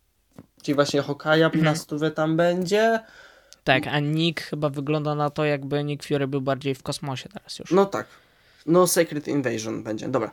[0.62, 1.64] Czyli właśnie Hokaja mhm.
[1.64, 3.00] plastówę tam będzie.
[3.64, 7.58] Tak, a Nick chyba wygląda na to, jakby Nick Fury był bardziej w kosmosie teraz
[7.58, 7.70] już.
[7.70, 8.06] No tak.
[8.66, 10.30] No Secret Invasion będzie, dobra.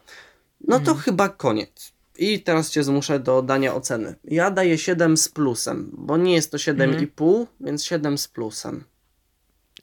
[0.68, 0.98] No to mhm.
[0.98, 1.94] chyba koniec.
[2.18, 4.15] I teraz cię zmuszę do dania oceny.
[4.23, 7.48] Ja daję 7 z plusem, bo nie jest to 7,5, mhm.
[7.61, 8.84] więc 7 z plusem.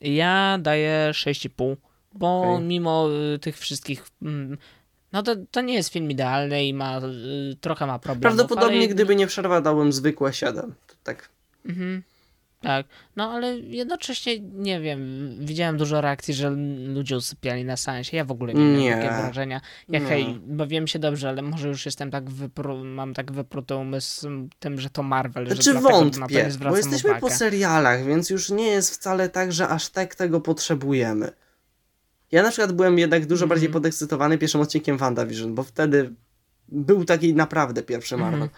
[0.00, 1.76] Ja daję 6,5,
[2.12, 2.64] bo okay.
[2.64, 4.06] mimo y, tych wszystkich.
[4.22, 4.58] Mm,
[5.12, 8.22] no to, to nie jest film idealny i ma y, trochę ma problemów.
[8.22, 8.88] Prawdopodobnie, ale...
[8.88, 10.74] gdyby nie przerwa, dałem zwykłe 7.
[10.86, 11.28] To tak.
[11.66, 12.02] Mhm.
[12.62, 16.50] Tak, no ale jednocześnie nie wiem, widziałem dużo reakcji, że
[16.86, 18.16] ludzie usypiali na sensie.
[18.16, 18.90] Ja w ogóle nie, nie.
[18.90, 19.60] miałem takie wrażenia.
[19.88, 24.28] Ja hej, bawiłem się dobrze, ale może już jestem tak wypru, mam tak wypruty umysł
[24.58, 27.20] tym, że to Marvel, znaczy, że wątpię, na to nie zwracam bo jesteśmy uwagę.
[27.20, 31.32] po serialach, więc już nie jest wcale tak, że aż tak tego potrzebujemy.
[32.32, 33.48] Ja na przykład byłem jednak dużo mm.
[33.48, 36.14] bardziej podekscytowany pierwszym odcinkiem WandaVision, bo wtedy
[36.68, 38.40] był taki naprawdę pierwszy Marvel.
[38.40, 38.50] Mm.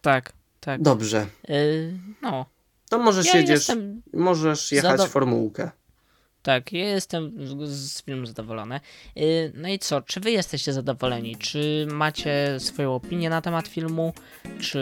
[0.00, 0.82] Tak, tak.
[0.82, 1.26] Dobrze.
[1.48, 2.55] Yy, no.
[2.88, 3.66] To możesz ja jedziesz,
[4.12, 5.70] możesz jechać w formułkę.
[6.46, 7.32] Tak, ja jestem
[7.66, 8.80] z filmu zadowolony.
[9.16, 11.36] Y, no i co, czy wy jesteście zadowoleni?
[11.36, 14.12] Czy macie swoją opinię na temat filmu?
[14.60, 14.78] Czy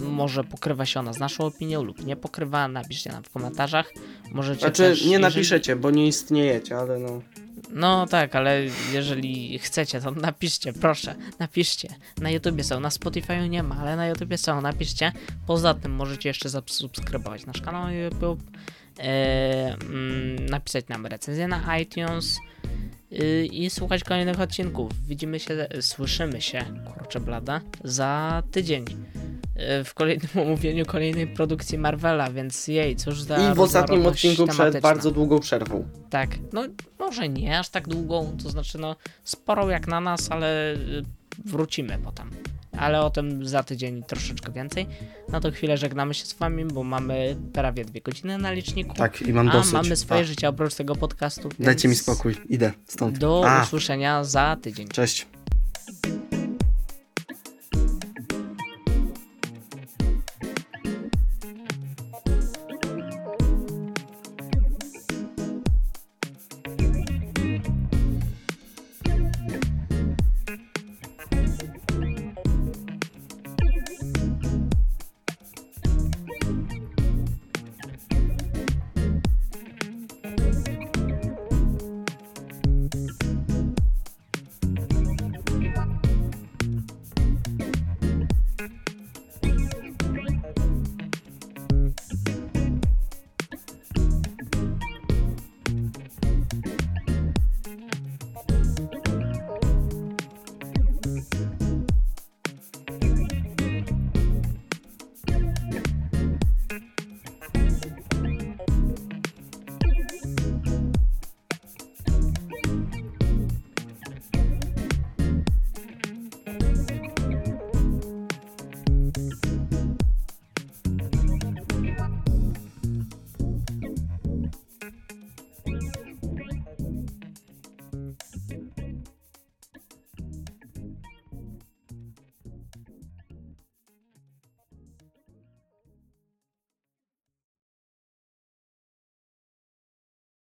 [0.00, 2.68] może pokrywa się ona z naszą opinią lub nie pokrywa?
[2.68, 3.92] Napiszcie nam w komentarzach.
[4.32, 7.22] Możecie znaczy, też, nie napiszecie, bo nie istniejecie, ale no...
[7.70, 8.62] No tak, ale
[8.92, 11.88] jeżeli chcecie, to napiszcie, proszę, napiszcie.
[12.20, 15.12] Na YouTubie są, na Spotify nie ma, ale na YouTubie są, napiszcie.
[15.46, 18.42] Poza tym możecie jeszcze zasubskrybować nasz kanał na YouTube,
[18.98, 22.57] mm, napisać nam recenzję na iTunes yy,
[23.52, 25.06] i słuchać kolejnych odcinków.
[25.06, 26.64] Widzimy się, słyszymy się,
[26.94, 28.84] kurczę blada, za tydzień.
[29.80, 34.46] y, w kolejnym omówieniu kolejnej produkcji Marvela, więc jej, cóż za I w ostatnim odcinku
[34.46, 35.88] przed bardzo długą przerwą.
[36.10, 36.64] Tak, no
[36.98, 41.02] może nie aż tak długą, to znaczy no sporą jak na nas, ale y,
[41.44, 42.30] wrócimy potem.
[42.78, 44.86] Ale o tym za tydzień troszeczkę więcej.
[45.28, 48.94] Na tą chwilę żegnamy się z wami, bo mamy prawie dwie godziny na liczniku.
[48.96, 49.72] Tak, i mam A dosyć.
[49.72, 51.48] mamy swoje A, życie oprócz tego podcastu.
[51.58, 53.18] Dajcie mi spokój, idę stąd.
[53.18, 54.88] Do A, usłyszenia za tydzień.
[54.88, 55.26] cześć.